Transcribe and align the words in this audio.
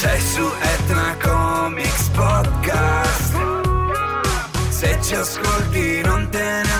Sei 0.00 0.20
su 0.20 0.50
Etna 0.60 1.16
Comics 1.20 2.08
Podcast. 2.14 3.36
Se 4.70 4.98
ci 5.02 5.14
ascolti 5.14 6.00
non 6.02 6.28
te 6.30 6.38
ne 6.38 6.71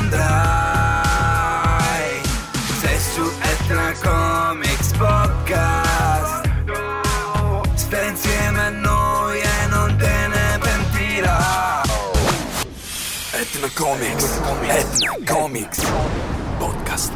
Comics. 13.74 14.38
Etna 14.68 15.16
Comics. 15.24 15.80
Podcast. 16.58 17.12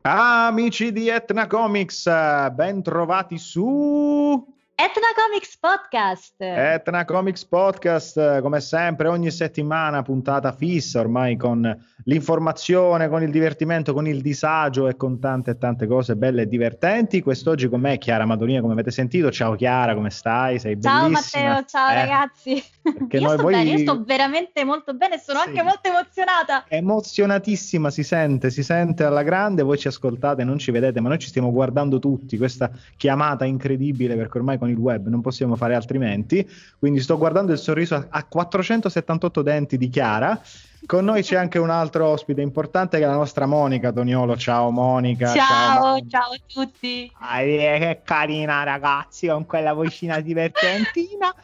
Amici 0.00 0.90
di 0.90 1.08
Etna 1.08 1.46
Comics, 1.46 2.06
ben 2.50 2.82
trovati 2.82 3.36
su 3.36 4.53
Etna 4.76 5.06
Comics 5.14 5.56
Podcast. 5.56 6.34
Etna 6.40 7.04
Comics 7.04 7.44
Podcast, 7.44 8.40
come 8.40 8.60
sempre 8.60 9.06
ogni 9.06 9.30
settimana 9.30 10.02
puntata 10.02 10.50
fissa 10.50 10.98
ormai 10.98 11.36
con 11.36 11.62
l'informazione, 12.06 13.08
con 13.08 13.22
il 13.22 13.30
divertimento, 13.30 13.92
con 13.92 14.08
il 14.08 14.20
disagio 14.20 14.88
e 14.88 14.96
con 14.96 15.20
tante 15.20 15.56
tante 15.58 15.86
cose 15.86 16.16
belle 16.16 16.42
e 16.42 16.48
divertenti. 16.48 17.22
Quest'oggi 17.22 17.68
con 17.68 17.80
me 17.80 17.92
è 17.92 17.98
Chiara 17.98 18.26
Madonina, 18.26 18.60
come 18.60 18.72
avete 18.72 18.90
sentito. 18.90 19.30
Ciao 19.30 19.54
Chiara, 19.54 19.94
come 19.94 20.10
stai? 20.10 20.58
Sei 20.58 20.80
ciao 20.82 21.04
bellissima. 21.08 21.48
Matteo, 21.50 21.64
ciao 21.66 21.90
Eh, 21.90 21.94
ragazzi. 21.94 22.50
io, 23.10 23.28
sto 23.28 23.42
voi- 23.42 23.54
bene, 23.54 23.70
io 23.70 23.78
sto 23.78 24.02
veramente 24.04 24.64
molto 24.64 24.92
bene, 24.94 25.18
sono 25.18 25.38
Sì. 25.38 25.48
anche 25.50 25.62
molto 25.62 25.88
emozionata. 25.88 26.64
Emozionatissima, 26.66 27.90
si 27.90 28.02
sente, 28.02 28.50
si 28.50 28.64
sente 28.64 29.04
alla 29.04 29.22
grande. 29.22 29.62
Voi 29.62 29.78
ci 29.78 29.86
ascoltate, 29.86 30.42
non 30.42 30.58
ci 30.58 30.72
vedete, 30.72 31.00
ma 31.00 31.10
noi 31.10 31.20
ci 31.20 31.28
stiamo 31.28 31.52
guardando 31.52 32.00
tutti. 32.00 32.36
Questa 32.36 32.68
chiamata 32.96 33.44
incredibile 33.44 34.16
perché 34.16 34.38
ormai 34.38 34.58
con 34.64 34.70
il 34.70 34.76
web 34.76 35.08
non 35.08 35.20
possiamo 35.20 35.56
fare 35.56 35.74
altrimenti. 35.74 36.48
Quindi 36.78 37.00
sto 37.00 37.18
guardando 37.18 37.52
il 37.52 37.58
sorriso 37.58 37.94
a, 37.94 38.06
a 38.08 38.24
478 38.24 39.42
denti 39.42 39.76
di 39.76 39.88
Chiara. 39.88 40.40
Con 40.86 41.04
noi 41.04 41.22
c'è 41.22 41.36
anche 41.36 41.58
un 41.58 41.70
altro 41.70 42.06
ospite 42.06 42.42
importante 42.42 42.98
che 42.98 43.04
è 43.04 43.06
la 43.06 43.14
nostra 43.14 43.46
Monica 43.46 43.92
Toniolo. 43.92 44.36
Ciao 44.36 44.70
Monica. 44.70 45.32
Ciao, 45.32 45.80
Monica. 45.80 46.18
ciao 46.18 46.32
a 46.32 46.38
tutti. 46.46 47.10
Ai, 47.20 47.56
che 47.56 48.00
carina 48.04 48.62
ragazzi 48.64 49.28
con 49.28 49.46
quella 49.46 49.72
vocina 49.72 50.20
divertentina. 50.20 51.34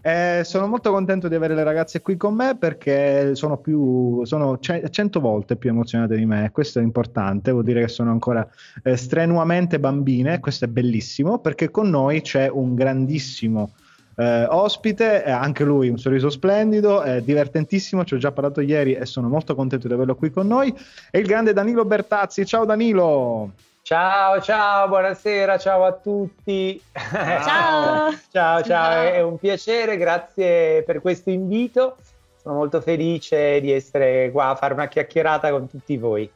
Eh, 0.00 0.42
sono 0.44 0.68
molto 0.68 0.92
contento 0.92 1.26
di 1.26 1.34
avere 1.34 1.56
le 1.56 1.64
ragazze 1.64 2.00
qui 2.02 2.16
con 2.16 2.32
me 2.32 2.56
perché 2.56 3.34
sono 3.34 3.58
più 3.58 4.24
sono 4.24 4.58
ce- 4.60 4.88
cento 4.90 5.18
volte 5.18 5.56
più 5.56 5.70
emozionate 5.70 6.16
di 6.16 6.24
me. 6.24 6.50
Questo 6.52 6.78
è 6.78 6.82
importante, 6.82 7.50
vuol 7.50 7.64
dire 7.64 7.80
che 7.80 7.88
sono 7.88 8.10
ancora 8.10 8.46
eh, 8.84 8.96
strenuamente 8.96 9.80
bambine. 9.80 10.38
Questo 10.38 10.66
è 10.66 10.68
bellissimo 10.68 11.40
perché 11.40 11.70
con 11.70 11.90
noi 11.90 12.20
c'è 12.20 12.48
un 12.48 12.74
grandissimo 12.76 13.72
eh, 14.14 14.44
ospite, 14.44 15.24
eh, 15.24 15.30
anche 15.30 15.64
lui 15.64 15.88
un 15.88 15.98
sorriso 15.98 16.30
splendido, 16.30 17.02
è 17.02 17.20
divertentissimo. 17.20 18.04
Ci 18.04 18.14
ho 18.14 18.18
già 18.18 18.32
parlato 18.32 18.60
ieri 18.60 18.94
e 18.94 19.04
sono 19.04 19.28
molto 19.28 19.54
contento 19.54 19.88
di 19.88 19.94
averlo 19.94 20.14
qui 20.14 20.30
con 20.30 20.46
noi. 20.46 20.72
È 21.10 21.18
il 21.18 21.26
grande 21.26 21.52
Danilo 21.52 21.84
Bertazzi. 21.84 22.44
Ciao 22.46 22.64
Danilo. 22.64 23.52
Ciao, 23.88 24.38
ciao, 24.42 24.86
buonasera, 24.86 25.56
ciao 25.56 25.82
a 25.82 25.94
tutti. 25.94 26.78
Ciao. 26.92 28.12
ciao, 28.30 28.60
ciao, 28.60 28.62
Ciao. 28.62 29.02
è 29.02 29.22
un 29.22 29.38
piacere, 29.38 29.96
grazie 29.96 30.82
per 30.82 31.00
questo 31.00 31.30
invito. 31.30 31.96
Sono 32.36 32.56
molto 32.56 32.82
felice 32.82 33.62
di 33.62 33.72
essere 33.72 34.30
qua 34.30 34.48
a 34.48 34.56
fare 34.56 34.74
una 34.74 34.88
chiacchierata 34.88 35.48
con 35.48 35.70
tutti 35.70 35.96
voi. 35.96 36.30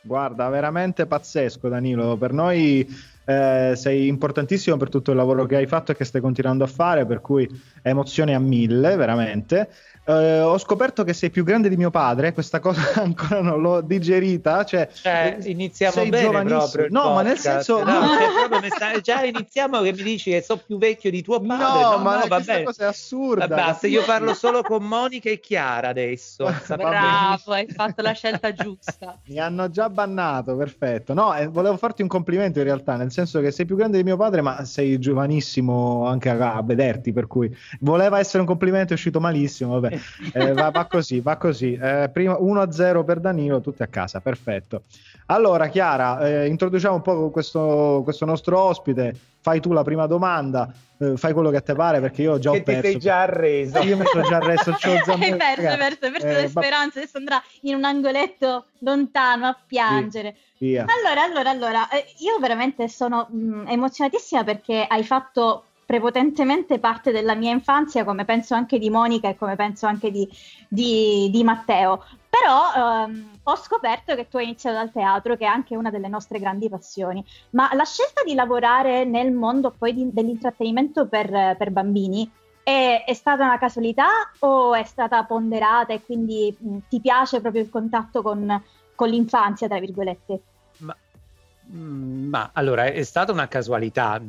Guarda, 0.00 0.48
veramente 0.48 1.04
pazzesco 1.04 1.68
Danilo, 1.68 2.16
per 2.16 2.32
noi 2.32 2.88
eh, 3.26 3.72
sei 3.74 4.06
importantissimo 4.06 4.78
per 4.78 4.88
tutto 4.88 5.10
il 5.10 5.18
lavoro 5.18 5.44
che 5.44 5.56
hai 5.56 5.66
fatto 5.66 5.92
e 5.92 5.96
che 5.96 6.04
stai 6.04 6.22
continuando 6.22 6.64
a 6.64 6.68
fare, 6.68 7.04
per 7.04 7.20
cui 7.20 7.46
emozione 7.82 8.34
a 8.34 8.38
mille, 8.38 8.96
veramente. 8.96 9.68
Eh, 10.06 10.40
ho 10.40 10.58
scoperto 10.58 11.02
che 11.02 11.14
sei 11.14 11.30
più 11.30 11.44
grande 11.44 11.70
di 11.70 11.76
mio 11.76 11.90
padre, 11.90 12.32
questa 12.34 12.60
cosa 12.60 12.80
ancora 13.00 13.40
non 13.40 13.60
l'ho 13.62 13.80
digerita, 13.80 14.62
cioè, 14.64 14.86
Cioè, 14.92 15.38
eh, 15.40 15.50
iniziamo 15.50 15.92
sei 15.94 16.10
bene 16.10 16.24
giovanissimo. 16.24 16.58
proprio 16.60 16.84
il 16.86 16.92
No, 16.92 17.14
ma 17.14 17.22
nel 17.22 17.32
podcast. 17.36 17.54
senso 17.64 17.84
No, 17.84 18.00
no. 18.00 18.58
cioè, 18.60 18.68
sta- 18.70 19.00
già 19.00 19.22
iniziamo 19.24 19.80
che 19.80 19.92
mi 19.92 20.02
dici 20.02 20.30
che 20.30 20.42
so 20.42 20.58
più 20.58 20.76
vecchio 20.76 21.10
di 21.10 21.22
tuo 21.22 21.40
padre. 21.40 21.56
No, 21.64 21.90
No, 21.96 21.98
ma 22.02 22.14
no, 22.18 22.26
va 22.26 22.34
questa 22.36 22.52
bene. 22.52 22.64
cosa 22.64 22.84
è 22.84 22.86
assurda. 22.86 23.48
Basta, 23.48 23.86
io 23.86 24.04
parlo 24.04 24.34
solo 24.34 24.62
con 24.62 24.82
Monica 24.84 25.30
e 25.30 25.40
Chiara 25.40 25.88
adesso. 25.88 26.44
Bravo, 26.68 27.52
hai 27.52 27.66
fatto 27.68 28.02
la 28.02 28.12
scelta 28.12 28.52
giusta. 28.52 29.18
Mi 29.26 29.38
hanno 29.38 29.70
già 29.70 29.88
bannato, 29.88 30.54
perfetto. 30.56 31.14
No, 31.14 31.34
eh, 31.34 31.46
volevo 31.46 31.76
farti 31.78 32.02
un 32.02 32.08
complimento 32.08 32.58
in 32.58 32.64
realtà, 32.64 32.96
nel 32.96 33.10
senso 33.10 33.40
che 33.40 33.50
sei 33.50 33.64
più 33.64 33.76
grande 33.76 33.96
di 33.96 34.04
mio 34.04 34.16
padre, 34.18 34.42
ma 34.42 34.64
sei 34.66 34.98
giovanissimo 34.98 36.06
anche 36.06 36.28
a, 36.28 36.54
a 36.56 36.62
vederti, 36.62 37.12
per 37.12 37.26
cui 37.26 37.54
voleva 37.80 38.18
essere 38.18 38.40
un 38.40 38.46
complimento, 38.46 38.92
è 38.92 38.96
uscito 38.96 39.18
malissimo. 39.18 39.80
Vabbè, 39.80 39.93
Eh, 40.32 40.52
va, 40.52 40.70
va 40.70 40.84
così, 40.86 41.20
va 41.20 41.36
così. 41.36 41.74
Eh, 41.80 42.10
prima 42.12 42.34
1-0 42.34 43.04
per 43.04 43.20
Danilo, 43.20 43.60
tutti 43.60 43.82
a 43.82 43.86
casa, 43.86 44.20
perfetto. 44.20 44.82
Allora, 45.26 45.68
Chiara, 45.68 46.20
eh, 46.26 46.46
introduciamo 46.48 46.96
un 46.96 47.02
po' 47.02 47.30
questo, 47.30 48.00
questo 48.04 48.24
nostro 48.24 48.58
ospite. 48.60 49.14
Fai 49.40 49.60
tu 49.60 49.72
la 49.72 49.82
prima 49.82 50.06
domanda, 50.06 50.72
eh, 50.98 51.16
fai 51.16 51.32
quello 51.34 51.50
che 51.50 51.62
te 51.62 51.74
pare, 51.74 52.00
perché 52.00 52.22
io 52.22 52.32
ho 52.32 52.38
già 52.38 52.50
ho 52.50 52.54
che 52.54 52.58
ti 52.62 52.64
perso. 52.64 52.82
sei 52.82 52.98
già 52.98 53.20
arreso. 53.22 53.78
Io 53.80 53.96
mi 53.98 54.04
sono 54.06 54.22
già 54.24 54.36
arresto, 54.36 54.72
c'ho 54.72 54.90
hai 54.90 55.00
perso, 55.36 55.68
hai 55.68 55.76
perso, 55.76 56.04
hai 56.06 56.10
perso 56.10 56.26
Eh, 56.26 56.40
le 56.40 56.48
speranze, 56.48 56.98
adesso 57.00 57.18
andrà 57.18 57.42
in 57.62 57.74
un 57.74 57.84
angoletto 57.84 58.66
lontano 58.78 59.46
a 59.46 59.56
piangere. 59.66 60.34
Via. 60.58 60.86
Allora, 60.88 61.22
allora, 61.22 61.50
allora, 61.50 61.88
io 62.20 62.38
veramente 62.38 62.88
sono 62.88 63.26
mh, 63.30 63.64
emozionatissima 63.68 64.44
perché 64.44 64.86
hai 64.88 65.04
fatto 65.04 65.64
prepotentemente 65.84 66.78
parte 66.78 67.12
della 67.12 67.34
mia 67.34 67.52
infanzia, 67.52 68.04
come 68.04 68.24
penso 68.24 68.54
anche 68.54 68.78
di 68.78 68.90
Monica 68.90 69.28
e 69.28 69.36
come 69.36 69.56
penso 69.56 69.86
anche 69.86 70.10
di, 70.10 70.28
di- 70.68 71.28
di 71.30 71.44
Matteo. 71.44 72.04
Però 72.28 73.04
ehm, 73.04 73.38
ho 73.44 73.56
scoperto 73.56 74.14
che 74.14 74.28
tu 74.28 74.38
hai 74.38 74.44
iniziato 74.44 74.76
dal 74.76 74.90
teatro, 74.92 75.36
che 75.36 75.44
è 75.44 75.48
anche 75.48 75.76
una 75.76 75.90
delle 75.90 76.08
nostre 76.08 76.38
grandi 76.38 76.68
passioni. 76.68 77.24
Ma 77.50 77.70
la 77.74 77.84
scelta 77.84 78.22
di 78.24 78.34
lavorare 78.34 79.04
nel 79.04 79.32
mondo 79.32 79.70
poi 79.70 79.94
di- 79.94 80.12
dell'intrattenimento 80.12 81.06
per, 81.06 81.56
per 81.56 81.70
bambini 81.70 82.28
è, 82.62 83.04
è 83.06 83.14
stata 83.14 83.44
una 83.44 83.58
casualità 83.58 84.08
o 84.40 84.74
è 84.74 84.84
stata 84.84 85.22
ponderata 85.24 85.92
e 85.92 86.02
quindi 86.02 86.56
mh, 86.58 86.78
ti 86.88 87.00
piace 87.00 87.40
proprio 87.40 87.62
il 87.62 87.70
contatto 87.70 88.22
con, 88.22 88.62
con 88.94 89.08
l'infanzia, 89.08 89.68
tra 89.68 89.78
virgolette? 89.78 90.42
Ma, 91.66 91.78
mm, 91.78 92.28
ma, 92.28 92.50
allora 92.52 92.84
è 92.84 93.02
stata 93.02 93.32
una 93.32 93.48
casualità. 93.48 94.20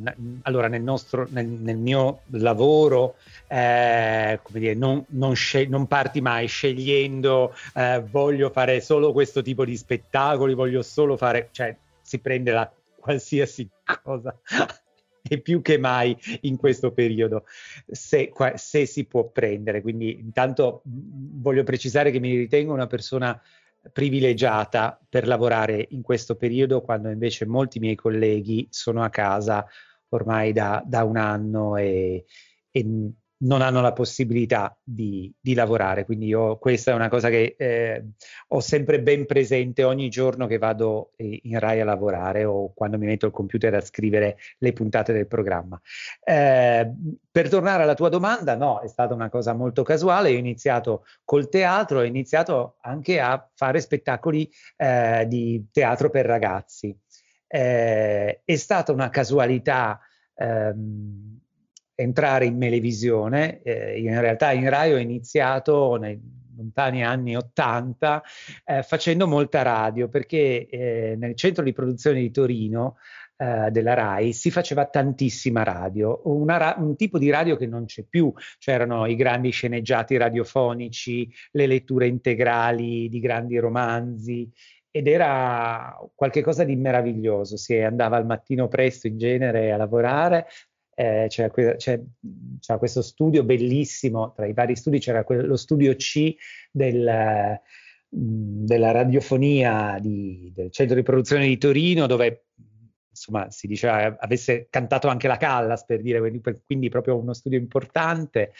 Allora, 0.42 0.68
nel, 0.68 0.82
nostro, 0.82 1.26
nel, 1.30 1.46
nel 1.46 1.76
mio 1.76 2.20
lavoro, 2.30 3.16
eh, 3.48 4.38
come 4.42 4.58
dire, 4.58 4.74
non, 4.74 5.04
non 5.08 5.34
scel- 5.34 5.68
non 5.68 5.86
parti 5.86 6.20
mai 6.20 6.46
scegliendo 6.46 7.54
eh, 7.74 8.02
voglio 8.10 8.50
fare 8.50 8.80
solo 8.80 9.12
questo 9.12 9.42
tipo 9.42 9.64
di 9.64 9.76
spettacoli, 9.76 10.54
voglio 10.54 10.82
solo 10.82 11.16
fare, 11.16 11.48
cioè 11.52 11.76
si 12.00 12.18
prende 12.18 12.52
la 12.52 12.70
qualsiasi 12.98 13.68
cosa. 14.02 14.36
E 15.28 15.40
più 15.40 15.60
che 15.60 15.76
mai 15.76 16.16
in 16.42 16.56
questo 16.56 16.92
periodo, 16.92 17.46
se, 17.90 18.32
se 18.54 18.86
si 18.86 19.06
può 19.06 19.24
prendere. 19.24 19.82
Quindi, 19.82 20.20
intanto 20.20 20.82
mh, 20.84 21.40
voglio 21.42 21.64
precisare 21.64 22.12
che 22.12 22.20
mi 22.20 22.36
ritengo 22.36 22.72
una 22.72 22.86
persona 22.86 23.42
privilegiata 23.92 25.00
per 25.08 25.26
lavorare 25.26 25.86
in 25.90 26.02
questo 26.02 26.36
periodo, 26.36 26.82
quando 26.82 27.08
invece 27.10 27.46
molti 27.46 27.78
miei 27.78 27.94
colleghi 27.94 28.66
sono 28.70 29.02
a 29.02 29.10
casa 29.10 29.66
ormai 30.08 30.52
da, 30.52 30.82
da 30.86 31.04
un 31.04 31.16
anno 31.16 31.76
e, 31.76 32.24
e 32.70 33.12
non 33.38 33.60
hanno 33.60 33.80
la 33.80 33.92
possibilità 33.92 34.76
di, 34.82 35.32
di 35.38 35.54
lavorare. 35.54 36.04
Quindi 36.04 36.26
io 36.26 36.56
questa 36.58 36.92
è 36.92 36.94
una 36.94 37.08
cosa 37.08 37.28
che 37.28 37.54
eh, 37.58 38.04
ho 38.48 38.60
sempre 38.60 39.00
ben 39.00 39.26
presente 39.26 39.84
ogni 39.84 40.08
giorno 40.08 40.46
che 40.46 40.58
vado 40.58 41.12
eh, 41.16 41.40
in 41.42 41.58
Rai 41.58 41.80
a 41.80 41.84
lavorare 41.84 42.44
o 42.44 42.72
quando 42.72 42.96
mi 42.96 43.06
metto 43.06 43.26
al 43.26 43.32
computer 43.32 43.74
a 43.74 43.80
scrivere 43.80 44.38
le 44.58 44.72
puntate 44.72 45.12
del 45.12 45.26
programma. 45.26 45.80
Eh, 46.22 46.90
per 47.30 47.48
tornare 47.48 47.82
alla 47.82 47.94
tua 47.94 48.08
domanda, 48.08 48.56
no, 48.56 48.80
è 48.80 48.88
stata 48.88 49.12
una 49.12 49.28
cosa 49.28 49.52
molto 49.52 49.82
casuale. 49.82 50.30
Ho 50.30 50.38
iniziato 50.38 51.04
col 51.24 51.48
teatro, 51.48 51.98
ho 51.98 52.04
iniziato 52.04 52.76
anche 52.80 53.20
a 53.20 53.46
fare 53.54 53.80
spettacoli 53.80 54.50
eh, 54.76 55.26
di 55.28 55.66
teatro 55.70 56.08
per 56.08 56.24
ragazzi. 56.24 56.96
Eh, 57.48 58.40
è 58.44 58.56
stata 58.56 58.92
una 58.92 59.08
casualità 59.08 60.00
ehm, 60.34 61.38
entrare 61.96 62.44
in 62.44 62.56
Melevisione. 62.56 63.62
Eh, 63.62 63.98
in 63.98 64.20
realtà 64.20 64.52
in 64.52 64.68
Rai 64.70 64.92
ho 64.92 64.98
iniziato 64.98 65.96
nei 65.96 66.20
lontani 66.56 67.04
anni 67.04 67.36
80 67.36 68.22
eh, 68.64 68.82
facendo 68.82 69.26
molta 69.26 69.62
radio 69.62 70.08
perché 70.08 70.68
eh, 70.68 71.14
nel 71.18 71.34
centro 71.34 71.62
di 71.62 71.72
produzione 71.72 72.20
di 72.20 72.30
Torino 72.30 72.96
eh, 73.36 73.70
della 73.70 73.94
RAI 73.94 74.32
si 74.32 74.50
faceva 74.50 74.86
tantissima 74.86 75.62
radio, 75.62 76.22
ra- 76.46 76.76
un 76.78 76.96
tipo 76.96 77.18
di 77.18 77.28
radio 77.28 77.56
che 77.56 77.66
non 77.66 77.84
c'è 77.84 78.04
più, 78.04 78.32
c'erano 78.58 79.06
i 79.06 79.14
grandi 79.14 79.50
sceneggiati 79.50 80.16
radiofonici, 80.16 81.30
le 81.52 81.66
letture 81.66 82.06
integrali 82.06 83.08
di 83.08 83.20
grandi 83.20 83.58
romanzi 83.58 84.50
ed 84.90 85.06
era 85.08 85.94
qualcosa 86.14 86.64
di 86.64 86.76
meraviglioso, 86.76 87.58
si 87.58 87.76
andava 87.76 88.16
al 88.16 88.24
mattino 88.24 88.68
presto 88.68 89.06
in 89.06 89.18
genere 89.18 89.70
a 89.70 89.76
lavorare, 89.76 90.46
eh, 90.98 91.26
c'era, 91.28 91.50
c'era, 91.50 91.76
c'era, 92.58 92.78
questo 92.78 93.02
studio 93.02 93.44
bellissimo, 93.44 94.32
tra 94.32 94.46
i 94.46 94.54
vari 94.54 94.74
studi 94.74 94.98
c'era 94.98 95.24
lo 95.28 95.56
studio 95.56 95.94
C 95.94 96.34
del, 96.70 97.60
della 98.08 98.90
radiofonia 98.92 99.98
di, 100.00 100.50
del 100.54 100.70
centro 100.70 100.96
di 100.96 101.02
produzione 101.02 101.46
di 101.46 101.58
Torino 101.58 102.06
dove 102.06 102.46
insomma 103.10 103.50
si 103.50 103.66
diceva 103.66 104.16
avesse 104.18 104.68
cantato 104.70 105.08
anche 105.08 105.28
la 105.28 105.36
Callas 105.36 105.84
per 105.84 106.00
dire, 106.00 106.18
quindi, 106.18 106.40
quindi 106.64 106.88
proprio 106.88 107.18
uno 107.18 107.34
studio 107.34 107.58
importante 107.58 108.52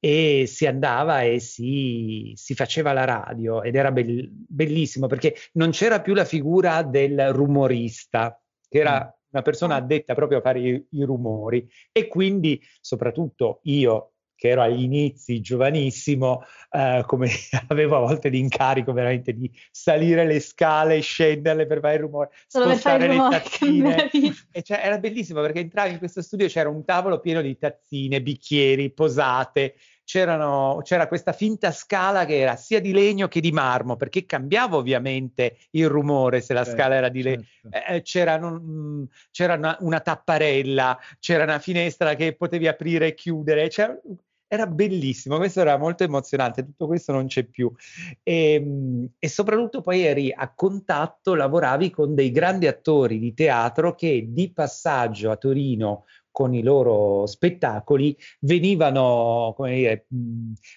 e 0.00 0.44
si 0.46 0.66
andava 0.66 1.22
e 1.22 1.38
si, 1.38 2.32
si 2.36 2.54
faceva 2.54 2.92
la 2.92 3.04
radio 3.04 3.62
ed 3.62 3.74
era 3.76 3.92
be- 3.92 4.28
bellissimo 4.30 5.06
perché 5.06 5.34
non 5.52 5.70
c'era 5.70 6.00
più 6.00 6.14
la 6.14 6.24
figura 6.24 6.82
del 6.82 7.32
rumorista 7.32 8.40
che 8.68 8.78
era 8.78 9.04
mm. 9.04 9.17
Una 9.30 9.42
persona 9.42 9.74
addetta 9.76 10.14
proprio 10.14 10.38
a 10.38 10.42
fare 10.42 10.60
i, 10.60 10.86
i 10.90 11.02
rumori. 11.04 11.68
E 11.92 12.08
quindi 12.08 12.60
soprattutto 12.80 13.60
io 13.64 14.12
che 14.38 14.50
ero 14.50 14.62
agli 14.62 14.82
inizi, 14.82 15.40
giovanissimo, 15.40 16.44
eh, 16.70 17.02
come 17.06 17.28
avevo 17.66 17.96
a 17.96 18.00
volte 18.00 18.28
l'incarico 18.28 18.92
veramente 18.92 19.32
di 19.32 19.50
salire 19.72 20.24
le 20.24 20.38
scale, 20.38 21.00
scenderle 21.00 21.66
per 21.66 21.80
fare 21.80 21.94
il 21.94 22.00
rumore, 22.00 22.30
Solo 22.46 22.66
spostare 22.66 23.06
il 23.06 23.10
rumore, 23.10 23.30
le 23.34 23.42
tazzine. 23.42 24.10
E 24.52 24.62
cioè, 24.62 24.80
era 24.80 24.98
bellissimo 24.98 25.40
perché 25.40 25.58
entravi 25.58 25.90
in 25.90 25.98
questo 25.98 26.22
studio 26.22 26.46
c'era 26.46 26.68
un 26.68 26.84
tavolo 26.84 27.18
pieno 27.18 27.42
di 27.42 27.58
tazzine, 27.58 28.22
bicchieri, 28.22 28.92
posate, 28.92 29.74
c'era 30.08 31.06
questa 31.06 31.32
finta 31.32 31.70
scala 31.70 32.24
che 32.24 32.38
era 32.38 32.56
sia 32.56 32.80
di 32.80 32.92
legno 32.92 33.28
che 33.28 33.40
di 33.40 33.52
marmo, 33.52 33.96
perché 33.96 34.24
cambiava 34.24 34.76
ovviamente 34.76 35.58
il 35.72 35.86
rumore 35.86 36.40
se 36.40 36.54
la 36.54 36.64
certo, 36.64 36.80
scala 36.80 36.94
era 36.94 37.08
di 37.10 37.22
legno. 37.22 37.44
Certo. 37.60 37.92
Eh, 37.92 38.02
c'era, 38.02 38.38
non, 38.38 39.06
c'era 39.30 39.54
una, 39.54 39.76
una, 39.80 40.00
tapparella, 40.00 40.98
c'era 41.18 41.42
una 41.42 41.58
finestra 41.58 42.14
che 42.14 42.34
potevi 42.34 42.66
aprire 42.66 43.08
e 43.08 43.14
chiudere, 43.14 43.68
c'era, 43.68 43.94
era 44.46 44.66
bellissimo, 44.66 45.36
questo 45.36 45.60
era 45.60 45.76
molto 45.76 46.04
emozionante, 46.04 46.64
tutto 46.64 46.86
questo 46.86 47.12
non 47.12 47.26
c'è 47.26 47.44
più. 47.44 47.70
E, 48.22 48.54
ehm, 48.54 49.08
e, 49.18 49.28
soprattutto 49.28 49.82
poi 49.82 50.00
eri 50.00 50.32
a 50.34 50.50
contatto, 50.54 51.34
lavoravi 51.34 51.90
con 51.90 52.14
dei 52.14 52.30
grandi 52.30 52.66
attori 52.66 53.18
di 53.18 53.34
teatro 53.34 53.94
che 53.94 54.24
di 54.28 54.50
passaggio 54.50 55.30
a 55.30 55.36
Torino 55.36 56.06
con 56.38 56.54
i 56.54 56.62
loro 56.62 57.26
spettacoli 57.26 58.16
venivano 58.42 59.54
come 59.56 59.74
dire, 59.74 60.06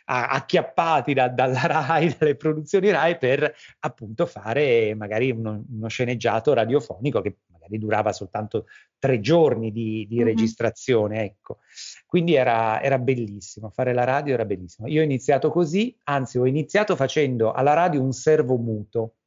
acchiappati 0.05 1.13
da, 1.13 1.27
dalla 1.29 1.67
RAI, 1.67 2.15
dalle 2.17 2.35
produzioni 2.35 2.89
RAI 2.89 3.19
per 3.19 3.53
appunto 3.81 4.25
fare 4.25 4.95
magari 4.95 5.29
uno, 5.29 5.63
uno 5.69 5.87
sceneggiato 5.87 6.53
radiofonico 6.53 7.21
che 7.21 7.35
magari 7.51 7.77
durava 7.77 8.11
soltanto 8.11 8.65
tre 8.97 9.19
giorni 9.19 9.71
di, 9.71 10.07
di 10.09 10.15
mm-hmm. 10.15 10.25
registrazione, 10.25 11.25
ecco. 11.25 11.59
Quindi 12.07 12.33
era, 12.33 12.81
era, 12.81 12.97
bellissimo, 12.97 13.69
fare 13.69 13.93
la 13.93 14.03
radio 14.03 14.33
era 14.33 14.45
bellissimo. 14.45 14.87
Io 14.87 15.01
ho 15.01 15.03
iniziato 15.03 15.51
così, 15.51 15.95
anzi 16.05 16.39
ho 16.39 16.47
iniziato 16.47 16.95
facendo 16.95 17.51
alla 17.51 17.73
radio 17.73 18.01
un 18.01 18.13
servo 18.13 18.57
muto, 18.57 19.17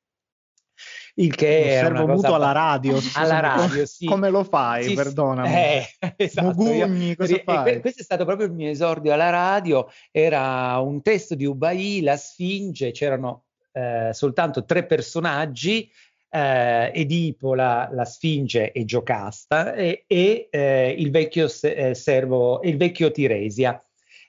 il 1.14 1.34
che 1.34 1.64
è 1.64 1.82
servo 1.82 2.06
muto 2.06 2.22
cosa... 2.22 2.34
alla 2.34 2.52
radio. 2.52 2.98
alla 3.14 3.40
radio, 3.40 3.86
sì. 3.86 4.06
Come 4.06 4.30
lo 4.30 4.44
fai, 4.44 4.84
sì, 4.84 4.94
perdonami? 4.94 5.48
Eh, 5.48 5.86
esatto, 6.16 6.46
Mugugni, 6.46 7.08
io... 7.08 7.16
cosa 7.16 7.40
fai? 7.44 7.80
questo 7.80 8.00
è 8.00 8.04
stato 8.04 8.24
proprio 8.24 8.46
il 8.46 8.52
mio 8.52 8.70
esordio 8.70 9.12
alla 9.12 9.30
radio, 9.30 9.88
era 10.10 10.78
un 10.78 11.02
testo 11.02 11.34
di 11.34 11.44
Ubai, 11.44 12.00
la 12.00 12.16
Sfinge, 12.16 12.90
c'erano 12.90 13.44
eh, 13.72 14.10
soltanto 14.12 14.64
tre 14.64 14.86
personaggi, 14.86 15.90
eh, 16.30 16.90
Edipo, 16.92 17.54
la, 17.54 17.88
la, 17.92 18.04
Sfinge 18.04 18.72
e 18.72 18.84
Giocasta 18.84 19.74
e, 19.74 20.04
e 20.06 20.48
eh, 20.50 20.94
il 20.98 21.10
vecchio 21.10 21.48
eh, 21.62 21.94
servo, 21.94 22.60
il 22.62 22.76
vecchio 22.76 23.10
Tiresia. 23.10 23.80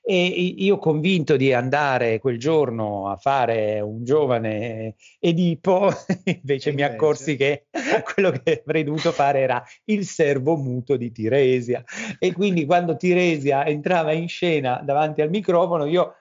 E 0.08 0.24
io 0.58 0.78
convinto 0.78 1.36
di 1.36 1.52
andare 1.52 2.20
quel 2.20 2.38
giorno 2.38 3.10
a 3.10 3.16
fare 3.16 3.80
un 3.80 4.04
giovane 4.04 4.96
Edipo, 5.20 5.90
invece 6.26 6.74
mi 6.74 6.84
accorsi 6.84 7.36
che 7.36 7.66
quello 8.14 8.30
che 8.30 8.62
avrei 8.64 8.84
dovuto 8.84 9.12
fare 9.12 9.40
era 9.40 9.64
il 9.86 10.06
servo 10.06 10.58
muto 10.58 10.96
di 10.96 11.12
Tiresia. 11.12 11.84
E 12.20 12.34
quindi 12.34 12.66
quando 12.66 12.96
Tiresia 12.96 13.66
entrava 13.66 14.12
in 14.12 14.28
scena 14.28 14.80
davanti 14.84 15.22
al 15.22 15.30
microfono, 15.32 15.86
io 15.86 16.14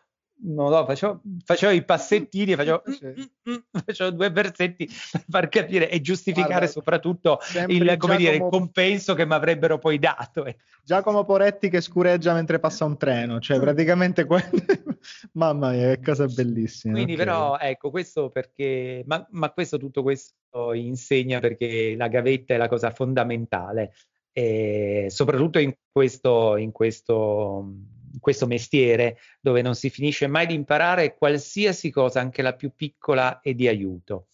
non 0.46 0.70
so, 0.70 0.84
facevo, 0.84 1.20
facevo, 1.44 1.72
i 1.72 1.84
passettini 1.84 2.54
facevo, 2.54 2.82
mm, 2.88 3.52
mm, 3.52 3.56
facevo, 3.84 4.10
due 4.10 4.30
versetti 4.30 4.86
per 4.86 5.24
far 5.28 5.48
capire 5.48 5.88
e 5.88 6.00
giustificare 6.00 6.48
Guarda, 6.48 6.66
soprattutto 6.66 7.38
il, 7.68 7.96
come 7.98 8.16
dire, 8.16 8.34
il 8.34 8.46
compenso 8.50 9.14
che 9.14 9.24
mi 9.24 9.32
avrebbero 9.34 9.78
poi 9.78 9.98
dato. 9.98 10.44
Eh. 10.44 10.56
Giacomo 10.82 11.24
Poretti 11.24 11.68
che 11.70 11.80
scureggia 11.80 12.34
mentre 12.34 12.58
passa 12.58 12.84
un 12.84 12.96
treno, 12.98 13.40
cioè 13.40 13.58
praticamente 13.60 14.24
quello... 14.24 14.50
Mamma 15.32 15.70
mia, 15.70 15.94
che 15.94 16.02
cosa 16.02 16.26
bellissima. 16.26 16.94
Quindi 16.94 17.12
okay. 17.12 17.24
però, 17.24 17.58
ecco, 17.58 17.90
questo 17.90 18.30
perché... 18.30 19.02
Ma, 19.06 19.26
ma 19.30 19.50
questo, 19.50 19.78
tutto 19.78 20.02
questo 20.02 20.72
insegna 20.72 21.40
perché 21.40 21.94
la 21.96 22.08
gavetta 22.08 22.54
è 22.54 22.56
la 22.56 22.68
cosa 22.68 22.90
fondamentale, 22.90 23.94
e 24.32 25.06
soprattutto 25.08 25.58
in 25.58 25.74
questo... 25.90 26.56
In 26.56 26.72
questo 26.72 27.92
questo 28.20 28.46
mestiere 28.46 29.18
dove 29.40 29.62
non 29.62 29.74
si 29.74 29.90
finisce 29.90 30.26
mai 30.26 30.46
di 30.46 30.54
imparare 30.54 31.14
qualsiasi 31.14 31.90
cosa, 31.90 32.20
anche 32.20 32.42
la 32.42 32.54
più 32.54 32.72
piccola, 32.74 33.40
è 33.40 33.54
di 33.54 33.68
aiuto. 33.68 34.26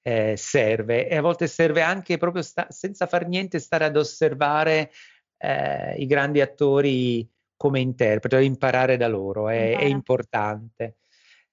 Eh, 0.00 0.34
serve 0.36 1.08
e 1.08 1.16
a 1.16 1.20
volte 1.20 1.48
serve 1.48 1.82
anche 1.82 2.16
proprio 2.16 2.42
sta- 2.42 2.68
senza 2.70 3.06
far 3.06 3.26
niente 3.26 3.58
stare 3.58 3.84
ad 3.84 3.96
osservare 3.96 4.90
eh, 5.36 5.96
i 5.98 6.06
grandi 6.06 6.40
attori 6.40 7.28
come 7.56 7.80
interpreti, 7.80 8.44
imparare 8.44 8.96
da 8.96 9.08
loro, 9.08 9.48
è, 9.48 9.76
è 9.76 9.84
importante. 9.84 10.98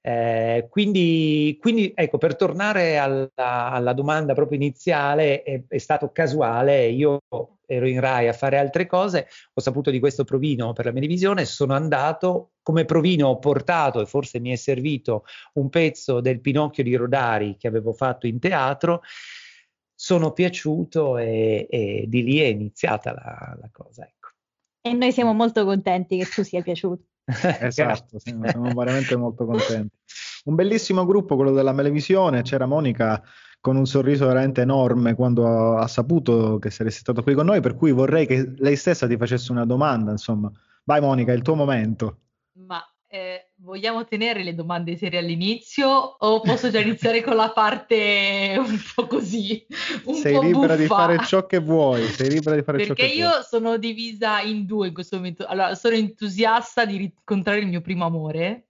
Eh, 0.07 0.67
quindi, 0.69 1.57
quindi, 1.59 1.91
ecco, 1.95 2.19
per 2.19 2.35
tornare 2.35 2.99
alla, 2.99 3.31
alla 3.35 3.93
domanda 3.93 4.35
proprio 4.35 4.59
iniziale, 4.59 5.41
è, 5.41 5.63
è, 5.67 5.77
stato 5.79 6.11
casuale, 6.11 6.85
io 6.89 7.23
ero 7.65 7.87
in 7.87 7.99
Rai 7.99 8.27
a 8.27 8.33
fare 8.33 8.59
altre 8.59 8.85
cose, 8.85 9.27
ho 9.51 9.59
saputo 9.59 9.89
di 9.89 9.99
questo 9.99 10.23
provino 10.23 10.73
per 10.73 10.85
la 10.85 10.91
mia 10.91 11.01
divisione, 11.01 11.45
sono 11.45 11.73
andato, 11.73 12.51
come 12.61 12.85
provino 12.85 13.29
ho 13.29 13.39
portato 13.39 13.99
e 13.99 14.05
forse 14.05 14.39
mi 14.39 14.51
è 14.51 14.55
servito 14.57 15.25
un 15.53 15.69
pezzo 15.69 16.19
del 16.19 16.39
Pinocchio 16.39 16.83
di 16.83 16.93
Rodari 16.93 17.57
che 17.57 17.67
avevo 17.67 17.91
fatto 17.91 18.27
in 18.27 18.37
teatro, 18.37 19.01
sono 19.95 20.33
piaciuto 20.33 21.17
e, 21.17 21.65
e 21.67 22.05
di 22.07 22.21
lì 22.21 22.38
è 22.38 22.45
iniziata 22.45 23.12
la, 23.12 23.57
la 23.59 23.69
cosa. 23.71 24.03
Ecco. 24.03 24.29
E 24.81 24.93
noi 24.93 25.12
siamo 25.12 25.33
molto 25.33 25.65
contenti 25.65 26.15
che 26.19 26.25
tu 26.25 26.43
sia 26.43 26.62
piaciuto. 26.62 27.05
esatto, 27.62 28.20
siamo, 28.20 28.48
siamo 28.48 28.74
veramente 28.74 29.15
molto 29.15 29.46
contenti. 29.48 29.96
Un 30.46 30.55
bellissimo 30.55 31.05
gruppo, 31.05 31.36
quello 31.36 31.51
della 31.51 31.74
Melevisione, 31.74 32.44
c'era 32.44 32.65
Monica 32.65 33.22
con 33.60 33.75
un 33.77 33.88
sorriso 33.88 34.27
veramente 34.27 34.62
enorme 34.62 35.15
quando 35.15 35.75
ha 35.77 35.88
saputo 35.88 36.60
che 36.60 36.70
saresti 36.70 37.00
stato 37.00 37.24
qui 37.24 37.34
con 37.34 37.48
noi, 37.48 37.62
per 37.62 37.75
cui 37.75 37.91
vorrei 37.91 38.27
che 38.27 38.53
lei 38.58 38.75
stessa 38.75 39.08
ti 39.08 39.17
facesse 39.17 39.51
una 39.51 39.65
domanda, 39.65 40.12
insomma. 40.12 40.51
Vai 40.84 41.01
Monica, 41.01 41.32
è 41.32 41.36
il 41.36 41.41
tuo 41.41 41.55
momento. 41.55 42.20
Ma 42.53 42.79
eh, 43.08 43.53
vogliamo 43.65 44.05
tenere 44.05 44.43
le 44.43 44.53
domande 44.53 44.95
serie 44.95 45.17
all'inizio 45.17 45.89
o 45.89 46.39
posso 46.39 46.69
già 46.69 46.79
iniziare 46.79 47.24
con 47.24 47.36
la 47.36 47.50
parte 47.50 48.53
un 48.57 48.79
po' 48.93 49.07
così? 49.07 49.65
Un 50.03 50.13
sei 50.13 50.36
po 50.36 50.41
libera 50.41 50.75
buffa. 50.75 50.75
di 50.75 50.88
fare 50.88 51.25
ciò 51.25 51.45
che 51.48 51.57
vuoi, 51.57 52.03
sei 52.10 52.29
libera 52.29 52.55
di 52.55 52.62
fare 52.62 52.77
Perché 52.77 52.93
ciò 52.93 53.07
che 53.07 53.13
vuoi. 53.13 53.22
Perché 53.24 53.38
io 53.38 53.43
sono 53.43 53.77
divisa 53.77 54.39
in 54.41 54.67
due 54.67 54.88
in 54.88 54.93
questo 54.93 55.15
momento. 55.15 55.45
Allora, 55.48 55.74
sono 55.74 55.95
entusiasta 55.95 56.86
di 56.86 57.03
incontrare 57.03 57.60
il 57.60 57.67
mio 57.67 57.81
primo 57.81 58.05
amore, 58.05 58.67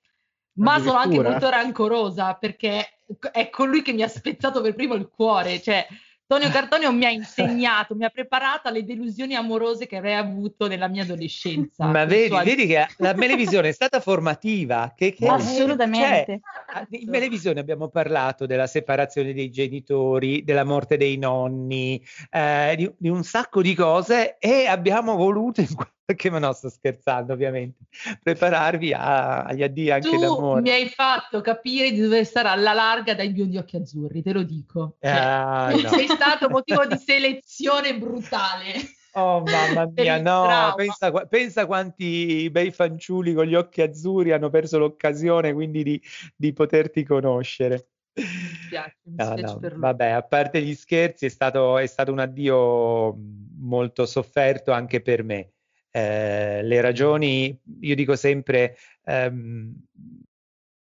ma 0.53 0.79
sono 0.79 0.97
anche 0.97 1.21
molto 1.21 1.49
rancorosa 1.49 2.33
perché 2.35 3.01
è 3.33 3.49
colui 3.49 3.81
che 3.81 3.91
mi 3.91 4.01
ha 4.01 4.07
spezzato 4.07 4.61
per 4.61 4.75
primo 4.75 4.93
il 4.93 5.09
cuore, 5.09 5.61
cioè 5.61 5.85
Tonio 6.27 6.49
Cartonio 6.51 6.91
mi 6.91 7.05
ha 7.05 7.09
insegnato, 7.09 7.95
mi 7.95 8.03
ha 8.03 8.09
preparato 8.09 8.67
alle 8.67 8.83
delusioni 8.83 9.35
amorose 9.35 9.85
che 9.87 9.97
avrei 9.97 10.15
avuto 10.15 10.67
nella 10.67 10.87
mia 10.87 11.03
adolescenza. 11.03 11.85
Ma 11.85 12.05
vedi, 12.05 12.27
sua... 12.27 12.43
vedi 12.43 12.65
che 12.65 12.87
la 12.97 13.13
televisione 13.13 13.69
è 13.69 13.71
stata 13.71 13.99
formativa. 13.99 14.93
Che, 14.95 15.13
che 15.13 15.27
Assolutamente. 15.27 16.41
Cioè, 16.71 16.87
in 16.89 17.11
televisione 17.11 17.59
abbiamo 17.59 17.89
parlato 17.89 18.45
della 18.45 18.67
separazione 18.67 19.33
dei 19.33 19.49
genitori, 19.51 20.43
della 20.43 20.63
morte 20.63 20.97
dei 20.97 21.17
nonni, 21.17 22.03
eh, 22.31 22.73
di, 22.75 22.91
di, 22.97 23.09
un 23.09 23.23
sacco 23.23 23.61
di 23.61 23.75
cose 23.75 24.37
e 24.39 24.65
abbiamo 24.65 25.15
voluto 25.15 25.61
in 25.61 25.73
Che 26.13 26.29
ma 26.29 26.37
no, 26.37 26.53
sto 26.53 26.69
scherzando 26.69 27.33
ovviamente. 27.33 27.85
Prepararvi 28.21 28.93
a, 28.93 29.43
agli 29.43 29.63
addii 29.63 29.89
anche 29.89 30.09
tu 30.09 30.19
d'amore. 30.19 30.61
mi 30.61 30.69
hai 30.69 30.87
fatto 30.87 31.41
capire 31.41 31.91
di 31.91 31.99
dover 31.99 32.25
stare 32.25 32.49
alla 32.49 32.73
larga 32.73 33.15
dai 33.15 33.31
biondi 33.31 33.57
occhi 33.57 33.77
azzurri, 33.77 34.21
te 34.21 34.31
lo 34.31 34.43
dico. 34.43 34.97
Cioè, 35.01 35.11
ah, 35.11 35.71
no. 35.71 35.89
Sei 35.89 36.07
stato 36.07 36.47
motivo 36.47 36.85
di 36.85 36.97
selezione 37.03 37.97
brutale. 37.97 38.73
Oh 39.13 39.41
mamma 39.41 39.89
mia, 39.95 40.21
no, 40.21 40.73
pensa, 40.75 41.11
pensa, 41.25 41.65
quanti 41.65 42.49
bei 42.51 42.69
fanciulli 42.69 43.33
con 43.33 43.45
gli 43.45 43.55
occhi 43.55 43.81
azzurri 43.81 44.31
hanno 44.31 44.49
perso 44.49 44.77
l'occasione 44.77 45.53
quindi 45.53 45.83
di, 45.83 46.01
di 46.35 46.53
poterti 46.53 47.03
conoscere. 47.03 47.87
Mi 48.13 48.23
spiace, 48.23 48.95
mi 49.03 49.15
no, 49.15 49.35
no. 49.35 49.59
Vabbè, 49.75 50.09
a 50.09 50.21
parte 50.21 50.61
gli 50.61 50.75
scherzi, 50.75 51.25
è 51.25 51.29
stato, 51.29 51.77
è 51.77 51.85
stato 51.85 52.11
un 52.11 52.19
addio 52.19 53.17
molto 53.59 54.05
sofferto 54.05 54.71
anche 54.71 55.01
per 55.01 55.23
me. 55.23 55.54
Eh, 55.95 56.61
le 56.61 56.81
ragioni, 56.81 57.57
io 57.79 57.95
dico 57.95 58.17
sempre, 58.17 58.75
ehm, 59.05 59.73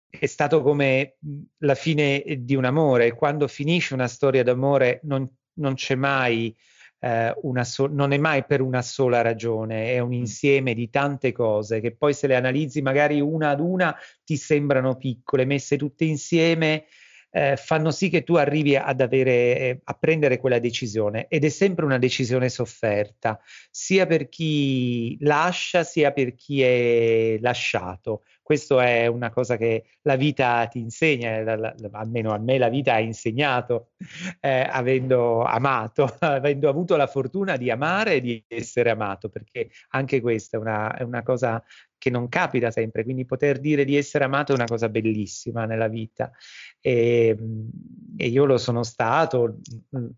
è 0.07 0.25
stato 0.27 0.61
come 0.61 1.15
la 1.59 1.73
fine 1.73 2.23
di 2.41 2.53
un 2.53 2.65
amore. 2.65 3.11
Quando 3.13 3.47
finisce 3.47 3.95
una 3.95 4.07
storia 4.07 4.43
d'amore 4.43 4.99
non, 5.05 5.27
non 5.53 5.73
c'è 5.73 5.95
mai 5.95 6.55
eh, 6.99 7.33
una 7.41 7.63
so- 7.63 7.87
non 7.87 8.11
è 8.11 8.19
mai 8.19 8.45
per 8.45 8.61
una 8.61 8.83
sola 8.83 9.21
ragione, 9.21 9.91
è 9.91 9.97
un 9.97 10.13
insieme 10.13 10.75
di 10.75 10.91
tante 10.91 11.31
cose 11.31 11.79
che 11.79 11.95
poi 11.95 12.13
se 12.13 12.27
le 12.27 12.35
analizzi 12.35 12.83
magari 12.83 13.19
una 13.19 13.49
ad 13.49 13.59
una 13.59 13.95
ti 14.23 14.37
sembrano 14.37 14.97
piccole, 14.97 15.45
messe 15.45 15.77
tutte 15.77 16.05
insieme 16.05 16.85
eh, 17.31 17.55
fanno 17.55 17.91
sì 17.91 18.09
che 18.09 18.23
tu 18.23 18.35
arrivi 18.35 18.75
ad 18.75 18.99
avere, 19.01 19.31
eh, 19.57 19.81
a 19.83 19.93
prendere 19.93 20.37
quella 20.37 20.59
decisione 20.59 21.27
ed 21.27 21.45
è 21.45 21.49
sempre 21.49 21.85
una 21.85 21.97
decisione 21.97 22.49
sofferta, 22.49 23.39
sia 23.69 24.05
per 24.05 24.27
chi 24.29 25.17
lascia 25.21 25.83
sia 25.83 26.11
per 26.11 26.35
chi 26.35 26.61
è 26.61 27.37
lasciato. 27.39 28.23
Questo 28.43 28.81
è 28.81 29.07
una 29.07 29.29
cosa 29.29 29.55
che 29.55 29.85
la 30.01 30.17
vita 30.17 30.67
ti 30.67 30.79
insegna, 30.79 31.41
la, 31.41 31.55
la, 31.55 31.73
almeno 31.93 32.33
a 32.33 32.37
me 32.37 32.57
la 32.57 32.67
vita 32.67 32.93
ha 32.93 32.99
insegnato, 32.99 33.91
eh, 34.41 34.67
avendo 34.69 35.43
amato, 35.43 36.15
avendo 36.19 36.67
avuto 36.67 36.97
la 36.97 37.07
fortuna 37.07 37.55
di 37.55 37.69
amare 37.69 38.15
e 38.15 38.21
di 38.21 38.43
essere 38.47 38.89
amato, 38.89 39.29
perché 39.29 39.69
anche 39.89 40.19
questa 40.19 40.57
è 40.57 40.59
una, 40.59 40.93
è 40.97 41.03
una 41.03 41.23
cosa 41.23 41.63
che 42.01 42.09
non 42.09 42.29
capita 42.29 42.71
sempre, 42.71 43.03
quindi 43.03 43.25
poter 43.25 43.59
dire 43.59 43.85
di 43.85 43.95
essere 43.95 44.23
amato 44.23 44.53
è 44.53 44.55
una 44.55 44.65
cosa 44.65 44.89
bellissima 44.89 45.65
nella 45.65 45.87
vita. 45.87 46.31
E, 46.79 47.27
ehm, 47.27 47.69
e 48.17 48.27
io 48.27 48.45
lo 48.45 48.57
sono 48.57 48.81
stato, 48.81 49.59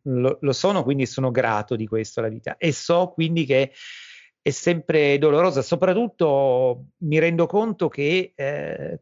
lo, 0.03 0.37
lo, 0.39 0.53
sono, 0.53 0.83
quindi 0.83 1.05
sono 1.05 1.29
grato 1.29 1.75
di 1.75 1.85
questo 1.85 2.21
alla 2.21 2.29
vita. 2.29 2.55
E 2.55 2.71
so 2.71 3.11
quindi 3.13 3.43
che 3.43 3.73
è 4.41 4.49
sempre 4.49 5.17
dolorosa, 5.17 5.61
soprattutto 5.61 6.85
mi 6.99 7.19
rendo 7.19 7.47
conto 7.47 7.89
che, 7.89 8.31
eh, 8.33 9.01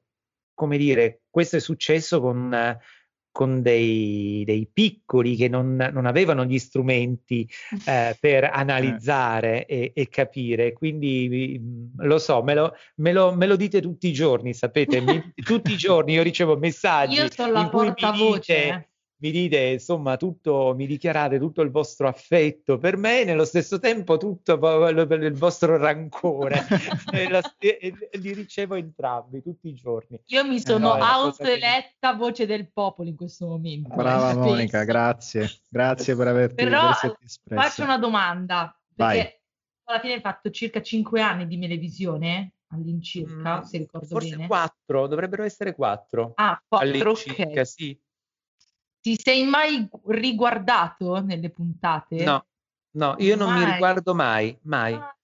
come 0.56 0.78
dire, 0.80 1.22
questo 1.30 1.58
è 1.58 1.60
successo 1.60 2.20
con... 2.20 2.52
Eh, 2.52 2.80
con 3.32 3.62
dei, 3.62 4.44
dei 4.46 4.70
piccoli 4.72 5.36
che 5.36 5.48
non, 5.48 5.76
non, 5.92 6.06
avevano 6.06 6.44
gli 6.44 6.60
strumenti 6.60 7.48
eh, 7.86 8.16
per 8.20 8.44
analizzare 8.52 9.66
e, 9.66 9.92
e, 9.96 10.10
capire. 10.10 10.74
Quindi 10.74 11.58
mm, 11.60 12.06
lo 12.06 12.20
so, 12.20 12.44
me 12.44 12.54
lo, 12.54 12.76
me, 12.96 13.14
lo, 13.14 13.34
me 13.34 13.48
lo, 13.48 13.56
dite 13.56 13.82
tutti 13.82 14.08
i 14.08 14.14
giorni, 14.14 14.54
sapete? 14.54 15.00
Mi, 15.00 15.34
tutti 15.44 15.72
i 15.72 15.78
giorni 15.78 16.14
io 16.14 16.24
ricevo 16.24 16.58
messaggi 16.58 17.16
io 17.16 17.32
sono 17.32 17.52
la 17.54 17.70
portavoce. 17.70 18.54
dite, 18.54 18.68
eh 18.68 18.90
mi 19.22 19.30
dite, 19.30 19.60
insomma, 19.60 20.18
tutto, 20.18 20.74
mi 20.76 20.88
dichiarate 20.88 21.38
tutto 21.38 21.62
il 21.62 21.70
vostro 21.70 22.08
affetto 22.08 22.80
per 22.80 22.98
me 22.98 23.22
e 23.22 23.24
nello 23.24 23.46
stesso 23.46 23.78
tempo 23.78 24.18
tutto 24.18 24.54
il 24.54 25.34
vostro 25.36 25.78
rancore. 25.78 26.66
e, 27.14 27.30
la, 27.30 27.42
e, 27.60 27.78
e, 27.80 28.18
li 28.18 28.34
ricevo 28.34 28.74
entrambi 28.74 29.44
tutti 29.44 29.68
i 29.68 29.74
giorni. 29.76 30.20
Io 30.26 30.44
mi 30.44 30.60
sono 30.60 30.98
eh, 30.98 31.02
autoeletta 31.02 32.12
che... 32.12 32.18
voce 32.18 32.46
del 32.48 32.72
popolo 32.72 33.10
in 33.10 33.16
questo 33.16 33.46
momento. 33.46 33.96
Brava 33.96 34.34
Monica, 34.34 34.84
grazie. 34.84 35.48
Grazie 35.70 36.16
per 36.16 36.28
averti 36.28 36.56
Però 36.56 36.90
per 37.00 37.16
faccio 37.44 37.84
una 37.84 38.00
domanda. 38.00 38.76
Perché 38.94 39.16
Vai. 39.18 39.40
alla 39.84 40.00
fine 40.00 40.14
hai 40.14 40.22
fatto 40.22 40.50
circa 40.50 40.82
5 40.82 41.22
anni 41.22 41.46
di 41.46 41.60
televisione 41.60 42.54
all'incirca, 42.70 43.60
mm, 43.60 43.62
se 43.62 43.78
ricordo 43.78 44.08
forse 44.08 44.30
bene. 44.30 44.48
Forse 44.48 44.72
4, 44.84 45.08
dovrebbero 45.08 45.44
essere 45.44 45.76
4. 45.76 46.32
Ah, 46.36 46.60
4, 46.68 47.12
ok. 47.12 47.68
Sì. 47.68 48.00
Ti 49.02 49.20
sei 49.20 49.44
mai 49.46 49.90
riguardato 50.06 51.22
nelle 51.24 51.50
puntate? 51.50 52.24
No, 52.24 52.46
no, 52.92 53.16
io 53.18 53.36
non 53.36 53.50
mai. 53.50 53.66
mi 53.66 53.72
riguardo 53.72 54.14
mai, 54.14 54.56
mai. 54.62 54.94
Ah, 54.94 55.16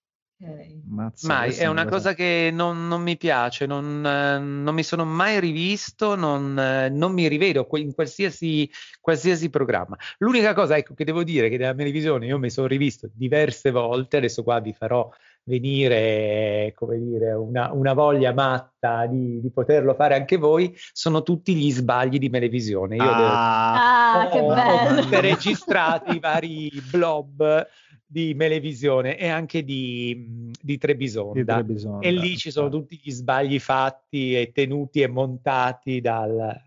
okay. 0.42 0.82
Mazza, 0.90 1.28
mai, 1.28 1.54
è 1.54 1.68
una 1.68 1.86
cosa 1.86 2.14
che 2.14 2.50
non, 2.52 2.88
non 2.88 3.04
mi 3.04 3.18
piace, 3.18 3.66
non, 3.66 4.04
eh, 4.06 4.40
non, 4.40 4.74
mi 4.74 4.84
sono 4.84 5.06
mai 5.06 5.40
rivisto, 5.40 6.16
non, 6.16 6.58
eh, 6.58 6.90
non 6.90 7.12
mi 7.14 7.28
rivedo 7.28 7.68
in 7.74 7.94
qualsiasi, 7.94 8.70
qualsiasi, 9.00 9.50
programma. 9.50 9.98
L'unica 10.20 10.54
cosa 10.54 10.76
ecco, 10.78 10.94
che 10.94 11.04
devo 11.04 11.24
dire 11.24 11.50
che 11.50 11.58
nella 11.58 11.76
televisione 11.76 12.26
io 12.26 12.40
mi 12.40 12.50
sono 12.50 12.68
rivisto 12.68 13.10
diverse 13.14 13.70
volte, 13.70 14.18
adesso 14.18 14.44
qua 14.44 14.60
vi 14.60 14.74
farò 14.74 15.08
venire, 15.48 16.74
come 16.76 17.00
dire, 17.00 17.32
una, 17.34 17.72
una 17.72 17.94
voglia 17.94 18.34
matta 18.34 19.06
di, 19.08 19.40
di, 19.42 19.50
poterlo 19.50 19.94
fare 19.94 20.16
anche 20.16 20.38
voi, 20.38 20.74
sono 20.92 21.24
tutti 21.24 21.56
gli 21.56 21.72
sbagli 21.72 22.18
di 22.18 22.30
Melevisione. 22.30 22.98
Io 22.98 23.04
ah, 23.06 24.28
devo, 24.30 24.30
che 24.30 24.40
ho, 24.40 24.54
bello! 24.54 25.02
Ho 25.02 25.20
registrati 25.22 26.16
i 26.16 26.20
vari 26.20 26.70
blob 26.92 27.66
di 28.06 28.34
Melevisione 28.34 29.18
e 29.18 29.28
anche 29.28 29.64
di, 29.64 30.52
di 30.62 30.78
Trebisonda. 30.78 31.40
Di 31.40 31.46
Trebisonda 31.46 32.06
e 32.06 32.12
lì 32.12 32.38
ci 32.38 32.52
sono 32.52 32.70
tutti 32.70 33.00
gli 33.02 33.12
sbagli 33.12 33.60
fatti 33.60 34.36
e 34.38 34.52
tenuti 34.54 35.02
e 35.02 35.08
montati 35.08 36.02
dal, 36.02 36.62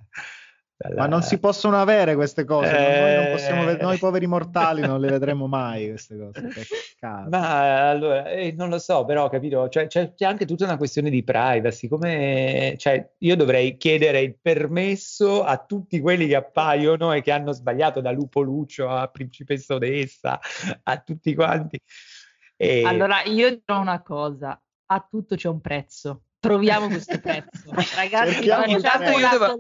ma 0.96 1.06
non 1.06 1.22
si 1.22 1.38
possono 1.38 1.78
avere 1.78 2.14
queste 2.14 2.44
cose, 2.44 2.70
eh... 2.74 3.16
noi, 3.16 3.30
possiamo, 3.32 3.72
noi, 3.72 3.98
poveri 3.98 4.26
mortali 4.26 4.80
non 4.80 4.98
le 4.98 5.10
vedremo 5.10 5.46
mai 5.46 5.88
queste 5.88 6.16
cose. 6.16 6.52
Ma 7.00 7.90
allora, 7.90 8.30
eh, 8.30 8.52
non 8.52 8.70
lo 8.70 8.78
so, 8.78 9.04
però 9.04 9.28
capito, 9.28 9.68
cioè, 9.68 9.88
c'è, 9.88 10.14
c'è, 10.14 10.24
anche 10.24 10.46
tutta 10.46 10.64
una 10.64 10.78
questione 10.78 11.10
di 11.10 11.22
privacy, 11.22 11.86
come 11.86 12.74
cioè, 12.78 13.10
io 13.18 13.36
dovrei 13.36 13.76
chiedere 13.76 14.20
il 14.20 14.38
permesso 14.40 15.44
a 15.44 15.58
tutti 15.58 16.00
quelli 16.00 16.26
che 16.26 16.36
appaiono 16.36 17.12
e 17.12 17.20
che 17.20 17.30
hanno 17.30 17.52
sbagliato 17.52 18.00
da 18.00 18.10
Lupo 18.10 18.40
Lucio 18.40 18.88
a 18.88 19.06
Principessa 19.08 19.74
Odessa, 19.74 20.40
a 20.82 20.98
tutti 20.98 21.34
quanti. 21.34 21.78
E... 22.56 22.84
Allora, 22.84 23.22
io 23.24 23.50
dirò 23.50 23.80
una 23.80 24.00
cosa, 24.00 24.58
a 24.86 25.06
tutto 25.08 25.36
c'è 25.36 25.48
un 25.48 25.60
prezzo 25.60 26.22
troviamo 26.40 26.88
questo 26.88 27.20
prezzo. 27.20 27.70
Ragazzi, 27.94 28.48
intanto 28.70 29.18
io 29.18 29.28
devo... 29.30 29.56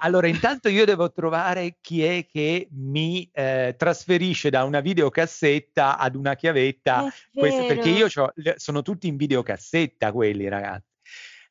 Allora, 0.00 0.26
intanto 0.26 0.68
io 0.68 0.84
devo 0.84 1.10
trovare 1.12 1.78
chi 1.80 2.04
è 2.04 2.26
che 2.26 2.68
mi 2.72 3.30
eh, 3.32 3.74
trasferisce 3.78 4.50
da 4.50 4.64
una 4.64 4.80
videocassetta 4.80 5.96
ad 5.96 6.16
una 6.16 6.34
chiavetta, 6.34 7.08
questo, 7.32 7.64
perché 7.64 7.88
io 7.88 8.08
sono 8.56 8.82
tutti 8.82 9.06
in 9.06 9.16
videocassetta 9.16 10.12
quelli, 10.12 10.48
ragazzi. 10.48 10.88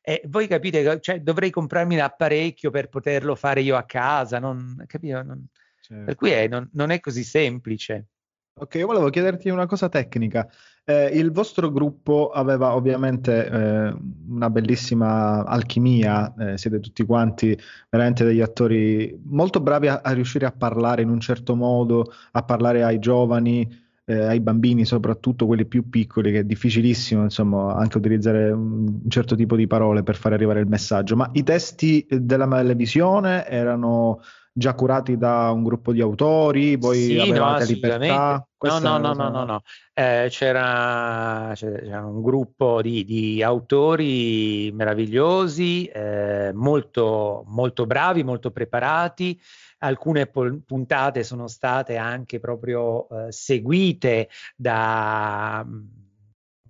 E 0.02 0.22
voi 0.26 0.46
capite, 0.46 1.00
cioè, 1.00 1.20
dovrei 1.20 1.50
comprarmi 1.50 1.96
l'apparecchio 1.96 2.70
per 2.70 2.88
poterlo 2.88 3.34
fare 3.34 3.60
io 3.60 3.76
a 3.76 3.84
casa, 3.84 4.38
non, 4.38 4.82
capito? 4.86 5.22
Non, 5.22 5.46
certo. 5.80 6.04
Per 6.04 6.14
cui 6.14 6.30
è, 6.30 6.48
non, 6.48 6.68
non 6.72 6.90
è 6.90 7.00
così 7.00 7.24
semplice. 7.24 8.06
Ok, 8.54 8.74
io 8.74 8.86
volevo 8.86 9.08
chiederti 9.08 9.48
una 9.48 9.66
cosa 9.66 9.88
tecnica. 9.88 10.48
Eh, 10.90 11.06
il 11.16 11.30
vostro 11.30 11.70
gruppo 11.70 12.30
aveva 12.30 12.74
ovviamente 12.74 13.46
eh, 13.46 13.94
una 14.28 14.50
bellissima 14.50 15.44
alchimia, 15.44 16.34
eh, 16.34 16.58
siete 16.58 16.80
tutti 16.80 17.04
quanti 17.04 17.56
veramente 17.88 18.24
degli 18.24 18.40
attori 18.40 19.16
molto 19.22 19.60
bravi 19.60 19.86
a, 19.86 20.00
a, 20.02 20.10
riuscire 20.10 20.46
a 20.46 20.50
parlare 20.50 21.02
in 21.02 21.08
un 21.08 21.20
certo 21.20 21.54
modo, 21.54 22.12
a 22.32 22.42
parlare 22.42 22.82
ai 22.82 22.98
giovani, 22.98 23.68
eh, 24.04 24.18
ai 24.18 24.40
bambini, 24.40 24.84
soprattutto 24.84 25.46
quelli 25.46 25.64
più 25.64 25.88
piccoli, 25.88 26.32
che 26.32 26.40
è 26.40 26.44
difficilissimo 26.44 27.22
insomma 27.22 27.76
anche 27.76 27.96
utilizzare 27.96 28.50
un 28.50 29.02
certo 29.06 29.36
tipo 29.36 29.54
di 29.54 29.68
parole 29.68 30.02
per 30.02 30.16
fare 30.16 30.34
arrivare 30.34 30.58
il 30.58 30.66
messaggio. 30.66 31.14
Ma 31.14 31.30
i 31.34 31.44
testi 31.44 32.04
della 32.10 32.48
televisione 32.48 33.46
erano 33.46 34.22
già 34.52 34.74
curati 34.74 35.16
da 35.16 35.50
un 35.50 35.62
gruppo 35.62 35.92
di 35.92 36.00
autori, 36.00 36.76
voi 36.76 36.98
sì, 36.98 37.18
avevate 37.18 37.64
no, 37.64 37.70
libertà? 37.70 38.48
No, 38.58 38.78
no, 38.78 38.98
no, 38.98 39.12
no, 39.14 39.28
no, 39.28 39.44
no. 39.44 39.62
Eh, 39.94 40.26
c'era, 40.28 41.52
c'era, 41.54 42.04
un 42.04 42.20
gruppo 42.20 42.82
di, 42.82 43.04
di 43.04 43.42
autori 43.42 44.70
meravigliosi, 44.72 45.86
eh, 45.86 46.50
molto, 46.52 47.44
molto 47.46 47.86
bravi, 47.86 48.22
molto 48.22 48.50
preparati. 48.50 49.40
Alcune 49.78 50.26
puntate 50.26 51.22
sono 51.22 51.46
state 51.46 51.96
anche 51.96 52.38
proprio 52.38 53.08
eh, 53.08 53.32
seguite 53.32 54.28
da 54.54 55.66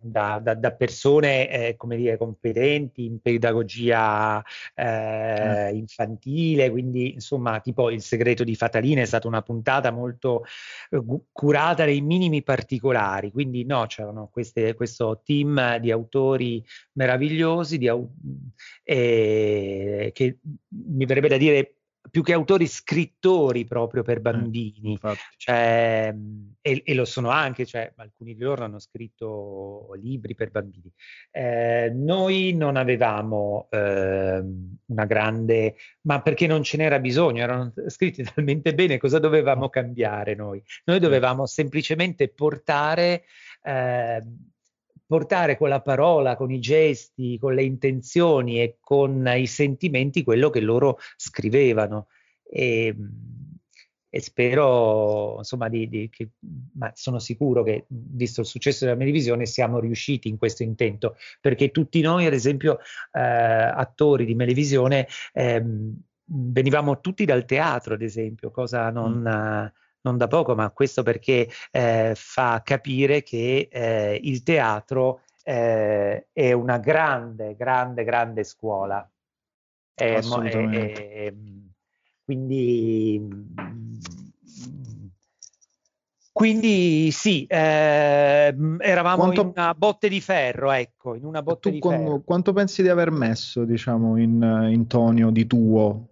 da, 0.01 0.41
da, 0.43 0.55
da 0.55 0.73
persone 0.73 1.49
eh, 1.51 1.77
come 1.77 1.97
dire, 1.97 2.17
competenti 2.17 3.05
in 3.05 3.21
pedagogia 3.21 4.43
eh, 4.75 5.71
mm. 5.73 5.77
infantile, 5.77 6.71
quindi 6.71 7.15
insomma 7.15 7.61
tipo 7.61 7.91
Il 7.91 8.03
segreto 8.03 8.45
di 8.45 8.55
Fatalina 8.55 9.03
è 9.03 9.07
stata 9.07 9.29
una 9.29 9.43
puntata 9.43 9.91
molto 9.91 10.45
eh, 10.91 11.03
curata 11.33 11.85
nei 11.85 12.01
minimi 12.01 12.43
particolari, 12.43 13.31
quindi 13.31 13.65
no, 13.65 13.87
c'erano 13.87 14.29
queste, 14.31 14.75
questo 14.75 15.21
team 15.25 15.79
di 15.79 15.91
autori 15.91 16.65
meravigliosi 16.93 17.79
di, 17.79 17.91
eh, 18.85 20.11
che 20.13 20.39
mi 20.69 21.05
verrebbe 21.05 21.29
da 21.29 21.37
dire 21.37 21.75
più 22.11 22.23
che 22.23 22.33
autori, 22.33 22.67
scrittori 22.67 23.65
proprio 23.65 24.03
per 24.03 24.19
eh, 24.19 24.21
bambini. 24.21 24.99
Eh, 25.03 25.17
cioè, 25.37 26.15
e, 26.61 26.83
e, 26.85 26.95
lo 26.95 27.05
sono 27.05 27.31
anche, 27.31 27.67
cioè, 27.67 27.93
alcuni 27.97 28.35
di 28.35 28.43
loro 28.43 28.65
hanno 28.65 28.79
scritto 28.79 29.91
libri 30.01 30.35
per 30.35 30.51
bambini. 30.51 30.91
Eh, 31.31 31.91
noi 31.95 32.53
non 32.55 32.77
avevamo 32.77 33.69
eh, 33.71 34.43
una 34.87 35.05
grande, 35.05 35.77
ma 36.03 36.23
perché 36.23 36.47
non 36.47 36.63
ce 36.63 36.77
n'era 36.79 36.99
bisogno, 36.99 37.43
erano 37.43 37.73
scritti 37.89 38.23
talmente 38.23 38.75
bene, 38.75 38.99
cosa 38.99 39.19
dovevamo 39.19 39.69
cambiare 39.69 40.35
noi? 40.35 40.63
Noi 40.85 40.99
dovevamo 40.99 41.47
semplicemente 41.47 42.29
portare 42.29 43.25
eh, 43.63 44.23
portare 45.11 45.59
con 45.59 45.69
la 45.69 45.81
parola, 45.81 46.37
con 46.37 46.53
i 46.53 46.61
gesti, 46.61 47.37
con 47.37 47.53
le 47.55 47.65
intenzioni 47.65 48.63
e 48.63 48.77
con 48.79 49.29
i 49.37 49.49
sentimenti 49.49 50.23
quello 50.23 50.51
che 50.51 50.61
loro 50.61 50.99
scrivevano. 51.17 52.07
E, 52.49 52.95
e 54.09 54.21
spero, 54.21 55.39
insomma, 55.39 55.69
di, 55.69 55.89
di, 55.89 56.09
che, 56.11 56.29
ma 56.75 56.93
sono 56.95 57.19
sicuro 57.19 57.65
che, 57.65 57.87
visto 57.89 58.43
il 58.43 58.47
successo 58.47 58.85
della 58.85 58.97
Melevisione, 58.97 59.47
siamo 59.47 59.81
riusciti 59.81 60.29
in 60.29 60.37
questo 60.37 60.63
intento, 60.63 61.17
perché 61.41 61.73
tutti 61.73 62.01
noi, 62.03 62.27
ad 62.27 62.33
esempio, 62.33 62.79
eh, 63.11 63.21
attori 63.21 64.25
di 64.25 64.37
Melevisione, 64.37 65.09
eh, 65.33 65.61
venivamo 66.25 67.01
tutti 67.01 67.25
dal 67.25 67.45
teatro, 67.45 67.95
ad 67.95 68.03
esempio, 68.03 68.53
cosa 68.53 68.91
non... 68.91 69.25
Mm 69.27 69.79
non 70.03 70.17
da 70.17 70.29
poco, 70.29 70.55
ma 70.55 70.71
questo 70.71 71.03
perché 71.03 71.49
eh, 71.71 72.13
fa 72.15 72.63
capire 72.65 73.23
che 73.23 73.69
eh, 73.71 74.19
il 74.23 74.43
teatro 74.43 75.23
eh, 75.43 76.29
è 76.33 76.53
una 76.53 76.79
grande, 76.79 77.57
grande, 77.57 78.05
grande 78.05 78.45
scuola. 78.45 79.09
Assolutamente. 80.01 81.35
quindi, 82.25 83.29
quindi 86.33 87.11
sì, 87.11 87.45
eh, 87.45 88.55
eravamo 88.79 89.23
quanto, 89.25 89.41
in 89.43 89.53
una 89.55 89.75
botte 89.75 90.09
di 90.09 90.23
ferro, 90.23 90.71
ecco, 90.71 91.15
in 91.15 91.27
una 91.27 91.43
botte 91.43 91.71
di 91.71 91.81
quando, 91.81 92.03
ferro. 92.03 92.23
Quanto 92.23 92.55
pensi 92.55 92.81
di 92.81 92.89
aver 92.89 93.11
messo, 93.11 93.65
diciamo, 93.65 94.17
in, 94.17 94.69
in 94.71 94.87
Tonio 94.87 95.29
di 95.29 95.47
tuo 95.47 96.09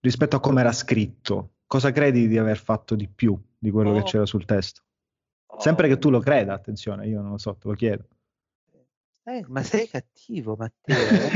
rispetto 0.00 0.36
a 0.36 0.40
come 0.40 0.60
era 0.60 0.72
scritto? 0.72 1.52
Cosa 1.72 1.90
credi 1.90 2.28
di 2.28 2.36
aver 2.36 2.58
fatto 2.58 2.94
di 2.94 3.08
più 3.08 3.34
di 3.58 3.70
quello 3.70 3.92
oh. 3.92 3.94
che 3.94 4.02
c'era 4.02 4.26
sul 4.26 4.44
testo? 4.44 4.82
Sempre 5.56 5.88
che 5.88 5.96
tu 5.96 6.10
lo 6.10 6.20
creda, 6.20 6.52
attenzione, 6.52 7.06
io 7.06 7.22
non 7.22 7.30
lo 7.30 7.38
so, 7.38 7.56
te 7.56 7.66
lo 7.66 7.72
chiedo. 7.72 8.08
Eh, 9.24 9.42
ma 9.48 9.62
sei 9.62 9.88
cattivo, 9.88 10.54
Matteo. 10.54 11.30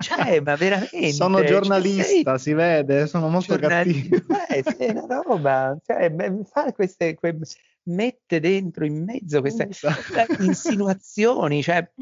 cioè, 0.00 0.40
ma 0.40 0.56
veramente. 0.56 1.12
Sono 1.12 1.38
cioè, 1.38 1.46
giornalista, 1.46 2.38
sei... 2.38 2.38
si 2.38 2.52
vede, 2.54 3.06
sono 3.06 3.28
molto 3.28 3.58
cattivo. 3.58 4.16
Eh, 4.48 4.62
sei 4.62 4.96
una 4.96 5.20
roba, 5.20 5.76
cioè, 5.84 6.10
fa 6.44 6.72
queste, 6.72 7.14
que... 7.14 7.36
mette 7.84 8.40
dentro 8.40 8.86
in 8.86 9.04
mezzo 9.04 9.40
queste 9.40 9.68
insinuazioni. 10.38 11.62
Cioè, 11.62 11.92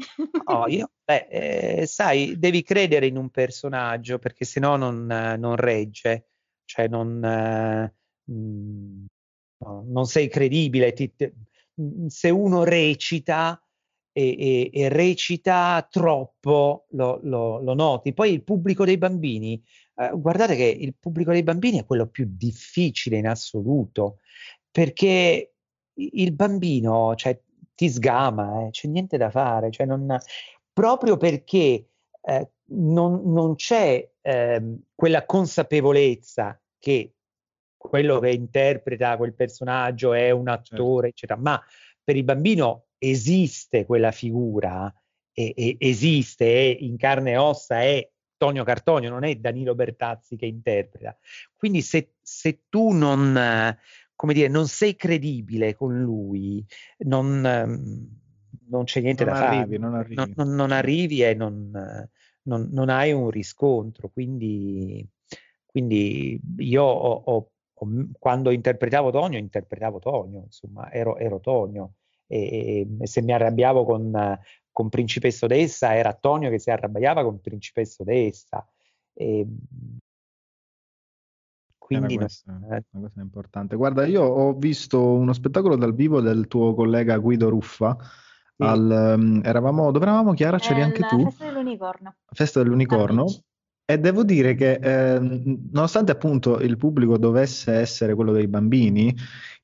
oh, 0.45 0.67
io, 0.67 0.91
beh, 1.03 1.27
eh, 1.29 1.85
sai, 1.87 2.39
devi 2.39 2.63
credere 2.63 3.05
in 3.05 3.17
un 3.17 3.29
personaggio 3.29 4.17
perché 4.17 4.45
sennò 4.45 4.77
non, 4.77 5.05
non 5.37 5.55
regge 5.57 6.27
cioè 6.71 6.87
non, 6.87 7.23
eh, 7.23 7.93
mh, 8.31 9.05
non 9.87 10.05
sei 10.05 10.29
credibile. 10.29 10.93
Ti, 10.93 11.13
te, 11.15 11.33
se 12.07 12.29
uno 12.29 12.63
recita 12.63 13.61
e, 14.13 14.35
e, 14.39 14.69
e 14.73 14.89
recita 14.89 15.85
troppo, 15.89 16.85
lo, 16.91 17.19
lo, 17.23 17.59
lo, 17.59 17.73
noti. 17.73 18.13
Poi 18.13 18.31
il 18.31 18.43
pubblico 18.43 18.85
dei 18.85 18.97
bambini, 18.97 19.61
eh, 19.95 20.11
guardate 20.13 20.55
che 20.55 20.63
il 20.65 20.95
pubblico 20.97 21.31
dei 21.31 21.43
bambini 21.43 21.79
è 21.79 21.85
quello 21.85 22.07
più 22.07 22.25
difficile 22.29 23.17
in 23.17 23.27
assoluto, 23.27 24.19
perché 24.71 25.53
il 25.93 26.31
bambino 26.33 27.15
cioè, 27.15 27.37
ti 27.75 27.89
sgama, 27.89 28.67
eh, 28.67 28.69
c'è 28.69 28.87
niente 28.87 29.17
da 29.17 29.29
fare, 29.29 29.71
cioè 29.71 29.85
non, 29.85 30.17
proprio 30.71 31.17
perché 31.17 31.89
eh, 32.21 32.51
non, 32.73 33.21
non, 33.25 33.55
c'è 33.55 34.09
eh, 34.21 34.77
quella 34.95 35.25
consapevolezza 35.25 36.60
che 36.81 37.13
quello 37.77 38.19
che 38.19 38.31
interpreta 38.31 39.15
quel 39.15 39.33
personaggio 39.33 40.13
è 40.13 40.31
un 40.31 40.47
certo. 40.47 40.73
attore, 40.75 41.07
eccetera, 41.09 41.39
ma 41.39 41.61
per 42.03 42.15
il 42.15 42.23
bambino 42.23 42.87
esiste 42.97 43.85
quella 43.85 44.11
figura, 44.11 44.93
e, 45.33 45.53
e 45.55 45.77
esiste, 45.79 46.45
è 46.45 46.77
in 46.81 46.97
carne 46.97 47.31
e 47.31 47.37
ossa, 47.37 47.81
è 47.81 48.09
Tonio 48.37 48.63
Cartonio, 48.63 49.09
non 49.09 49.23
è 49.23 49.35
Danilo 49.35 49.75
Bertazzi 49.75 50.35
che 50.35 50.47
interpreta. 50.47 51.15
Quindi 51.55 51.81
se, 51.81 52.15
se 52.21 52.63
tu 52.69 52.89
non, 52.89 53.77
come 54.15 54.33
dire, 54.33 54.47
non 54.47 54.67
sei 54.67 54.95
credibile 54.95 55.75
con 55.75 55.99
lui, 56.01 56.65
non, 56.99 57.41
non 58.67 58.83
c'è 58.83 59.01
niente 59.01 59.25
non 59.25 59.33
da 59.33 59.47
arrivi, 59.47 59.77
fare. 59.77 59.77
Non 59.77 59.95
arrivi. 59.95 60.33
Non, 60.35 60.55
non 60.55 60.71
arrivi 60.71 61.23
e 61.23 61.33
non, 61.35 62.09
non, 62.43 62.89
hai 62.89 63.11
un 63.11 63.29
riscontro. 63.29 64.09
Quindi 64.09 65.07
quindi 65.71 66.39
io 66.57 66.83
ho, 66.83 67.23
ho, 67.25 67.49
ho, 67.73 68.07
quando 68.19 68.51
interpretavo 68.51 69.09
Tonio, 69.09 69.39
interpretavo 69.39 69.99
Tonio, 69.99 70.43
insomma, 70.43 70.91
ero, 70.91 71.17
ero 71.17 71.39
Tonio. 71.39 71.93
E, 72.27 72.87
e, 72.99 73.07
se 73.07 73.21
mi 73.21 73.31
arrabbiavo 73.31 73.85
con, 73.85 74.39
con 74.71 74.89
Principesso 74.89 75.47
d'Essa, 75.47 75.95
era 75.95 76.13
Tonio 76.13 76.49
che 76.49 76.59
si 76.59 76.69
arrabbiava 76.69 77.23
con 77.23 77.39
Principesso 77.39 78.03
d'Essa. 78.03 78.67
E, 79.13 79.47
quindi 81.77 82.15
questa, 82.15 82.53
eh. 82.53 82.83
una 82.91 83.07
cosa 83.07 83.21
importante. 83.21 83.75
Guarda, 83.75 84.05
io 84.05 84.23
ho 84.23 84.53
visto 84.53 85.03
uno 85.03 85.33
spettacolo 85.33 85.75
dal 85.75 85.93
vivo 85.93 86.21
del 86.21 86.47
tuo 86.47 86.73
collega 86.73 87.17
Guido 87.17 87.49
Ruffa. 87.49 87.97
Sì. 87.99 88.63
Al, 88.63 89.15
um, 89.17 89.41
eravamo, 89.43 89.91
dove 89.91 90.05
eravamo 90.05 90.33
Chiara? 90.33 90.57
C'eri 90.57 90.81
anche 90.81 91.01
tu? 91.03 91.23
Festa 91.23 91.45
dell'Unicorno. 91.45 92.15
Festa 92.31 92.61
dell'Unicorno. 92.61 93.21
Amici. 93.21 93.43
E 93.85 93.97
devo 93.99 94.23
dire 94.23 94.55
che 94.55 94.73
eh, 94.73 95.19
nonostante 95.19 96.11
appunto 96.11 96.59
il 96.59 96.77
pubblico 96.77 97.17
dovesse 97.17 97.73
essere 97.73 98.15
quello 98.15 98.31
dei 98.31 98.47
bambini, 98.47 99.13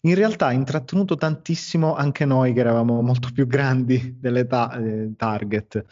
in 0.01 0.15
realtà 0.15 0.47
ha 0.47 0.51
intrattenuto 0.51 1.15
tantissimo 1.15 1.95
anche 1.95 2.25
noi 2.25 2.53
che 2.53 2.59
eravamo 2.59 3.01
molto 3.01 3.29
più 3.33 3.47
grandi 3.47 4.17
dell'età 4.19 4.71
eh, 4.77 5.13
target. 5.15 5.85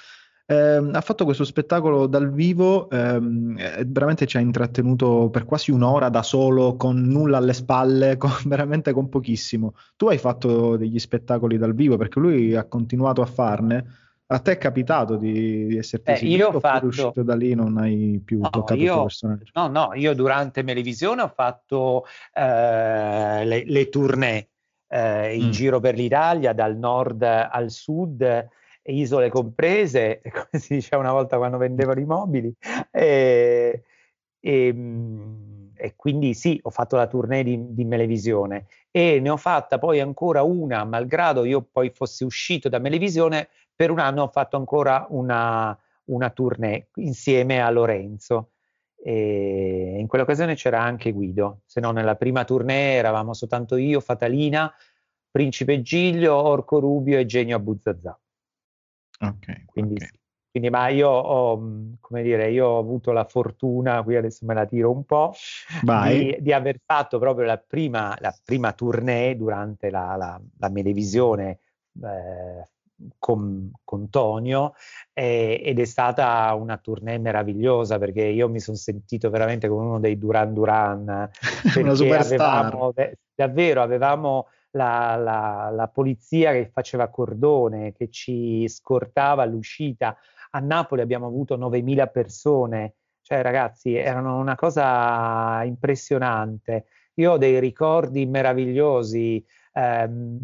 Eh, 0.47 0.55
ha 0.91 1.01
fatto 1.01 1.25
questo 1.25 1.43
spettacolo 1.43 2.05
dal 2.05 2.31
vivo, 2.31 2.87
ehm, 2.91 3.57
veramente 3.87 4.27
ci 4.27 4.37
ha 4.37 4.39
intrattenuto 4.39 5.29
per 5.31 5.43
quasi 5.43 5.71
un'ora 5.71 6.09
da 6.09 6.21
solo, 6.21 6.75
con 6.75 7.01
nulla 7.01 7.37
alle 7.37 7.53
spalle, 7.53 8.17
con, 8.17 8.31
veramente 8.45 8.91
con 8.93 9.09
pochissimo. 9.09 9.73
Tu 9.95 10.07
hai 10.07 10.19
fatto 10.19 10.77
degli 10.77 10.99
spettacoli 10.99 11.57
dal 11.57 11.73
vivo 11.73 11.97
perché 11.97 12.19
lui 12.19 12.55
ha 12.55 12.65
continuato 12.65 13.21
a 13.21 13.25
farne. 13.25 13.85
A 14.27 14.39
te 14.39 14.53
è 14.53 14.57
capitato 14.57 15.17
di, 15.17 15.67
di 15.67 15.77
esserti 15.77 16.11
eh, 16.11 16.25
io 16.25 16.47
ho 16.47 16.59
fatto... 16.59 16.87
uscito 16.87 17.21
da 17.21 17.35
lì 17.35 17.53
non 17.53 17.77
hai 17.77 18.19
più 18.25 18.39
no, 18.39 18.49
toccato 18.49 18.79
io, 18.79 18.95
il 18.95 19.01
personaggio? 19.01 19.51
No, 19.53 19.67
no, 19.67 19.93
io 19.93 20.15
durante 20.15 20.63
Melevisione 20.63 21.21
ho 21.21 21.27
fatto 21.27 22.05
eh, 22.33 23.45
le, 23.45 23.63
le, 23.65 23.89
tournée 23.89 24.49
eh, 24.87 25.35
in 25.35 25.47
mm. 25.47 25.51
giro 25.51 25.79
per 25.79 25.93
l'Italia, 25.93 26.53
dal 26.53 26.75
nord 26.75 27.21
al 27.21 27.69
sud, 27.69 28.49
isole 28.81 29.29
comprese, 29.29 30.21
come 30.33 30.59
si 30.59 30.73
diceva 30.73 31.03
una 31.03 31.11
volta 31.11 31.37
quando 31.37 31.57
vendevano 31.57 31.99
i 31.99 32.05
mobili. 32.05 32.51
E, 32.89 33.83
e, 34.39 34.73
mm, 34.73 35.55
e 35.75 35.93
quindi 35.95 36.33
sì, 36.33 36.59
ho 36.63 36.69
fatto 36.69 36.95
la 36.95 37.05
tournée 37.05 37.43
di, 37.43 37.73
di 37.73 37.83
Melevisione 37.83 38.65
e 38.89 39.19
ne 39.19 39.29
ho 39.29 39.37
fatta 39.37 39.77
poi 39.77 39.99
ancora 39.99 40.41
una, 40.41 40.83
malgrado 40.85 41.43
io 41.43 41.61
poi 41.61 41.89
fossi 41.89 42.23
uscito 42.23 42.69
da 42.69 42.79
Melevisione 42.79 43.49
per 43.75 43.91
un 43.91 43.99
anno 43.99 44.23
ho 44.23 44.27
fatto 44.29 44.57
ancora 44.57 45.05
una, 45.09 45.77
una 46.05 46.29
tournée 46.29 46.89
insieme 46.95 47.61
a 47.61 47.69
Lorenzo. 47.69 48.51
E 48.97 49.97
in 49.99 50.07
quell'occasione 50.07 50.55
c'era 50.55 50.81
anche 50.81 51.11
Guido, 51.11 51.61
se 51.65 51.79
no 51.79 51.91
nella 51.91 52.15
prima 52.15 52.43
tournée 52.43 52.95
eravamo 52.95 53.33
soltanto 53.33 53.75
io, 53.75 53.99
Fatalina, 53.99 54.73
Principe 55.29 55.81
Giglio, 55.81 56.33
Orco 56.33 56.79
Rubio 56.79 57.19
e 57.19 57.25
Genio 57.25 57.57
Abuzzazà. 57.57 58.17
Ok. 59.19 59.65
Quindi, 59.65 59.95
okay. 59.95 60.09
quindi 60.49 60.69
ma 60.69 60.87
io 60.87 61.09
ho, 61.09 61.57
come 61.99 62.23
dire, 62.23 62.49
io 62.49 62.65
ho 62.65 62.79
avuto 62.79 63.11
la 63.11 63.25
fortuna, 63.25 64.01
qui 64.01 64.15
adesso 64.15 64.45
me 64.45 64.55
la 64.55 64.65
tiro 64.65 64.89
un 64.91 65.03
po', 65.05 65.35
di, 66.07 66.37
di, 66.39 66.51
aver 66.51 66.79
fatto 66.83 67.19
proprio 67.19 67.45
la 67.45 67.57
prima, 67.57 68.17
la 68.21 68.35
prima 68.43 68.73
tournée 68.73 69.35
durante 69.35 69.91
la, 69.91 70.15
la, 70.15 70.41
la 70.57 70.69
Melevisione 70.69 71.59
eh, 72.01 72.63
con, 73.17 73.71
con 73.83 74.09
Tonio 74.09 74.73
eh, 75.13 75.61
ed 75.63 75.79
è 75.79 75.85
stata 75.85 76.53
una 76.53 76.77
tournée 76.77 77.17
meravigliosa 77.17 77.97
perché 77.97 78.23
io 78.23 78.47
mi 78.49 78.59
sono 78.59 78.77
sentito 78.77 79.29
veramente 79.29 79.67
come 79.67 79.85
uno 79.85 79.99
dei 79.99 80.17
Duran 80.17 80.53
Duran 80.53 81.29
perché 81.73 82.15
avevamo, 82.15 82.93
davvero 83.33 83.81
avevamo 83.81 84.47
la, 84.75 85.15
la, 85.15 85.69
la, 85.73 85.87
polizia 85.87 86.51
che 86.51 86.69
faceva 86.71 87.07
cordone, 87.07 87.93
che 87.93 88.09
ci 88.09 88.67
scortava 88.67 89.43
all'uscita. 89.43 90.17
A 90.51 90.59
Napoli 90.59 91.01
abbiamo 91.01 91.27
avuto 91.27 91.57
9.000 91.57 92.11
persone, 92.11 92.95
cioè 93.21 93.41
ragazzi, 93.41 93.95
erano 93.95 94.37
una 94.37 94.55
cosa 94.55 95.63
impressionante. 95.63 96.85
Io 97.15 97.33
ho 97.33 97.37
dei 97.37 97.59
ricordi 97.59 98.25
meravigliosi 98.25 99.43
ehm, 99.75 100.39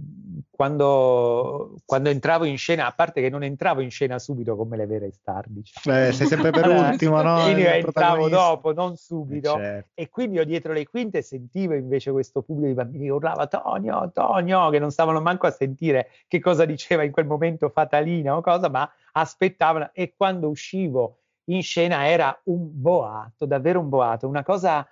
quando, 0.51 1.77
quando, 1.85 2.09
entravo 2.09 2.43
in 2.43 2.57
scena, 2.57 2.85
a 2.85 2.91
parte 2.91 3.21
che 3.21 3.29
non 3.29 3.43
entravo 3.43 3.79
in 3.79 3.89
scena 3.89 4.19
subito 4.19 4.55
come 4.55 4.75
le 4.75 4.85
vere 4.85 5.11
star, 5.11 5.45
diciamo. 5.47 5.97
Eh, 5.97 6.11
sei 6.11 6.27
sempre 6.27 6.51
per 6.51 6.67
ultimo, 6.69 7.21
no? 7.21 7.43
Quindi 7.43 7.63
entravo 7.63 8.27
dopo, 8.27 8.73
non 8.73 8.97
subito. 8.97 9.57
Eh, 9.57 9.61
certo. 9.61 9.89
E 9.95 10.09
quindi 10.09 10.35
io 10.35 10.45
dietro 10.45 10.73
le 10.73 10.87
quinte 10.87 11.21
sentivo 11.21 11.73
invece 11.73 12.11
questo 12.11 12.41
pubblico 12.41 12.67
di 12.67 12.73
bambini 12.73 13.05
che 13.05 13.11
urlava 13.11 13.47
Tonio, 13.47 14.11
Tonio, 14.13 14.69
che 14.69 14.79
non 14.79 14.91
stavano 14.91 15.21
manco 15.21 15.47
a 15.47 15.51
sentire 15.51 16.09
che 16.27 16.39
cosa 16.39 16.65
diceva 16.65 17.03
in 17.03 17.11
quel 17.11 17.25
momento 17.25 17.69
Fatalina 17.69 18.35
o 18.35 18.41
cosa, 18.41 18.69
ma 18.69 18.89
aspettavano. 19.13 19.91
E 19.93 20.13
quando 20.15 20.49
uscivo 20.49 21.17
in 21.45 21.63
scena 21.63 22.07
era 22.07 22.37
un 22.43 22.69
boato, 22.69 23.45
davvero 23.45 23.79
un 23.79 23.89
boato, 23.89 24.27
una 24.27 24.43
cosa 24.43 24.85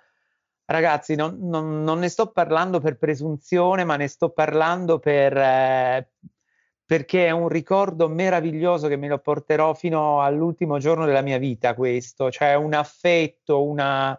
Ragazzi, 0.70 1.16
non, 1.16 1.36
non, 1.40 1.82
non, 1.82 1.98
ne 1.98 2.08
sto 2.08 2.30
parlando 2.30 2.78
per 2.78 2.96
presunzione, 2.96 3.82
ma 3.82 3.96
ne 3.96 4.06
sto 4.06 4.30
parlando 4.30 5.00
per, 5.00 5.36
eh, 5.36 6.12
perché 6.84 7.26
è 7.26 7.30
un 7.32 7.48
ricordo 7.48 8.08
meraviglioso 8.08 8.86
che 8.86 8.94
me 8.94 9.08
lo 9.08 9.18
porterò 9.18 9.74
fino 9.74 10.22
all'ultimo 10.22 10.78
giorno 10.78 11.06
della 11.06 11.22
mia 11.22 11.38
vita, 11.38 11.74
questo, 11.74 12.30
cioè 12.30 12.54
un 12.54 12.72
affetto, 12.74 13.64
una, 13.64 14.16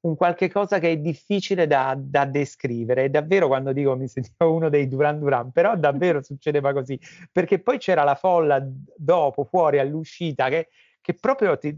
un 0.00 0.16
qualche 0.16 0.50
cosa 0.50 0.78
che 0.78 0.90
è 0.90 0.96
difficile 0.96 1.66
da, 1.66 1.94
da, 1.98 2.24
descrivere. 2.24 3.04
E 3.04 3.10
davvero 3.10 3.46
quando 3.48 3.74
dico 3.74 3.94
mi 3.94 4.08
sentivo 4.08 4.54
uno 4.54 4.70
dei 4.70 4.88
Duran 4.88 5.18
Duran, 5.18 5.52
però 5.52 5.76
davvero 5.76 6.22
succedeva 6.22 6.72
così, 6.72 6.98
perché 7.30 7.58
poi 7.58 7.76
c'era 7.76 8.04
la 8.04 8.14
folla 8.14 8.58
dopo, 8.96 9.44
fuori 9.44 9.78
all'uscita, 9.78 10.48
che, 10.48 10.68
che 11.02 11.12
proprio 11.12 11.58
ti, 11.58 11.76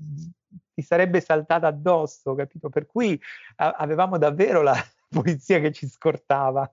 ti 0.75 0.83
sarebbe 0.83 1.21
saltata 1.21 1.67
addosso, 1.67 2.35
capito? 2.35 2.69
Per 2.69 2.87
cui 2.87 3.21
a- 3.57 3.73
avevamo 3.73 4.19
davvero 4.19 4.63
la 4.63 4.75
polizia 5.09 5.61
che 5.61 5.73
ci 5.73 5.87
scortava 5.87 6.71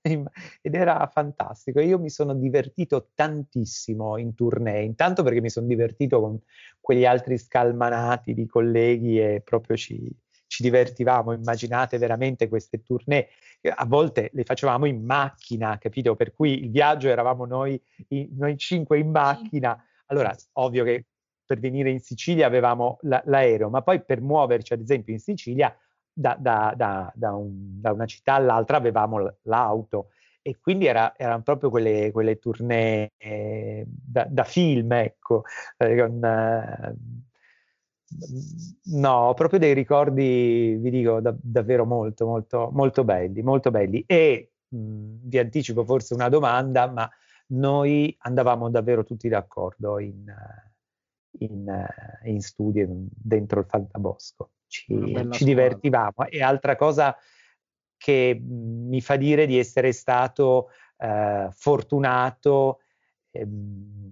ed 0.00 0.74
era 0.74 1.06
fantastico. 1.12 1.80
Io 1.80 1.98
mi 1.98 2.10
sono 2.10 2.34
divertito 2.34 3.10
tantissimo 3.14 4.16
in 4.16 4.34
tournée, 4.34 4.82
intanto 4.82 5.22
perché 5.22 5.40
mi 5.40 5.50
sono 5.50 5.66
divertito 5.66 6.20
con 6.20 6.38
quegli 6.80 7.04
altri 7.04 7.38
scalmanati 7.38 8.34
di 8.34 8.46
colleghi 8.46 9.20
e 9.20 9.42
proprio 9.44 9.76
ci, 9.76 10.10
ci 10.46 10.62
divertivamo. 10.62 11.32
Immaginate 11.32 11.98
veramente 11.98 12.48
queste 12.48 12.82
tournée, 12.82 13.28
a 13.62 13.84
volte 13.86 14.30
le 14.32 14.44
facevamo 14.44 14.86
in 14.86 15.04
macchina, 15.04 15.78
capito? 15.78 16.16
Per 16.16 16.32
cui 16.34 16.64
il 16.64 16.70
viaggio 16.70 17.08
eravamo 17.08 17.44
noi, 17.46 17.80
noi 18.08 18.56
cinque 18.56 18.98
in 18.98 19.10
macchina. 19.10 19.78
Allora, 20.06 20.34
ovvio 20.54 20.84
che 20.84 21.06
per 21.44 21.58
venire 21.58 21.90
in 21.90 22.00
Sicilia 22.00 22.46
avevamo 22.46 22.98
la, 23.02 23.22
l'aereo, 23.26 23.68
ma 23.70 23.82
poi 23.82 24.02
per 24.02 24.20
muoverci 24.20 24.72
ad 24.72 24.80
esempio 24.80 25.12
in 25.12 25.20
Sicilia 25.20 25.74
da, 26.12 26.36
da, 26.38 26.74
da, 26.76 27.12
da 27.14 27.32
un, 27.32 27.80
una 27.82 28.06
città 28.06 28.34
all'altra 28.34 28.76
avevamo 28.76 29.36
l'auto 29.42 30.08
e 30.42 30.58
quindi 30.60 30.86
era, 30.86 31.16
erano 31.16 31.42
proprio 31.42 31.70
quelle, 31.70 32.10
quelle 32.10 32.38
tournée 32.38 33.12
eh, 33.16 33.86
da, 33.86 34.44
film, 34.44 34.90
ecco, 34.92 35.44
eh, 35.78 35.96
con, 35.96 36.24
eh, 36.24 36.96
no, 38.96 39.32
proprio 39.34 39.58
dei 39.60 39.72
ricordi, 39.72 40.76
vi 40.80 40.90
dico, 40.90 41.20
davvero 41.22 41.84
molto, 41.86 42.26
molto, 42.26 42.70
molto 42.72 43.04
belli, 43.04 43.40
molto 43.42 43.70
belli. 43.70 44.02
E 44.04 44.54
mh, 44.68 45.28
vi 45.28 45.38
anticipo 45.38 45.84
forse 45.84 46.14
una 46.14 46.28
domanda, 46.28 46.88
ma 46.90 47.08
noi 47.48 48.14
andavamo 48.18 48.68
davvero 48.68 49.04
tutti 49.04 49.28
d'accordo 49.28 50.00
in 50.00 50.24
in, 51.38 51.68
eh, 51.68 52.30
in 52.30 52.40
studio 52.40 52.86
dentro 52.88 53.60
il 53.60 53.66
Fantabosco. 53.66 54.50
Ci, 54.66 55.28
ci 55.30 55.44
divertivamo. 55.44 56.26
E 56.28 56.42
altra 56.42 56.76
cosa 56.76 57.16
che 57.96 58.40
mi 58.42 59.00
fa 59.00 59.16
dire 59.16 59.46
di 59.46 59.58
essere 59.58 59.92
stato 59.92 60.70
eh, 60.96 61.48
fortunato 61.52 62.80
ehm, 63.30 64.08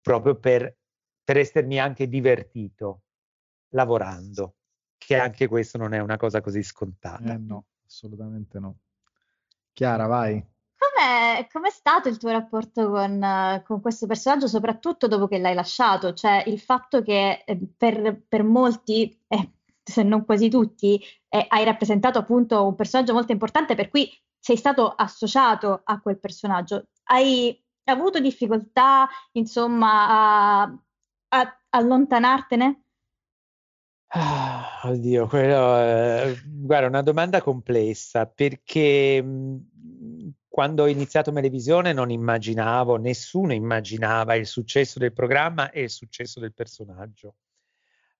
proprio 0.00 0.36
per, 0.36 0.76
per 1.22 1.38
essermi 1.38 1.80
anche 1.80 2.06
divertito 2.06 3.02
lavorando, 3.70 4.56
che 4.98 5.16
anche 5.16 5.48
questo 5.48 5.78
non 5.78 5.94
è 5.94 5.98
una 6.00 6.16
cosa 6.16 6.40
così 6.40 6.62
scontata. 6.62 7.32
Eh 7.34 7.38
no, 7.38 7.66
assolutamente 7.84 8.58
no. 8.58 8.78
Chiara, 9.72 10.06
vai 10.06 10.53
com'è, 10.92 11.46
com'è 11.50 11.70
stato 11.70 12.08
il 12.08 12.18
tuo 12.18 12.30
rapporto 12.30 12.90
con, 12.90 13.62
con, 13.64 13.80
questo 13.80 14.06
personaggio, 14.06 14.46
soprattutto 14.46 15.06
dopo 15.08 15.26
che 15.26 15.38
l'hai 15.38 15.54
lasciato? 15.54 16.12
Cioè 16.12 16.44
il 16.46 16.60
fatto 16.60 17.02
che 17.02 17.42
eh, 17.44 17.58
per, 17.76 18.22
per, 18.28 18.42
molti, 18.42 19.18
eh, 19.28 19.52
se 19.82 20.02
non 20.02 20.24
quasi 20.24 20.48
tutti, 20.48 21.00
eh, 21.28 21.46
hai 21.48 21.64
rappresentato 21.64 22.18
appunto 22.18 22.66
un 22.66 22.74
personaggio 22.74 23.12
molto 23.12 23.32
importante 23.32 23.74
per 23.74 23.88
cui 23.88 24.08
sei 24.38 24.56
stato 24.56 24.90
associato 24.90 25.80
a 25.84 26.00
quel 26.00 26.18
personaggio. 26.18 26.88
Hai 27.04 27.58
avuto 27.84 28.20
difficoltà, 28.20 29.08
insomma, 29.32 30.62
a, 30.62 30.62
a 31.28 31.58
allontanartene? 31.70 32.84
Ah, 34.16 34.80
oddio, 34.84 35.26
quello 35.26 35.76
è, 35.76 36.36
guarda, 36.46 36.86
una 36.86 37.02
domanda 37.02 37.42
complessa 37.42 38.26
perché 38.26 39.20
mh, 39.20 39.70
quando 40.54 40.84
ho 40.84 40.86
iniziato 40.86 41.32
Melevisione 41.32 41.92
non 41.92 42.12
immaginavo, 42.12 42.94
nessuno 42.94 43.52
immaginava 43.52 44.36
il 44.36 44.46
successo 44.46 45.00
del 45.00 45.12
programma 45.12 45.72
e 45.72 45.82
il 45.82 45.90
successo 45.90 46.38
del 46.38 46.54
personaggio. 46.54 47.34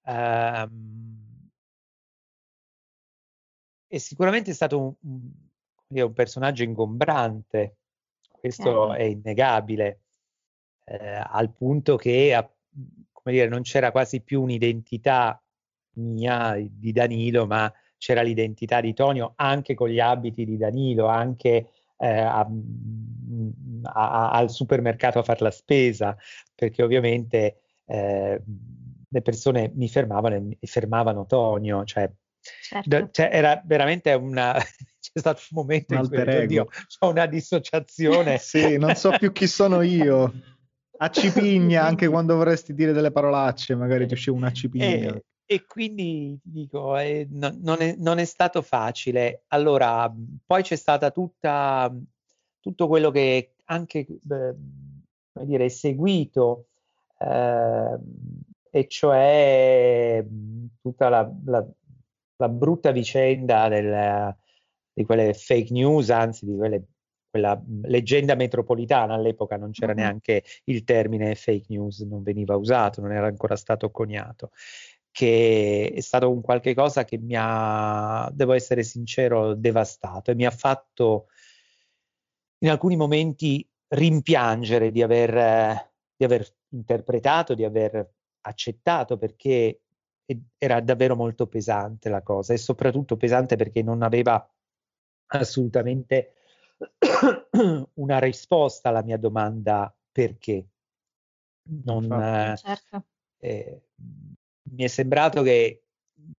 Um, 0.02 1.48
è 3.86 3.98
sicuramente 3.98 4.52
stato 4.52 4.80
un, 4.80 5.30
un, 5.86 6.12
personaggio 6.12 6.64
ingombrante, 6.64 7.76
questo 8.32 8.94
eh. 8.94 8.98
è 8.98 9.02
innegabile, 9.04 10.00
eh, 10.86 11.22
al 11.24 11.52
punto 11.52 11.94
che 11.94 12.48
dire, 13.22 13.46
non 13.46 13.62
c'era 13.62 13.92
quasi 13.92 14.22
più 14.22 14.42
un'identità 14.42 15.40
mia 15.98 16.56
di 16.68 16.90
Danilo, 16.90 17.46
ma 17.46 17.72
c'era 17.96 18.22
l'identità 18.22 18.80
di 18.80 18.92
Tonio 18.92 19.34
anche 19.36 19.74
con 19.74 19.88
gli 19.88 20.00
abiti 20.00 20.44
di 20.44 20.56
Danilo, 20.56 21.06
anche 21.06 21.68
eh, 21.96 22.20
a, 22.20 22.46
a, 23.82 24.30
al 24.30 24.50
supermercato 24.50 25.18
a 25.18 25.22
fare 25.22 25.40
la 25.42 25.50
spesa, 25.50 26.16
perché 26.54 26.82
ovviamente 26.82 27.60
eh, 27.86 28.42
le 29.08 29.22
persone 29.22 29.70
mi 29.74 29.88
fermavano 29.88 30.34
e, 30.34 30.56
e 30.60 30.66
fermavano 30.66 31.26
Tonio, 31.26 31.84
cioè, 31.84 32.10
certo. 32.40 33.08
cioè, 33.10 33.30
era 33.32 33.62
veramente 33.64 34.12
una... 34.12 34.54
c'è 35.14 35.20
stato 35.20 35.40
un 35.50 35.62
momento 35.62 35.94
un 35.94 36.00
in 36.00 36.08
cui 36.08 36.18
oddio, 36.18 36.66
ho 37.00 37.08
una 37.08 37.26
dissociazione. 37.26 38.38
sì, 38.42 38.78
non 38.78 38.94
so 38.94 39.10
più 39.18 39.32
chi 39.32 39.46
sono 39.46 39.82
io. 39.82 40.32
A 40.96 41.10
cipigna, 41.10 41.84
anche 41.84 42.08
quando 42.08 42.36
vorresti 42.36 42.74
dire 42.74 42.92
delle 42.92 43.12
parolacce, 43.12 43.74
magari 43.74 44.06
ti 44.06 44.14
usciva 44.14 44.36
una 44.36 44.52
cipigna. 44.52 45.14
E, 45.14 45.24
e 45.46 45.66
quindi 45.66 46.38
dico, 46.42 46.96
eh, 46.96 47.26
no, 47.30 47.54
non, 47.60 47.80
è, 47.80 47.94
non, 47.98 48.18
è, 48.18 48.24
stato 48.24 48.62
facile. 48.62 49.44
Allora, 49.48 50.12
poi 50.46 50.62
c'è 50.62 50.76
stata 50.76 51.10
tutta, 51.10 51.94
tutto 52.60 52.88
quello 52.88 53.10
che 53.10 53.54
anche, 53.66 54.06
beh, 54.08 54.54
come 55.32 55.46
dire, 55.46 55.66
è 55.66 55.68
seguito, 55.68 56.68
eh, 57.18 57.98
e 58.70 58.88
cioè 58.88 60.24
tutta 60.80 61.08
la, 61.08 61.30
la, 61.44 61.66
la 62.36 62.48
brutta 62.48 62.90
vicenda 62.90 63.68
del, 63.68 64.34
di 64.92 65.04
quelle 65.04 65.34
fake 65.34 65.72
news, 65.72 66.10
anzi 66.10 66.46
di 66.46 66.56
quelle, 66.56 66.84
quella 67.28 67.62
leggenda 67.82 68.34
metropolitana, 68.34 69.12
all'epoca 69.14 69.56
non 69.58 69.72
c'era 69.72 69.92
mm-hmm. 69.92 70.02
neanche 70.02 70.42
il 70.64 70.84
termine 70.84 71.34
fake 71.34 71.66
news, 71.68 72.00
non 72.00 72.22
veniva 72.22 72.56
usato, 72.56 73.02
non 73.02 73.12
era 73.12 73.26
ancora 73.26 73.56
stato 73.56 73.90
coniato 73.90 74.50
che 75.14 75.92
è 75.94 76.00
stato 76.00 76.28
un 76.28 76.40
qualche 76.40 76.74
cosa 76.74 77.04
che 77.04 77.18
mi 77.18 77.36
ha, 77.38 78.28
devo 78.32 78.52
essere 78.52 78.82
sincero, 78.82 79.54
devastato 79.54 80.32
e 80.32 80.34
mi 80.34 80.44
ha 80.44 80.50
fatto 80.50 81.28
in 82.58 82.68
alcuni 82.68 82.96
momenti 82.96 83.64
rimpiangere 83.90 84.90
di 84.90 85.04
aver, 85.04 85.92
di 86.16 86.24
aver 86.24 86.52
interpretato, 86.70 87.54
di 87.54 87.62
aver 87.62 88.12
accettato 88.40 89.16
perché 89.16 89.82
era 90.58 90.80
davvero 90.80 91.14
molto 91.14 91.46
pesante 91.46 92.08
la 92.08 92.22
cosa 92.22 92.52
e 92.52 92.56
soprattutto 92.56 93.16
pesante 93.16 93.54
perché 93.54 93.84
non 93.84 94.02
aveva 94.02 94.44
assolutamente 95.26 96.34
una 97.94 98.18
risposta 98.18 98.88
alla 98.88 99.04
mia 99.04 99.16
domanda 99.16 99.94
perché. 100.10 100.66
non, 101.84 102.10
eh, 102.20 102.56
certo. 102.56 103.04
eh, 103.38 103.80
mi 104.70 104.84
è 104.84 104.86
sembrato 104.86 105.42
che 105.42 105.84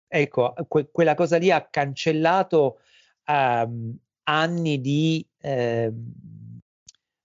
ecco, 0.06 0.54
que- 0.68 0.90
quella 0.90 1.14
cosa 1.14 1.38
lì 1.38 1.50
ha 1.50 1.66
cancellato 1.68 2.80
um, 3.26 3.96
anni 4.24 4.80
di, 4.80 5.26
eh, 5.40 5.92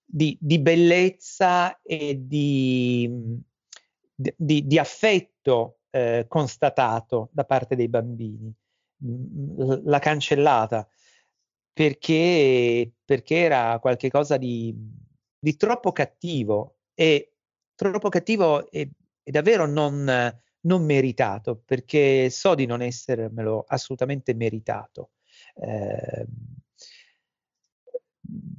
di, 0.04 0.38
di, 0.40 0.60
bellezza 0.60 1.80
e 1.82 2.20
di, 2.26 3.40
di, 4.16 4.80
affetto 4.80 5.80
eh, 5.92 6.26
constatato 6.28 7.30
da 7.32 7.46
parte 7.46 7.76
dei 7.76 7.88
bambini. 7.88 8.54
L'ha 9.02 10.00
cancellata 10.00 10.86
perché, 11.72 12.92
perché 13.06 13.36
era 13.38 13.80
qualcosa 13.80 14.36
di, 14.36 14.76
di 15.40 15.56
troppo 15.56 15.94
cattivo 15.94 16.80
e 16.94 17.36
troppo 17.76 18.10
cattivo 18.10 18.70
e, 18.70 18.90
e 19.24 19.32
davvero 19.32 19.66
non, 19.66 20.06
non, 20.62 20.84
meritato, 20.84 21.62
perché 21.64 22.30
so 22.30 22.56
di 22.56 22.66
non 22.66 22.82
essermelo 22.82 23.66
assolutamente 23.68 24.34
meritato. 24.34 25.12
Eh, 25.56 26.26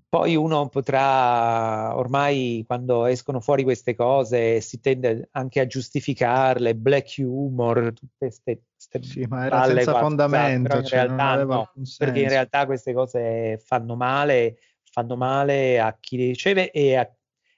poi 0.08 0.34
uno 0.34 0.68
potrà, 0.68 1.96
ormai 1.96 2.64
quando 2.66 3.06
escono 3.06 3.40
fuori 3.40 3.62
queste 3.62 3.94
cose, 3.94 4.60
si 4.60 4.80
tende 4.80 5.28
anche 5.32 5.60
a 5.60 5.66
giustificarle, 5.66 6.74
black 6.74 7.14
humor, 7.18 7.92
tutte 7.94 8.16
queste 8.16 8.62
sì, 9.02 9.24
ma 9.28 9.46
era 9.46 9.64
senza 9.66 9.92
qua, 9.92 10.00
fondamento, 10.00 10.82
cioè 10.82 11.06
realtà 11.06 11.44
no, 11.44 11.72
perché 11.96 12.20
in 12.20 12.28
realtà 12.28 12.66
queste 12.66 12.92
cose 12.92 13.60
fanno 13.64 13.94
male, 13.94 14.58
fanno 14.82 15.16
male 15.16 15.78
a 15.78 15.96
chi 16.00 16.16
le 16.16 16.24
riceve 16.24 16.72
e, 16.72 16.96
a, 16.96 17.08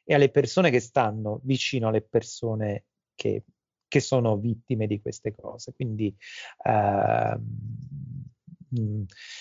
e 0.05 0.15
alle 0.15 0.31
persone 0.31 0.71
che 0.71 0.81
stanno 0.81 1.41
vicino 1.45 1.89
alle 1.89 2.03
persone 2.03 2.85
che, 3.15 3.45
che 3.93 4.01
sono 4.01 4.39
vittime 4.39 4.87
di 4.87 5.03
queste 5.03 5.35
cose. 5.35 5.75
Quindi 5.75 6.17
uh, 6.65 7.39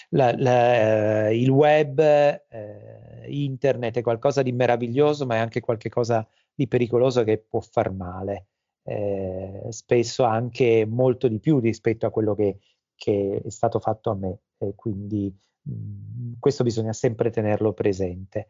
la, 0.10 0.36
la, 0.36 1.30
il 1.32 1.50
web, 1.50 2.00
eh, 2.00 3.26
internet 3.28 3.96
è 3.96 4.02
qualcosa 4.02 4.42
di 4.42 4.52
meraviglioso, 4.52 5.26
ma 5.26 5.36
è 5.36 5.38
anche 5.38 5.62
qualcosa 5.62 6.28
di 6.54 6.68
pericoloso 6.68 7.24
che 7.24 7.38
può 7.38 7.62
far 7.62 7.94
male, 7.94 8.48
eh, 8.84 9.68
spesso 9.70 10.26
anche 10.26 10.86
molto 10.86 11.30
di 11.30 11.40
più 11.40 11.60
rispetto 11.60 12.06
a 12.06 12.10
quello 12.10 12.36
che, 12.36 12.60
che 12.94 13.42
è 13.42 13.50
stato 13.50 13.80
fatto 13.80 14.10
a 14.10 14.16
me. 14.16 14.40
E 14.58 14.74
quindi 14.76 15.34
mh, 15.62 16.34
questo 16.40 16.66
bisogna 16.66 16.92
sempre 16.92 17.30
tenerlo 17.30 17.72
presente. 17.72 18.50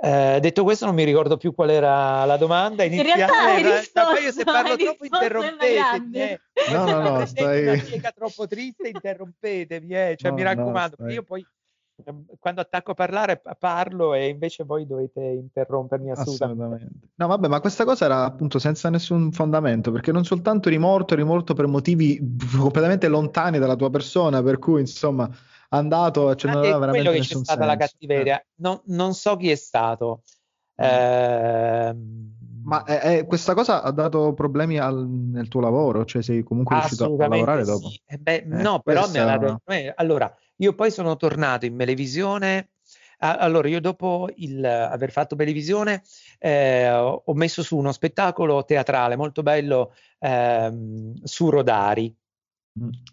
Eh, 0.00 0.38
detto 0.40 0.62
questo, 0.62 0.84
non 0.84 0.94
mi 0.94 1.02
ricordo 1.02 1.36
più 1.36 1.52
qual 1.52 1.70
era 1.70 2.24
la 2.24 2.36
domanda 2.36 2.84
iniziale. 2.84 3.10
In 3.10 3.16
realtà 3.16 3.38
hai 3.46 3.62
risposto, 3.80 4.22
io 4.22 4.32
se 4.32 4.44
parlo 4.44 4.76
troppo 4.76 5.04
interrompetemi. 5.04 6.18
Eh. 6.18 6.40
No, 6.70 6.84
no, 6.84 7.00
no, 7.00 7.26
stai... 7.26 7.66
una 7.66 7.82
piega 7.82 8.12
troppo 8.12 8.46
triste, 8.46 8.88
interrompetemi, 8.88 9.94
eh. 9.94 10.14
cioè, 10.16 10.30
no, 10.30 10.36
mi 10.36 10.42
raccomando, 10.44 10.96
no, 11.00 11.10
io 11.10 11.24
poi 11.24 11.44
ehm, 12.04 12.26
quando 12.38 12.60
attacco 12.60 12.92
a 12.92 12.94
parlare 12.94 13.42
parlo 13.58 14.14
e 14.14 14.28
invece 14.28 14.62
voi 14.62 14.86
dovete 14.86 15.20
interrompermi 15.20 16.12
assolutamente. 16.12 16.62
assolutamente. 16.62 17.08
No, 17.16 17.26
vabbè, 17.26 17.48
ma 17.48 17.58
questa 17.58 17.84
cosa 17.84 18.04
era 18.04 18.22
appunto 18.22 18.60
senza 18.60 18.88
nessun 18.90 19.32
fondamento, 19.32 19.90
perché 19.90 20.12
non 20.12 20.22
soltanto 20.22 20.68
eri 20.68 20.78
morto, 20.78 21.14
eri 21.14 21.24
morto 21.24 21.54
per 21.54 21.66
motivi 21.66 22.20
completamente 22.56 23.08
lontani 23.08 23.58
dalla 23.58 23.74
tua 23.74 23.90
persona, 23.90 24.44
per 24.44 24.60
cui 24.60 24.80
insomma 24.80 25.28
andato 25.68 26.34
cioè 26.34 26.52
non 26.52 26.60
aveva 26.60 26.78
veramente 26.78 27.10
che 27.12 27.18
c'è 27.18 27.24
stata 27.24 27.44
senso. 27.44 27.64
la 27.64 27.76
cattiveria. 27.76 28.46
Non, 28.56 28.80
non, 28.86 29.14
so 29.14 29.36
chi 29.36 29.50
è 29.50 29.54
stato. 29.54 30.22
Mm. 30.80 30.84
eh, 30.84 31.96
ma 32.64 32.84
eh, 32.84 33.24
questa 33.26 33.54
cosa 33.54 33.82
ha 33.82 33.90
dato 33.90 34.34
problemi 34.34 34.78
al, 34.78 35.08
nel 35.08 35.48
tuo 35.48 35.60
lavoro? 35.60 36.04
Cioè 36.04 36.22
sei 36.22 36.42
comunque 36.42 36.76
riuscito 36.76 37.04
a 37.04 37.28
lavorare 37.28 37.64
sì. 37.64 37.70
dopo? 37.70 37.88
Eh 38.06 38.18
beh, 38.18 38.44
no 38.46 38.80
però 38.80 39.00
questa... 39.00 39.24
mi 39.24 39.30
ha 39.30 39.36
dato 39.36 39.62
allora 39.96 40.34
io 40.56 40.74
poi 40.74 40.90
sono 40.90 41.16
tornato 41.16 41.66
in 41.66 41.76
televisione 41.76 42.70
allora, 43.20 43.66
io 43.66 43.80
dopo 43.80 44.28
il, 44.36 44.64
aver 44.64 45.10
fatto 45.10 45.34
televisione 45.34 46.02
eh, 46.38 46.88
ho 46.88 47.34
messo 47.34 47.64
su 47.64 47.76
uno 47.76 47.90
spettacolo 47.90 48.64
teatrale 48.64 49.16
molto 49.16 49.42
bello 49.42 49.92
eh, 50.20 50.72
su 51.24 51.50
Rodari, 51.50 52.14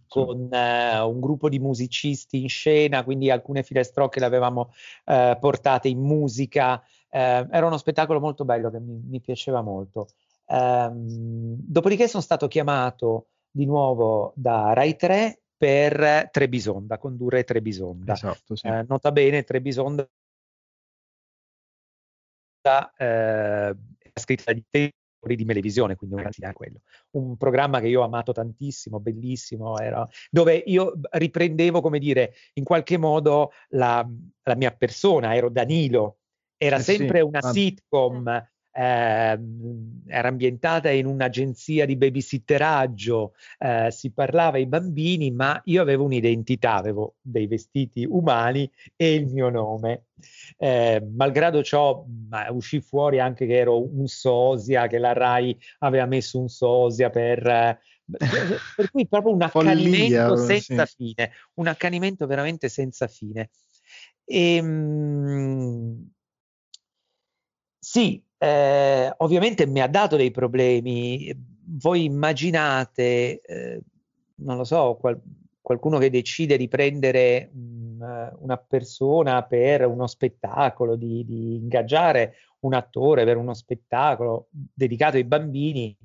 con 0.07 0.49
eh, 0.51 0.99
un 0.99 1.19
gruppo 1.19 1.49
di 1.49 1.59
musicisti 1.59 2.41
in 2.41 2.49
scena, 2.49 3.03
quindi 3.03 3.29
alcune 3.29 3.63
filastrocche 3.63 4.19
le 4.19 4.25
avevamo 4.25 4.73
eh, 5.05 5.37
portate 5.39 5.87
in 5.87 5.99
musica. 5.99 6.81
Eh, 7.09 7.47
era 7.49 7.65
uno 7.65 7.77
spettacolo 7.77 8.19
molto 8.19 8.45
bello 8.45 8.69
che 8.69 8.79
mi, 8.79 9.01
mi 9.05 9.21
piaceva 9.21 9.61
molto. 9.61 10.07
Ehm, 10.47 11.55
dopodiché 11.59 12.07
sono 12.07 12.23
stato 12.23 12.47
chiamato 12.47 13.27
di 13.49 13.65
nuovo 13.65 14.33
da 14.35 14.73
Rai 14.73 14.95
3 14.95 15.41
per 15.57 16.29
Trebisonda, 16.31 16.97
condurre 16.97 17.43
Trebisonda. 17.43 18.13
Esatto, 18.13 18.55
sì. 18.55 18.67
Eh, 18.67 18.85
nota 18.87 19.11
bene, 19.11 19.43
Trebisonda 19.43 20.07
eh, 22.97 23.75
scritta 24.13 24.53
di 24.53 24.63
te 24.69 24.93
di 25.33 25.45
Melevisione, 25.45 25.95
quindi 25.95 26.17
un, 26.17 26.53
quello. 26.53 26.81
un 27.11 27.37
programma 27.37 27.79
che 27.79 27.87
io 27.87 28.01
ho 28.01 28.03
amato 28.03 28.31
tantissimo, 28.31 28.99
bellissimo, 28.99 29.79
era, 29.79 30.07
dove 30.29 30.61
io 30.67 30.93
riprendevo, 31.09 31.81
come 31.81 31.97
dire, 31.97 32.35
in 32.53 32.63
qualche 32.63 32.97
modo 32.97 33.51
la, 33.69 34.07
la 34.43 34.55
mia 34.55 34.69
persona, 34.71 35.33
ero 35.33 35.49
Danilo, 35.49 36.17
era 36.57 36.77
eh 36.77 36.81
sempre 36.81 37.19
sì, 37.19 37.23
una 37.23 37.41
sitcom 37.41 38.49
eh, 38.75 39.39
era 40.07 40.27
ambientata 40.27 40.89
in 40.89 41.05
un'agenzia 41.05 41.85
di 41.85 41.95
babysitteraggio, 41.95 43.33
eh, 43.59 43.89
si 43.91 44.11
parlava 44.11 44.57
ai 44.57 44.65
bambini, 44.65 45.31
ma 45.31 45.61
io 45.65 45.81
avevo 45.81 46.03
un'identità, 46.03 46.75
avevo 46.75 47.15
dei 47.21 47.47
vestiti 47.47 48.05
umani 48.05 48.69
e 48.95 49.13
il 49.13 49.27
mio 49.27 49.49
nome. 49.49 50.07
Eh, 50.57 51.01
malgrado 51.15 51.63
ciò, 51.63 52.05
uscì 52.49 52.81
fuori 52.81 53.19
anche 53.19 53.45
che 53.45 53.57
ero 53.57 53.81
un 53.81 54.07
sosia, 54.07 54.87
che 54.87 54.97
la 54.97 55.13
RAI 55.13 55.57
aveva 55.79 56.05
messo 56.05 56.39
un 56.39 56.49
sosia 56.49 57.09
per... 57.09 57.79
per 58.75 58.91
cui 58.91 59.07
proprio 59.07 59.33
un 59.33 59.41
accanimento 59.41 60.35
Follia, 60.35 60.59
senza 60.59 60.85
sì. 60.85 60.95
fine, 60.95 61.31
un 61.55 61.65
accanimento 61.65 62.27
veramente 62.27 62.69
senza 62.69 63.07
fine. 63.07 63.49
E, 64.23 64.61
mh, 64.61 66.11
sì, 67.79 68.23
eh, 68.37 69.13
ovviamente 69.17 69.65
mi 69.65 69.81
ha 69.81 69.87
dato 69.87 70.15
dei 70.15 70.31
problemi. 70.31 71.33
Voi 71.67 72.03
immaginate, 72.03 73.41
eh, 73.41 73.81
non 74.35 74.57
lo 74.57 74.63
so, 74.63 74.97
qual- 74.99 75.19
qualcuno 75.61 75.97
che 75.97 76.11
decide 76.11 76.57
di 76.57 76.67
prendere 76.67 77.49
un, 77.53 78.31
una 78.39 78.57
persona 78.57 79.43
per 79.43 79.87
uno 79.87 80.05
spettacolo, 80.05 80.95
di, 80.95 81.25
di, 81.25 81.55
ingaggiare 81.55 82.35
un 82.59 82.73
attore 82.75 83.25
per 83.25 83.37
uno 83.37 83.53
spettacolo 83.53 84.47
dedicato 84.51 85.17
ai 85.17 85.23
bambini 85.23 85.95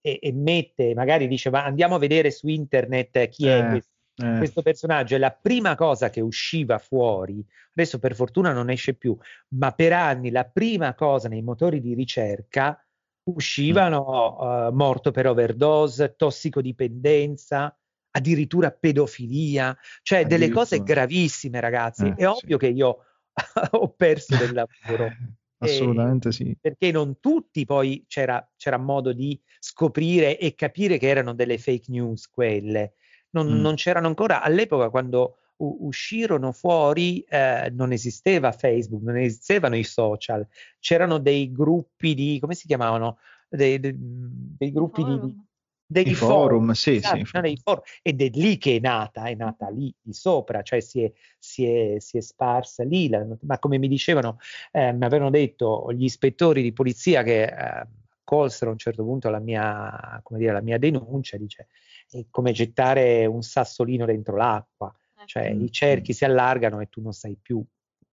e, 0.00 0.18
e 0.22 0.32
mette, 0.32 0.94
magari 0.94 1.26
dice, 1.26 1.50
ma 1.50 1.64
andiamo 1.64 1.96
a 1.96 1.98
vedere 1.98 2.30
su 2.30 2.46
internet 2.46 3.28
chi 3.28 3.48
è 3.48 3.58
eh. 3.58 3.68
questo 3.70 3.95
eh. 4.16 4.38
questo 4.38 4.62
personaggio 4.62 5.14
è 5.14 5.18
la 5.18 5.30
prima 5.30 5.74
cosa 5.74 6.10
che 6.10 6.20
usciva 6.20 6.78
fuori, 6.78 7.44
adesso 7.74 7.98
per 7.98 8.14
fortuna 8.14 8.52
non 8.52 8.70
esce 8.70 8.94
più, 8.94 9.16
ma 9.48 9.72
per 9.72 9.92
anni 9.92 10.30
la 10.30 10.44
prima 10.44 10.94
cosa 10.94 11.28
nei 11.28 11.42
motori 11.42 11.80
di 11.80 11.94
ricerca 11.94 12.80
uscivano 13.24 14.38
mm. 14.40 14.46
uh, 14.46 14.72
morto 14.72 15.10
per 15.10 15.26
overdose, 15.26 16.14
tossicodipendenza, 16.16 17.76
addirittura 18.12 18.70
pedofilia, 18.70 19.76
cioè 20.02 20.24
delle 20.24 20.48
cose 20.48 20.82
gravissime 20.82 21.60
ragazzi. 21.60 22.06
Eh, 22.06 22.14
è 22.14 22.28
ovvio 22.28 22.56
che 22.56 22.68
io 22.68 22.98
ho 23.72 23.88
perso 23.90 24.36
del 24.36 24.54
lavoro. 24.54 25.12
Assolutamente 25.58 26.32
sì. 26.32 26.56
Perché 26.60 26.90
non 26.90 27.18
tutti 27.18 27.64
poi 27.64 28.04
c'era, 28.06 28.46
c'era 28.56 28.76
modo 28.76 29.12
di 29.12 29.40
scoprire 29.58 30.38
e 30.38 30.54
capire 30.54 30.98
che 30.98 31.08
erano 31.08 31.34
delle 31.34 31.56
fake 31.58 31.86
news 31.88 32.28
quelle 32.28 32.94
non, 33.42 33.58
mm. 33.58 33.60
non 33.60 33.74
c'erano 33.74 34.06
ancora 34.06 34.42
all'epoca 34.42 34.90
quando 34.90 35.38
u- 35.56 35.86
uscirono 35.86 36.52
fuori, 36.52 37.20
eh, 37.28 37.70
non 37.74 37.92
esisteva 37.92 38.52
Facebook, 38.52 39.02
non 39.02 39.16
esistevano 39.16 39.76
i 39.76 39.84
social, 39.84 40.46
c'erano 40.78 41.18
dei 41.18 41.52
gruppi 41.52 42.14
di, 42.14 42.38
come 42.40 42.54
si 42.54 42.66
chiamavano? 42.66 43.18
Dei, 43.48 43.78
dei, 43.78 43.94
dei 43.96 44.72
gruppi 44.72 45.02
forum. 45.02 45.26
di... 45.26 45.44
Dei 45.88 46.14
forum, 46.14 46.36
forum, 46.36 46.70
sì, 46.72 46.96
esatto, 46.96 47.24
sì. 47.24 47.40
Dei 47.40 47.60
forum. 47.62 47.82
Ed 48.02 48.20
è 48.20 48.28
lì 48.34 48.58
che 48.58 48.76
è 48.76 48.80
nata, 48.80 49.26
è 49.26 49.36
nata 49.36 49.68
lì 49.68 49.94
di 50.00 50.12
sopra, 50.12 50.62
cioè 50.62 50.80
si 50.80 51.04
è, 51.04 51.12
si 51.38 51.64
è, 51.64 52.00
si 52.00 52.16
è 52.16 52.20
sparsa 52.20 52.82
lì, 52.82 53.08
la, 53.08 53.24
ma 53.42 53.60
come 53.60 53.78
mi 53.78 53.86
dicevano, 53.86 54.38
eh, 54.72 54.92
mi 54.92 55.04
avevano 55.04 55.30
detto 55.30 55.92
gli 55.92 56.02
ispettori 56.02 56.60
di 56.60 56.72
polizia 56.72 57.22
che 57.22 57.44
eh, 57.44 57.86
colsero 58.24 58.70
a 58.70 58.72
un 58.72 58.78
certo 58.78 59.04
punto 59.04 59.30
la 59.30 59.38
mia, 59.38 60.20
come 60.24 60.40
dire, 60.40 60.52
la 60.52 60.60
mia 60.60 60.76
denuncia, 60.76 61.36
dice 61.36 61.68
è 62.10 62.24
come 62.30 62.52
gettare 62.52 63.26
un 63.26 63.42
sassolino 63.42 64.04
dentro 64.04 64.36
l'acqua, 64.36 64.94
cioè 65.24 65.52
mm. 65.52 65.64
i 65.64 65.72
cerchi 65.72 66.12
si 66.12 66.24
allargano 66.24 66.80
e 66.80 66.88
tu 66.88 67.00
non 67.00 67.12
sai 67.12 67.36
più 67.40 67.64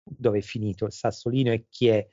dove 0.03 0.39
è 0.39 0.41
finito 0.41 0.85
il 0.85 0.91
sassolino 0.91 1.51
e 1.51 1.65
chi 1.69 1.87
è 1.87 2.07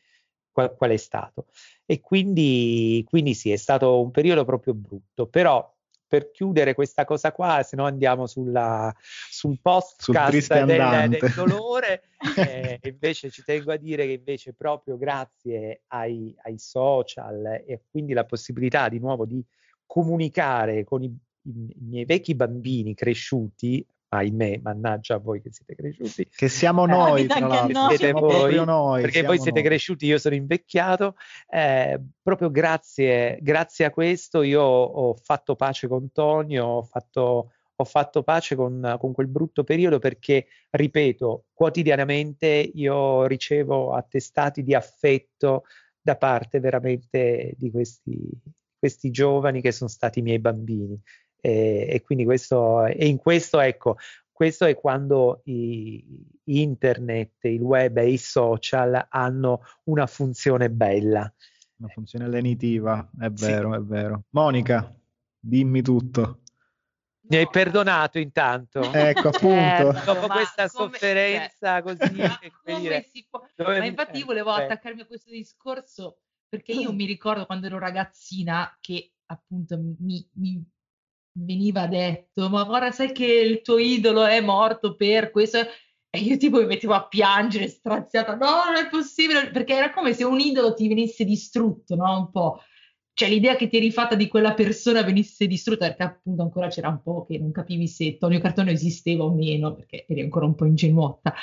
qual, 0.51 0.75
qual 0.75 0.91
è 0.91 0.97
stato. 0.97 1.47
E 1.85 2.01
quindi, 2.01 3.05
quindi 3.09 3.35
sì, 3.35 3.53
è 3.53 3.57
stato 3.57 4.01
un 4.01 4.11
periodo 4.11 4.45
proprio 4.45 4.75
brutto, 4.75 5.27
però 5.27 5.75
per 6.09 6.31
chiudere 6.31 6.75
questa 6.75 7.05
cosa 7.05 7.33
qua, 7.33 7.62
se 7.62 7.77
no 7.77 7.85
andiamo 7.85 8.27
sulla, 8.27 8.95
sul 9.29 9.59
podcast 9.61 10.03
sul 10.03 10.65
del, 10.65 11.09
del, 11.09 11.33
dolore. 11.35 12.05
eh, 12.37 12.81
invece 12.85 13.31
ci 13.31 13.43
tengo 13.43 13.73
a 13.73 13.77
dire 13.77 14.07
che 14.07 14.12
invece 14.12 14.55
proprio 14.55 14.97
grazie 14.97 15.83
ai, 15.89 16.35
ai, 16.43 16.59
social 16.59 17.62
e 17.67 17.83
quindi 17.91 18.12
la 18.12 18.25
possibilità 18.25 18.89
di 18.89 18.99
nuovo 18.99 19.27
di 19.27 19.45
comunicare 19.85 20.85
con 20.85 21.03
i, 21.03 21.15
i, 21.46 21.74
miei 21.80 22.04
vecchi 22.04 22.35
bambini 22.35 22.94
cresciuti, 22.94 23.85
ahimè, 24.09 24.61
mannaggia 24.62 25.14
a 25.14 25.18
voi 25.18 25.40
che 25.40 25.50
siete 25.52 25.74
cresciuti. 25.74 26.28
Che 26.35 26.48
siamo 26.48 26.85
eh, 26.85 26.88
noi, 26.88 27.26
tra 27.26 27.46
l'altro, 27.46 27.88
siete 27.88 28.12
voi, 28.12 28.64
noi, 28.64 29.02
perché 29.02 29.22
voi 29.22 29.38
siete 29.38 29.61
noi. 29.61 29.68
cresciuti, 29.68 30.06
io 30.06 30.18
sono 30.18 30.35
invecchiato. 30.35 31.16
Eh, 31.48 32.00
proprio 32.22 32.50
grazie, 32.50 33.38
grazie 33.40 33.85
a 33.85 33.90
questo 33.90 34.42
io 34.42 34.62
ho 34.62 35.14
fatto 35.14 35.56
pace 35.56 35.88
con 35.88 36.11
Tonio, 36.12 36.66
ho 36.66 36.82
fatto, 36.82 37.52
ho 37.74 37.85
fatto 37.85 38.22
pace 38.22 38.54
con, 38.54 38.96
con, 38.98 39.12
quel 39.12 39.28
brutto 39.28 39.64
periodo 39.64 39.98
perché, 39.98 40.46
ripeto, 40.70 41.46
quotidianamente 41.52 42.70
io 42.74 43.26
ricevo 43.26 43.92
attestati 43.92 44.62
di 44.62 44.74
affetto 44.74 45.64
da 46.00 46.16
parte 46.16 46.61
veramente 46.61 47.54
di 47.56 47.68
questi, 47.70 48.30
questi 48.78 49.11
giovani 49.11 49.61
che 49.61 49.72
sono 49.72 49.90
stati 49.90 50.20
i 50.20 50.22
miei 50.22 50.38
bambini. 50.38 51.00
E, 51.40 51.87
e 51.88 52.03
quindi 52.03 52.25
questo, 52.25 52.87
e 52.87 53.07
in 53.07 53.18
questo 53.18 53.61
ecco, 53.61 53.96
questo 54.37 54.66
è 54.66 54.75
quando 54.77 55.40
i, 55.44 56.05
internet, 56.44 57.44
il 57.44 57.62
web 57.62 57.96
e 57.96 58.11
i 58.11 58.18
social 58.18 59.07
hanno 59.09 59.62
una 59.85 60.07
funzione 60.07 60.70
bella. 60.70 61.33
Una 61.79 61.88
funzione 61.88 62.29
lenitiva, 62.29 63.11
è 63.18 63.31
vero, 63.31 63.72
sì. 63.72 63.79
è 63.79 63.83
vero. 63.83 64.25
Monica, 64.31 64.94
dimmi 65.38 65.81
tutto. 65.81 66.40
Mi 67.29 67.37
hai 67.38 67.49
perdonato 67.49 68.18
intanto. 68.18 68.83
Ecco, 68.92 69.29
appunto. 69.33 69.96
Eh, 69.96 70.05
dopo 70.05 70.27
questa 70.27 70.68
come, 70.68 70.90
sofferenza 70.92 71.81
cioè, 71.81 71.83
così. 71.83 72.14
Ma, 72.16 72.79
dire, 72.79 73.11
può... 73.31 73.42
dove... 73.55 73.79
ma 73.79 73.85
infatti 73.87 74.18
io 74.18 74.27
volevo 74.27 74.57
eh, 74.57 74.64
attaccarmi 74.64 75.01
a 75.01 75.07
questo 75.07 75.31
discorso 75.31 76.18
perché 76.49 76.72
io 76.72 76.92
mi 76.92 77.07
ricordo 77.07 77.46
quando 77.46 77.66
ero 77.66 77.79
ragazzina 77.79 78.77
che 78.81 79.12
appunto 79.27 79.79
mi, 79.99 80.29
mi 80.35 80.62
veniva 81.37 81.87
detto, 81.87 82.49
ma 82.49 82.64
guarda, 82.64 82.90
sai 82.90 83.12
che 83.12 83.27
il 83.27 83.62
tuo 83.62 83.79
idolo 83.79 84.25
è 84.25 84.40
morto 84.40 84.96
per 84.96 85.31
questo. 85.31 85.59
E 86.09 86.20
io 86.20 86.37
tipo 86.37 86.59
mi 86.59 86.66
mettevo 86.66 86.94
a 86.94 87.07
piangere, 87.07 87.68
straziata, 87.68 88.37
no, 88.37 88.64
non 88.66 88.77
è 88.77 88.88
possibile, 88.88 89.51
perché 89.51 89.75
era 89.75 89.92
come 89.92 90.14
se 90.14 90.25
un 90.25 90.40
idolo 90.40 90.72
ti 90.72 90.88
venisse 90.88 91.25
distrutto, 91.25 91.94
no? 91.94 92.18
Un 92.18 92.31
po'. 92.31 92.61
Cioè 93.12 93.29
l'idea 93.29 93.57
che 93.57 93.68
ti 93.68 93.77
eri 93.79 93.90
fatta 93.90 94.14
di 94.14 94.29
quella 94.29 94.55
persona 94.55 95.03
venisse 95.03 95.46
distrutta, 95.46 95.87
perché 95.87 96.03
appunto 96.03 96.42
ancora 96.42 96.68
c'era 96.68 96.88
un 96.88 97.03
po' 97.03 97.25
che 97.25 97.38
non 97.38 97.51
capivi 97.51 97.88
se 97.88 98.16
Tonio 98.18 98.40
Cartone 98.40 98.72
esisteva 98.72 99.25
o 99.25 99.33
meno, 99.33 99.75
perché 99.75 100.05
eri 100.09 100.20
ancora 100.20 100.46
un 100.46 100.55
po' 100.55 100.66
ingenuotta. 100.66 101.35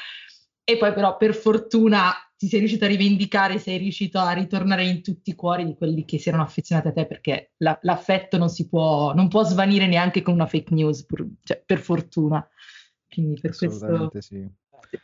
E 0.63 0.77
poi 0.77 0.93
però 0.93 1.17
per 1.17 1.35
fortuna 1.35 2.13
ti 2.43 2.49
sei 2.49 2.59
riuscito 2.59 2.83
a 2.83 2.89
rivendicare, 2.89 3.57
sei 3.57 3.77
riuscito 3.77 4.19
a 4.19 4.33
ritornare 4.33 4.83
in 4.83 5.01
tutti 5.01 5.29
i 5.29 5.33
cuori 5.33 5.65
di 5.65 5.75
quelli 5.75 6.03
che 6.03 6.19
si 6.19 6.27
erano 6.27 6.43
affezionati 6.43 6.89
a 6.89 6.91
te, 6.91 7.05
perché 7.05 7.51
la, 7.59 7.79
l'affetto 7.83 8.37
non 8.37 8.49
si 8.49 8.67
può, 8.67 9.13
non 9.13 9.29
può 9.29 9.43
svanire 9.43 9.87
neanche 9.87 10.21
con 10.21 10.33
una 10.33 10.45
fake 10.45 10.73
news, 10.73 11.05
per, 11.05 11.25
cioè, 11.41 11.63
per 11.65 11.79
fortuna. 11.79 12.45
Quindi 13.07 13.39
per 13.39 13.55
questo... 13.55 14.11
Sì. 14.19 14.45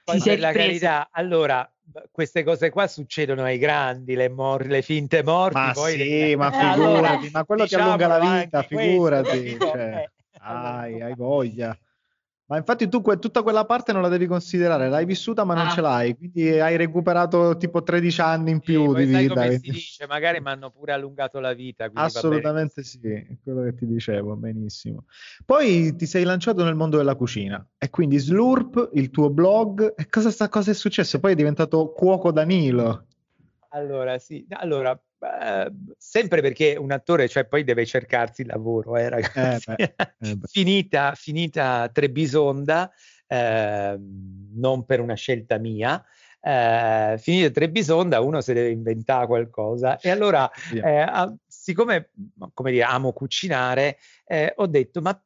Poi 0.03 0.19
per 0.19 0.39
la 0.39 0.51
carità, 0.51 1.07
allora 1.11 1.71
queste 2.11 2.43
cose 2.43 2.69
qua 2.69 2.87
succedono 2.87 3.43
ai 3.43 3.57
grandi, 3.57 4.15
le, 4.15 4.27
mor- 4.27 4.67
le 4.67 4.81
finte 4.81 5.23
morti. 5.23 5.57
Ma 5.57 5.71
poi 5.71 5.93
sì, 5.93 5.97
le... 5.97 6.35
ma 6.35 6.51
figurati, 6.51 6.81
allora, 6.81 7.19
ma 7.31 7.45
quello 7.45 7.63
diciamo 7.63 7.95
ti 7.95 8.03
allunga 8.03 8.17
la 8.17 8.41
vita, 8.41 8.63
figurati. 8.63 9.39
Questo, 9.39 9.65
cioè, 9.65 10.03
eh. 10.03 10.09
hai, 10.39 11.01
hai 11.01 11.15
voglia. 11.15 11.77
Ma 12.49 12.57
infatti 12.57 12.89
tu 12.89 13.03
que- 13.03 13.19
tutta 13.19 13.43
quella 13.43 13.63
parte 13.63 13.93
non 13.93 14.01
la 14.01 14.07
devi 14.07 14.25
considerare, 14.25 14.89
l'hai 14.89 15.05
vissuta 15.05 15.43
ma 15.43 15.53
non 15.53 15.67
ah. 15.67 15.69
ce 15.69 15.81
l'hai, 15.81 16.17
quindi 16.17 16.59
hai 16.59 16.77
recuperato 16.77 17.55
tipo 17.57 17.83
13 17.83 18.21
anni 18.21 18.49
in 18.49 18.59
più 18.59 18.95
sì, 18.95 19.05
di 19.05 19.05
vita. 19.05 19.33
Come 19.35 19.59
si 19.59 19.69
dice, 19.69 20.07
magari 20.07 20.39
mi 20.39 20.49
hanno 20.49 20.71
pure 20.71 20.93
allungato 20.93 21.39
la 21.39 21.53
vita. 21.53 21.91
Assolutamente 21.93 22.83
sì, 22.83 22.99
è 23.03 23.37
quello 23.43 23.61
che 23.61 23.75
ti 23.75 23.85
dicevo, 23.85 24.35
benissimo. 24.35 25.05
Poi 25.45 25.95
ti 25.95 26.07
sei 26.07 26.23
lanciato 26.23 26.63
nel 26.63 26.73
mondo 26.73 26.97
della 26.97 27.13
cucina 27.13 27.63
e 27.77 27.91
quindi 27.91 28.17
Slurp, 28.17 28.89
il 28.93 29.11
tuo 29.11 29.29
blog, 29.29 29.93
e 29.95 30.09
cosa, 30.09 30.31
sta, 30.31 30.49
cosa 30.49 30.71
è 30.71 30.73
successo? 30.73 31.19
Poi 31.19 31.33
è 31.33 31.35
diventato 31.35 31.91
cuoco 31.91 32.31
Danilo. 32.31 33.05
Allora, 33.69 34.17
sì, 34.17 34.43
allora 34.49 34.99
Beh, 35.19 35.69
sempre 35.97 36.41
perché 36.41 36.77
un 36.77 36.91
attore 36.91 37.27
cioè, 37.27 37.45
poi 37.45 37.65
deve 37.65 37.85
cercarsi 37.85 38.41
il 38.41 38.47
lavoro, 38.47 38.95
eh, 38.95 39.09
ragazzi. 39.09 39.71
Eh 39.71 39.93
beh, 39.95 40.13
eh 40.17 40.37
finita, 40.47 41.13
finita 41.13 41.89
Trebisonda, 41.91 42.89
eh, 43.27 43.99
non 43.99 44.85
per 44.85 45.01
una 45.01 45.15
scelta 45.15 45.57
mia, 45.57 46.01
eh, 46.39 47.15
finita 47.19 47.49
Trebisonda 47.49 48.21
uno 48.21 48.39
si 48.39 48.53
deve 48.53 48.69
inventare 48.69 49.27
qualcosa 49.27 49.99
e 49.99 50.09
allora 50.09 50.49
yeah. 50.71 51.35
siccome 51.45 52.11
come 52.53 52.71
dire, 52.71 52.83
amo 52.83 53.11
cucinare 53.11 53.97
eh, 54.25 54.53
ho 54.55 54.67
detto 54.67 55.01
ma 55.01 55.21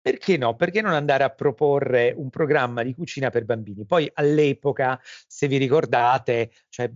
perché 0.00 0.36
no? 0.36 0.56
Perché 0.56 0.80
non 0.80 0.92
andare 0.92 1.24
a 1.24 1.30
proporre 1.30 2.12
un 2.16 2.30
programma 2.30 2.82
di 2.82 2.94
cucina 2.94 3.30
per 3.30 3.44
bambini? 3.44 3.84
Poi 3.84 4.10
all'epoca, 4.14 5.00
se 5.26 5.46
vi 5.46 5.56
ricordate, 5.56 6.50
cioè 6.68 6.90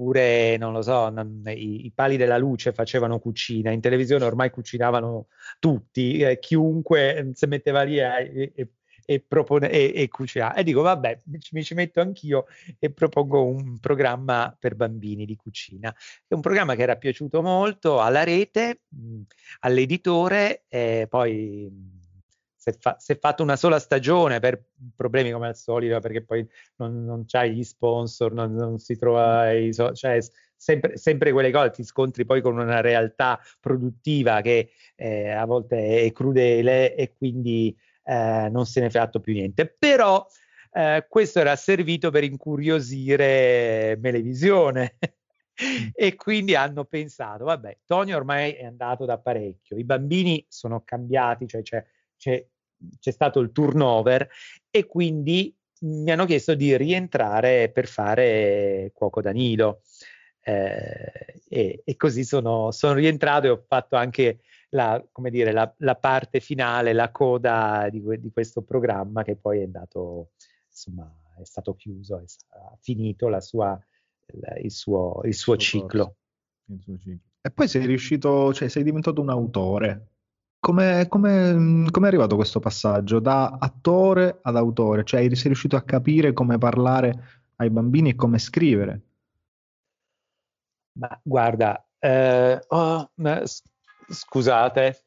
oppure 0.00 0.56
non 0.56 0.72
lo 0.72 0.80
so, 0.80 1.12
i, 1.46 1.84
i, 1.84 1.92
pali 1.94 2.16
della 2.16 2.38
luce 2.38 2.72
facevano 2.72 3.18
cucina, 3.18 3.70
in 3.70 3.80
televisione 3.80 4.24
ormai 4.24 4.50
cucinavano 4.50 5.26
tutti, 5.58 6.20
eh, 6.20 6.38
chiunque 6.38 7.16
eh, 7.16 7.30
si 7.34 7.46
metteva 7.46 7.82
lì 7.82 7.98
e, 7.98 8.52
e, 8.54 8.68
e, 9.04 9.20
propone, 9.20 9.70
e, 9.70 9.92
e 9.94 10.08
cucinava. 10.08 10.54
E 10.54 10.64
dico, 10.64 10.80
vabbè, 10.80 11.20
mi 11.50 11.62
ci 11.62 11.74
metto 11.74 12.00
anch'io 12.00 12.46
e 12.78 12.90
propongo 12.90 13.44
un 13.44 13.78
programma 13.78 14.56
per 14.58 14.74
bambini 14.74 15.26
di 15.26 15.36
cucina. 15.36 15.94
È 16.26 16.32
un 16.32 16.40
programma 16.40 16.74
che 16.74 16.82
era 16.82 16.96
piaciuto 16.96 17.42
molto 17.42 18.00
alla 18.00 18.24
rete, 18.24 18.82
mh, 18.88 19.20
all'editore, 19.60 20.64
e 20.68 21.06
poi 21.10 21.98
è, 22.62 22.74
fa- 22.78 22.96
è 23.04 23.18
fatto 23.18 23.42
una 23.42 23.56
sola 23.56 23.78
stagione 23.78 24.38
per 24.40 24.62
problemi 24.94 25.30
come 25.30 25.48
al 25.48 25.56
solito, 25.56 25.98
perché 26.00 26.22
poi 26.22 26.46
non, 26.76 27.04
non 27.04 27.24
c'hai 27.26 27.54
gli 27.54 27.64
sponsor, 27.64 28.32
non, 28.32 28.54
non 28.54 28.78
si 28.78 28.96
trova 28.96 29.50
i 29.52 29.72
so- 29.72 29.92
cioè 29.92 30.18
sempre, 30.56 30.96
sempre, 30.98 31.32
quelle 31.32 31.50
cose, 31.50 31.70
ti 31.70 31.84
scontri 31.84 32.24
poi 32.24 32.42
con 32.42 32.58
una 32.58 32.80
realtà 32.80 33.40
produttiva 33.60 34.40
che 34.42 34.72
eh, 34.96 35.30
a 35.30 35.44
volte 35.46 36.02
è 36.02 36.12
crudele 36.12 36.94
e 36.94 37.14
quindi 37.14 37.74
eh, 38.04 38.48
non 38.50 38.66
se 38.66 38.80
ne 38.80 38.86
è 38.86 38.90
fatto 38.90 39.20
più 39.20 39.32
niente. 39.32 39.66
Però 39.66 40.26
eh, 40.72 41.06
questo 41.08 41.40
era 41.40 41.56
servito 41.56 42.10
per 42.10 42.24
incuriosire 42.24 43.96
Melevisione. 44.00 44.96
Mm. 45.00 45.08
e 45.94 46.14
quindi 46.14 46.54
hanno 46.54 46.84
pensato, 46.84 47.44
vabbè, 47.44 47.80
Tony 47.84 48.12
ormai 48.12 48.52
è 48.52 48.64
andato 48.64 49.04
da 49.04 49.18
parecchio, 49.18 49.76
i 49.76 49.84
bambini 49.84 50.44
sono 50.48 50.82
cambiati, 50.84 51.46
cioè 51.46 51.62
c'è 51.62 51.84
c'è, 52.20 52.46
c'è 53.00 53.10
stato 53.10 53.40
il 53.40 53.50
turnover 53.50 54.28
e 54.70 54.86
quindi 54.86 55.54
mi 55.80 56.10
hanno 56.10 56.26
chiesto 56.26 56.54
di 56.54 56.76
rientrare 56.76 57.70
per 57.70 57.88
fare 57.88 58.90
Cuoco 58.94 59.22
Danilo. 59.22 59.80
Eh, 60.42 61.42
e, 61.48 61.82
e, 61.84 61.96
così 61.96 62.24
sono, 62.24 62.70
sono, 62.70 62.94
rientrato 62.94 63.46
e 63.46 63.50
ho 63.50 63.64
fatto 63.66 63.96
anche 63.96 64.40
la, 64.70 65.02
come 65.10 65.30
dire, 65.30 65.52
la, 65.52 65.72
la 65.78 65.96
parte 65.96 66.40
finale, 66.40 66.92
la 66.92 67.10
coda 67.10 67.88
di, 67.90 68.02
di, 68.18 68.30
questo 68.30 68.62
programma 68.62 69.22
che 69.22 69.36
poi 69.36 69.60
è 69.60 69.64
andato, 69.64 70.30
insomma, 70.68 71.10
è 71.38 71.44
stato 71.44 71.74
chiuso, 71.74 72.18
è, 72.18 72.24
ha 72.48 72.76
finito 72.80 73.28
la 73.28 73.40
sua, 73.40 73.78
il, 74.60 74.70
suo, 74.70 75.20
il 75.24 75.34
suo 75.34 75.56
ciclo. 75.56 76.16
Il 76.66 76.80
suo 76.82 76.98
ciclo. 76.98 77.28
E 77.42 77.50
poi 77.50 77.68
sei 77.68 77.86
riuscito, 77.86 78.52
cioè 78.52 78.68
sei 78.68 78.82
diventato 78.82 79.20
un 79.20 79.30
autore. 79.30 80.09
Come, 80.60 81.06
come, 81.08 81.86
come 81.90 82.04
è 82.04 82.08
arrivato 82.08 82.36
questo 82.36 82.60
passaggio 82.60 83.18
da 83.18 83.56
attore 83.58 84.40
ad 84.42 84.56
autore? 84.56 85.04
Cioè, 85.04 85.22
sei 85.34 85.46
riuscito 85.46 85.74
a 85.74 85.82
capire 85.82 86.34
come 86.34 86.58
parlare 86.58 87.44
ai 87.56 87.70
bambini 87.70 88.10
e 88.10 88.14
come 88.14 88.38
scrivere? 88.38 89.00
Ma 90.98 91.18
guarda, 91.22 91.82
eh, 91.98 92.62
oh, 92.68 93.10
ma, 93.14 93.42
scusate, 94.06 95.04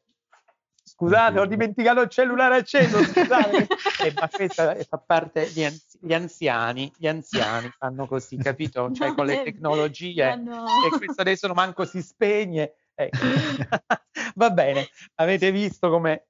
scusate, 0.82 1.38
ho 1.38 1.46
dimenticato 1.46 2.00
il 2.00 2.08
cellulare 2.08 2.56
acceso, 2.56 2.98
scusate. 3.04 3.68
eh, 4.02 4.12
ma 4.18 4.28
questa 4.28 4.74
fa 4.74 4.98
parte 4.98 5.52
di 5.52 5.64
anzi- 5.64 5.98
gli 6.00 6.12
anziani, 6.12 6.92
gli 6.96 7.06
anziani 7.06 7.70
fanno 7.78 8.08
così, 8.08 8.36
capito? 8.38 8.90
Cioè 8.90 9.08
no, 9.08 9.14
con 9.14 9.26
le 9.26 9.42
tecnologie 9.44 10.34
no. 10.34 10.64
e 10.84 10.98
questo 10.98 11.20
adesso 11.20 11.46
non 11.46 11.54
manco 11.54 11.84
si 11.84 12.02
spegne 12.02 12.74
Ecco. 12.94 13.16
Va 14.36 14.50
bene, 14.50 14.86
avete 15.16 15.50
visto 15.50 15.90
come, 15.90 16.28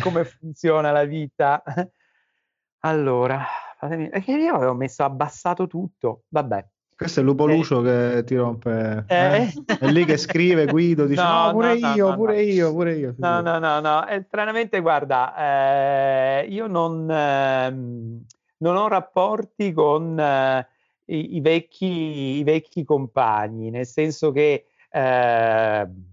come 0.00 0.24
funziona 0.24 0.90
la 0.90 1.04
vita? 1.04 1.62
Allora, 2.80 3.42
fatemi, 3.78 4.10
perché 4.10 4.32
io 4.32 4.54
avevo 4.54 4.74
messo 4.74 5.04
abbassato 5.04 5.66
tutto, 5.66 6.24
vabbè. 6.28 6.66
Questo 6.96 7.20
è 7.20 7.22
Lupo 7.22 7.48
eh. 7.48 7.56
Lucio 7.56 7.80
che 7.80 8.22
ti 8.24 8.36
rompe. 8.36 9.04
Eh? 9.08 9.42
Eh? 9.42 9.78
È 9.78 9.86
lì 9.90 10.04
che 10.04 10.16
scrive 10.16 10.66
Guido, 10.66 11.06
dice 11.06 11.22
no, 11.22 11.46
no 11.46 11.52
pure 11.52 11.78
no, 11.78 11.94
io, 11.94 12.08
no, 12.08 12.14
pure 12.14 12.42
io, 12.42 12.72
pure 12.72 12.94
io. 12.94 13.14
No, 13.18 13.40
no, 13.40 13.58
no, 13.58 13.80
no. 13.80 14.06
E, 14.06 14.22
stranamente, 14.22 14.80
guarda, 14.80 15.34
eh, 15.36 16.46
io 16.48 16.66
non, 16.68 17.10
ehm, 17.10 18.24
non, 18.58 18.76
ho 18.76 18.88
rapporti 18.88 19.72
con 19.72 20.18
eh, 20.20 20.66
i, 21.06 21.36
i, 21.36 21.40
vecchi, 21.40 22.38
i, 22.38 22.44
vecchi, 22.44 22.84
compagni, 22.84 23.70
nel 23.70 23.86
senso 23.86 24.30
che 24.30 24.66
ehm, 24.94 26.12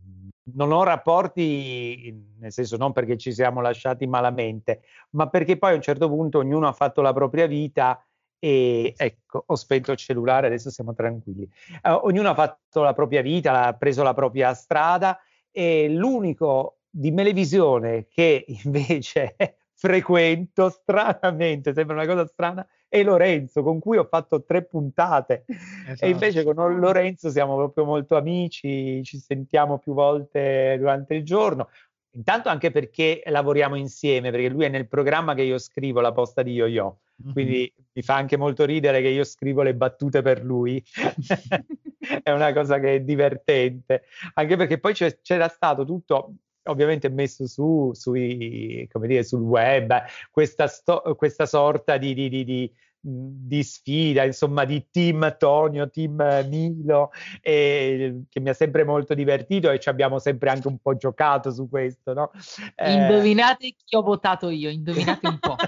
non 0.53 0.71
ho 0.71 0.83
rapporti, 0.83 2.13
nel 2.39 2.51
senso 2.51 2.77
non 2.77 2.91
perché 2.91 3.17
ci 3.17 3.31
siamo 3.31 3.61
lasciati 3.61 4.07
malamente, 4.07 4.81
ma 5.11 5.29
perché 5.29 5.57
poi 5.57 5.73
a 5.73 5.75
un 5.75 5.81
certo 5.81 6.09
punto 6.09 6.39
ognuno 6.39 6.67
ha 6.67 6.73
fatto 6.73 7.01
la 7.01 7.13
propria 7.13 7.45
vita 7.45 8.03
e 8.39 8.93
ecco, 8.97 9.43
ho 9.45 9.55
spento 9.55 9.91
il 9.91 9.97
cellulare, 9.97 10.47
adesso 10.47 10.71
siamo 10.71 10.95
tranquilli. 10.95 11.47
Uh, 11.83 11.99
ognuno 12.05 12.29
ha 12.29 12.33
fatto 12.33 12.81
la 12.81 12.93
propria 12.93 13.21
vita, 13.21 13.65
ha 13.65 13.73
preso 13.73 14.01
la 14.01 14.15
propria 14.15 14.53
strada 14.55 15.19
e 15.51 15.87
l'unico 15.89 16.79
di 16.89 17.11
Melevisione 17.11 18.07
che 18.07 18.45
invece 18.63 19.35
frequento 19.73 20.69
stranamente, 20.69 21.73
sembra 21.73 21.95
una 21.95 22.07
cosa 22.07 22.25
strana, 22.25 22.67
è 22.91 23.03
Lorenzo, 23.03 23.63
con 23.63 23.79
cui 23.79 23.95
ho 23.95 24.03
fatto 24.03 24.43
tre 24.43 24.65
puntate. 24.65 25.45
Esatto. 25.47 26.03
E 26.03 26.09
invece 26.09 26.43
con 26.43 26.55
Lorenzo 26.77 27.29
siamo 27.29 27.55
proprio 27.55 27.85
molto 27.85 28.17
amici, 28.17 29.01
ci 29.05 29.17
sentiamo 29.17 29.79
più 29.79 29.93
volte 29.93 30.75
durante 30.77 31.13
il 31.13 31.23
giorno. 31.23 31.69
Intanto 32.15 32.49
anche 32.49 32.69
perché 32.69 33.23
lavoriamo 33.27 33.75
insieme, 33.75 34.29
perché 34.29 34.49
lui 34.49 34.65
è 34.65 34.69
nel 34.69 34.89
programma 34.89 35.33
che 35.35 35.43
io 35.43 35.57
scrivo, 35.57 36.01
la 36.01 36.11
posta 36.11 36.41
di 36.41 36.51
Yo-Yo. 36.51 36.99
Quindi 37.31 37.59
mm-hmm. 37.59 37.87
mi 37.93 38.01
fa 38.01 38.15
anche 38.15 38.35
molto 38.35 38.65
ridere 38.65 39.01
che 39.01 39.07
io 39.07 39.23
scrivo 39.23 39.61
le 39.61 39.73
battute 39.73 40.21
per 40.21 40.43
lui. 40.43 40.83
è 42.23 42.31
una 42.31 42.51
cosa 42.51 42.77
che 42.79 42.95
è 42.95 42.99
divertente. 42.99 44.03
Anche 44.33 44.57
perché 44.57 44.79
poi 44.79 44.93
c'era 44.93 45.47
stato 45.47 45.85
tutto, 45.85 46.33
ovviamente 46.63 47.09
messo 47.09 47.47
su, 47.47 47.91
sui, 47.93 48.87
dire, 48.93 49.23
sul 49.23 49.41
web, 49.41 50.03
questa, 50.29 50.67
sto- 50.67 51.01
questa 51.17 51.45
sorta 51.45 51.97
di, 51.97 52.13
di, 52.13 52.29
di, 52.29 52.71
di, 52.99 53.63
sfida, 53.63 54.23
insomma, 54.23 54.63
di 54.65 54.87
team 54.91 55.35
Tonio, 55.37 55.89
team 55.89 56.45
Milo, 56.47 57.11
e, 57.41 58.23
che 58.29 58.39
mi 58.39 58.49
ha 58.49 58.53
sempre 58.53 58.83
molto 58.83 59.13
divertito 59.13 59.71
e 59.71 59.79
ci 59.79 59.89
abbiamo 59.89 60.19
sempre 60.19 60.49
anche 60.49 60.67
un 60.67 60.77
po' 60.77 60.95
giocato 60.95 61.51
su 61.51 61.67
questo, 61.67 62.13
no? 62.13 62.31
Eh... 62.75 62.93
Indovinate 62.93 63.73
chi 63.83 63.95
ho 63.95 64.01
votato 64.01 64.49
io, 64.49 64.69
indovinate 64.69 65.27
un 65.27 65.39
po'. 65.39 65.55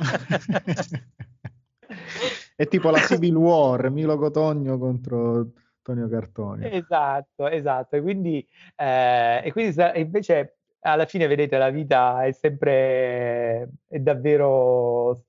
È 2.56 2.68
tipo 2.68 2.90
la 2.90 3.00
Civil 3.00 3.36
War, 3.36 3.90
Milo 3.90 4.18
Cotogno 4.18 4.78
contro 4.78 5.50
Tonio 5.82 6.08
Cartoni. 6.08 6.68
Esatto, 6.72 7.48
esatto. 7.48 7.96
E 7.96 8.02
quindi, 8.02 8.48
eh, 8.76 9.42
e 9.44 9.52
quindi 9.52 9.76
invece 9.96 10.58
alla 10.84 11.06
fine, 11.06 11.28
vedete, 11.28 11.58
la 11.58 11.70
vita 11.70 12.26
è 12.26 12.32
sempre, 12.32 13.70
è 13.88 14.00
davvero 14.00 15.24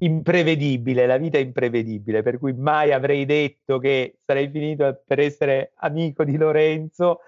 imprevedibile, 0.00 1.06
la 1.06 1.16
vita 1.16 1.38
è 1.38 1.40
imprevedibile, 1.40 2.22
per 2.22 2.38
cui 2.38 2.52
mai 2.52 2.92
avrei 2.92 3.24
detto 3.24 3.78
che 3.78 4.18
sarei 4.24 4.48
finito 4.48 5.02
per 5.06 5.18
essere 5.18 5.72
amico 5.76 6.24
di 6.24 6.36
Lorenzo, 6.36 7.20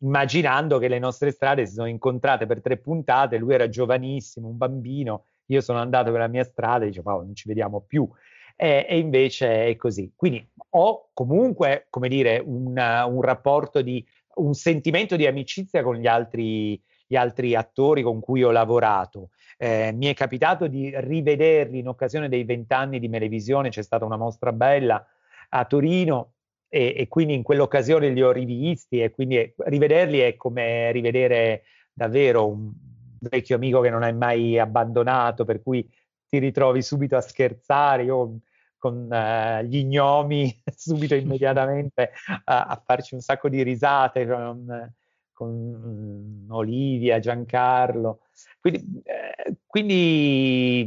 immaginando 0.00 0.78
che 0.78 0.88
le 0.88 0.98
nostre 0.98 1.30
strade 1.30 1.66
si 1.66 1.74
sono 1.74 1.88
incontrate 1.88 2.46
per 2.46 2.60
tre 2.60 2.78
puntate, 2.78 3.36
lui 3.38 3.54
era 3.54 3.68
giovanissimo, 3.68 4.48
un 4.48 4.56
bambino, 4.56 5.24
io 5.46 5.60
sono 5.60 5.78
andato 5.78 6.10
per 6.10 6.20
la 6.20 6.28
mia 6.28 6.44
strada 6.44 6.84
e 6.84 6.88
dicevo, 6.88 7.12
oh, 7.12 7.22
non 7.22 7.34
ci 7.34 7.48
vediamo 7.48 7.80
più. 7.80 8.08
E, 8.56 8.86
e, 8.88 8.98
invece 8.98 9.66
è 9.66 9.76
così. 9.76 10.12
Quindi 10.14 10.48
ho 10.70 11.10
comunque, 11.12 11.86
come 11.90 12.08
dire, 12.08 12.40
una, 12.44 13.04
un 13.04 13.20
rapporto 13.20 13.82
di 13.82 14.04
un 14.36 14.54
sentimento 14.54 15.16
di 15.16 15.26
amicizia 15.26 15.82
con 15.82 15.96
gli 15.96 16.06
altri, 16.06 16.80
gli 17.06 17.16
altri 17.16 17.54
attori 17.54 18.02
con 18.02 18.20
cui 18.20 18.42
ho 18.42 18.50
lavorato. 18.50 19.30
Eh, 19.56 19.92
mi 19.94 20.06
è 20.06 20.14
capitato 20.14 20.66
di 20.66 20.92
rivederli 20.94 21.78
in 21.78 21.88
occasione 21.88 22.28
dei 22.28 22.44
vent'anni 22.44 22.98
di 22.98 23.08
Melevisione, 23.08 23.68
c'è 23.68 23.82
stata 23.82 24.04
una 24.04 24.16
mostra 24.16 24.52
bella 24.52 25.04
a 25.50 25.64
Torino 25.64 26.32
e, 26.68 26.94
e, 26.96 27.08
quindi 27.08 27.34
in 27.34 27.42
quell'occasione 27.42 28.08
li 28.08 28.22
ho 28.22 28.32
rivisti 28.32 29.00
e 29.00 29.10
quindi 29.10 29.54
rivederli 29.56 30.18
è 30.18 30.36
come 30.36 30.90
rivedere 30.90 31.62
davvero 31.92 32.48
un 32.48 32.72
vecchio 33.20 33.56
amico 33.56 33.80
che 33.80 33.90
non 33.90 34.02
hai 34.02 34.14
mai 34.14 34.58
abbandonato, 34.58 35.44
per 35.44 35.62
cui 35.62 35.88
ti 36.26 36.38
ritrovi 36.38 36.82
subito 36.82 37.16
a 37.16 37.20
scherzare. 37.20 38.02
Io 38.02 38.38
con 38.84 39.08
uh, 39.10 39.64
gli 39.64 39.82
gnomi 39.86 40.60
subito 40.76 41.14
immediatamente 41.14 42.12
a, 42.44 42.66
a, 42.66 42.82
farci 42.84 43.14
un 43.14 43.20
sacco 43.20 43.48
di 43.48 43.62
risate 43.62 44.26
con, 44.26 44.92
con 45.32 45.48
um, 45.48 46.46
Olivia, 46.50 47.18
Giancarlo. 47.18 48.20
Quindi, 48.60 49.02
eh, 49.04 49.56
quindi 49.64 50.86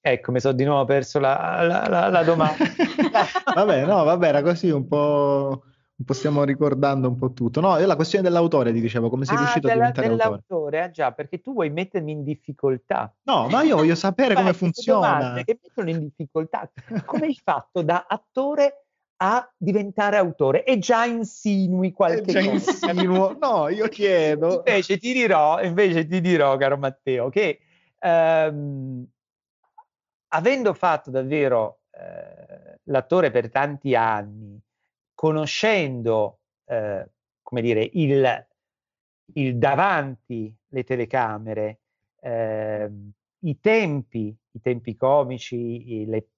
ecco, 0.00 0.30
mi 0.30 0.38
sono 0.38 0.54
di 0.54 0.62
nuovo 0.62 0.84
perso 0.84 1.18
la, 1.18 1.64
la, 1.66 1.88
la, 1.88 2.08
la 2.10 2.22
domanda. 2.22 2.64
vabbè, 3.56 3.84
no, 3.84 4.04
vabbè, 4.04 4.28
era 4.28 4.42
così 4.42 4.70
un 4.70 4.86
po' 4.86 5.64
un 5.98 6.04
po' 6.04 6.12
stiamo 6.12 6.44
ricordando 6.44 7.08
un 7.08 7.16
po' 7.16 7.32
tutto. 7.32 7.60
No, 7.60 7.76
è 7.76 7.84
la 7.84 7.96
questione 7.96 8.22
dell'autore, 8.22 8.72
ti 8.72 8.80
dicevo, 8.80 9.08
come 9.08 9.24
sei 9.24 9.34
ah, 9.34 9.38
riuscito 9.38 9.66
della, 9.66 9.86
a 9.86 9.90
diventare 9.90 10.08
dell'autore? 10.08 10.82
Ah 10.82 10.90
già, 10.90 11.12
perché 11.12 11.40
tu 11.40 11.52
vuoi 11.52 11.70
mettermi 11.70 12.12
in 12.12 12.22
difficoltà. 12.22 13.12
No, 13.24 13.48
ma 13.48 13.62
io 13.62 13.76
voglio 13.76 13.96
sapere 13.96 14.34
come 14.34 14.52
funziona. 14.52 15.42
Che 15.44 15.58
mettono 15.60 15.90
in 15.90 15.98
difficoltà. 15.98 16.70
Come 17.04 17.26
hai 17.26 17.38
fatto 17.42 17.82
da 17.82 18.06
attore 18.08 18.84
a 19.16 19.52
diventare 19.56 20.16
autore? 20.16 20.62
E 20.62 20.78
già 20.78 21.04
insinui 21.04 21.90
qualche 21.90 22.30
già 22.30 22.48
cosa. 22.48 22.90
Insinuo. 22.92 23.36
No, 23.40 23.68
io 23.68 23.88
chiedo. 23.88 24.62
Invece 24.64 24.98
ti 24.98 25.12
dirò, 25.12 25.60
invece 25.60 26.06
ti 26.06 26.20
dirò, 26.20 26.56
caro 26.56 26.76
Matteo, 26.76 27.28
che 27.28 27.58
ehm, 27.98 29.04
avendo 30.28 30.74
fatto 30.74 31.10
davvero 31.10 31.80
eh, 31.90 32.78
l'attore 32.84 33.32
per 33.32 33.50
tanti 33.50 33.96
anni, 33.96 34.60
conoscendo, 35.18 36.42
eh, 36.66 37.04
come 37.42 37.60
dire, 37.60 37.90
il, 37.94 38.46
il, 39.34 39.58
davanti 39.58 40.56
le 40.68 40.84
telecamere, 40.84 41.80
eh, 42.20 42.88
i 43.40 43.58
tempi, 43.58 44.32
i 44.52 44.60
tempi 44.60 44.94
comici, 44.94 46.06
le, 46.06 46.28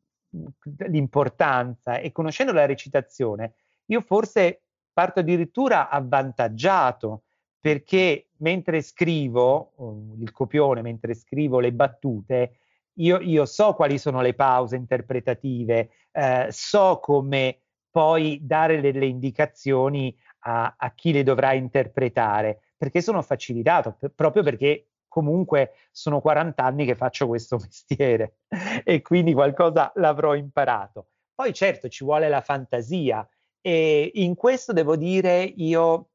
l'importanza 0.87 1.99
e 1.99 2.11
conoscendo 2.11 2.55
la 2.55 2.65
recitazione, 2.65 3.57
io 3.85 4.01
forse 4.01 4.63
parto 4.95 5.21
addirittura 5.21 5.91
avvantaggiato 5.91 7.25
perché 7.61 8.29
mentre 8.39 8.81
scrivo 8.81 9.73
um, 9.77 10.17
il 10.19 10.33
copione, 10.33 10.81
mentre 10.81 11.13
scrivo 11.13 11.61
le 11.61 11.75
battute, 11.75 12.61
io, 12.95 13.21
io, 13.21 13.45
so 13.45 13.75
quali 13.75 13.99
sono 13.99 14.23
le 14.23 14.33
pause 14.33 14.77
interpretative, 14.77 15.91
eh, 16.13 16.47
so 16.49 16.99
come 17.03 17.59
poi 17.91 18.39
dare 18.43 18.81
delle 18.81 19.07
indicazioni 19.07 20.17
a, 20.41 20.75
a 20.77 20.95
chi 20.95 21.13
le 21.13 21.23
dovrà 21.23 21.53
interpretare, 21.53 22.75
perché 22.77 23.01
sono 23.03 23.23
facilitato, 23.23 23.93
p- 23.93 24.11
proprio 24.15 24.43
perché 24.43 24.91
comunque 25.09 25.73
sono 25.91 26.21
40 26.21 26.63
anni 26.63 26.87
che 26.87 26.95
faccio 26.95 27.27
questo 27.27 27.57
mestiere 27.61 28.39
e 28.85 29.03
quindi 29.03 29.33
qualcosa 29.33 29.93
l'avrò 29.97 30.35
imparato. 30.35 31.09
Poi 31.35 31.53
certo 31.53 31.89
ci 31.89 32.05
vuole 32.05 32.29
la 32.29 32.41
fantasia 32.41 33.27
e 33.61 34.11
in 34.15 34.35
questo 34.35 34.73
devo 34.73 34.97
dire 34.97 35.43
io 35.43 36.11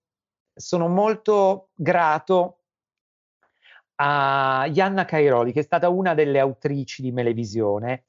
sono 0.54 0.88
molto 0.88 1.70
grato 1.76 2.62
a 3.96 4.68
Ianna 4.72 5.06
Cairoli, 5.06 5.52
che 5.52 5.60
è 5.62 5.64
stata 5.64 5.90
una 5.90 6.14
delle 6.14 6.40
autrici 6.40 7.02
di 7.02 7.12
Melevisione, 7.12 8.06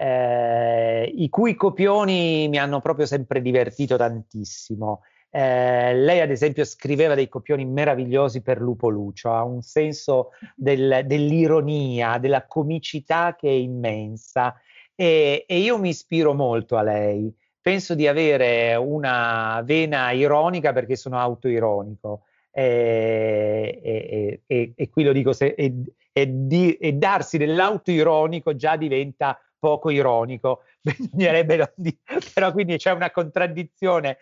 eh, 0.00 1.12
i 1.14 1.28
cui 1.28 1.54
copioni 1.54 2.48
mi 2.48 2.56
hanno 2.56 2.80
proprio 2.80 3.04
sempre 3.04 3.42
divertito 3.42 3.98
tantissimo. 3.98 5.02
Eh, 5.28 5.94
lei, 5.94 6.20
ad 6.20 6.30
esempio, 6.30 6.64
scriveva 6.64 7.14
dei 7.14 7.28
copioni 7.28 7.66
meravigliosi 7.66 8.40
per 8.40 8.62
Lupo 8.62 8.88
Lucio, 8.88 9.30
ha 9.34 9.44
un 9.44 9.60
senso 9.60 10.30
del, 10.56 11.02
dell'ironia, 11.04 12.16
della 12.16 12.46
comicità 12.46 13.36
che 13.38 13.48
è 13.48 13.52
immensa 13.52 14.58
e, 14.94 15.44
e, 15.46 15.58
io 15.58 15.78
mi 15.78 15.90
ispiro 15.90 16.32
molto 16.32 16.78
a 16.78 16.82
lei. 16.82 17.30
Penso 17.60 17.94
di 17.94 18.06
avere 18.06 18.74
una 18.76 19.60
vena 19.66 20.12
ironica 20.12 20.72
perché 20.72 20.96
sono 20.96 21.18
autoironico. 21.18 22.22
E, 22.50 24.40
e, 24.46 24.72
e 24.74 24.88
qui 24.88 25.04
lo 25.04 25.12
dico, 25.12 25.34
se, 25.34 25.54
e, 25.54 26.94
darsi 26.94 27.36
dell'autoironico 27.36 28.56
già 28.56 28.76
diventa 28.76 29.38
poco 29.60 29.90
ironico, 29.90 30.62
bisognerebbe 30.82 31.72
dire, 31.76 31.98
però 32.34 32.50
quindi 32.50 32.76
c'è 32.78 32.90
una 32.90 33.12
contraddizione 33.12 34.18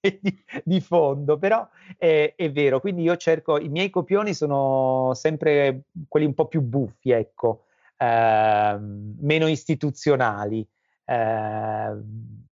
di, 0.20 0.44
di 0.64 0.80
fondo, 0.80 1.38
però 1.38 1.66
è, 1.96 2.34
è, 2.36 2.50
vero, 2.52 2.80
quindi 2.80 3.02
io 3.02 3.16
cerco, 3.16 3.58
i 3.58 3.68
miei 3.68 3.88
copioni 3.88 4.34
sono 4.34 5.12
sempre 5.14 5.84
quelli 6.08 6.26
un 6.26 6.34
po' 6.34 6.46
più 6.46 6.60
buffi, 6.60 7.12
ecco, 7.12 7.64
eh, 7.96 8.76
meno 8.78 9.46
istituzionali, 9.46 10.66
eh, 11.04 11.96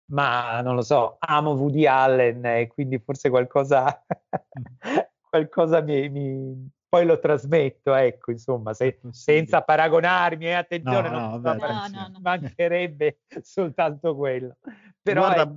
ma 0.08 0.62
non 0.62 0.76
lo 0.76 0.82
so, 0.82 1.18
amo 1.20 1.52
Woody 1.52 1.86
Allen 1.86 2.46
e 2.46 2.68
quindi 2.68 3.00
forse 3.00 3.30
qualcosa, 3.30 4.06
qualcosa 5.30 5.82
mi, 5.82 6.10
mi, 6.10 6.70
poi 6.96 7.06
lo 7.06 7.20
trasmetto, 7.20 7.94
ecco, 7.94 8.32
insomma, 8.32 8.74
se, 8.74 9.02
senza 9.12 9.62
paragonarmi, 9.62 10.46
eh, 10.46 10.54
attenzione, 10.54 11.10
no, 11.10 11.32
no, 11.32 11.42
vabbè, 11.42 11.68
no, 11.68 12.08
no, 12.08 12.20
mancherebbe 12.22 13.20
soltanto 13.44 14.16
quello. 14.16 14.56
Però 15.02 15.26
Guarda, 15.26 15.44
è, 15.44 15.56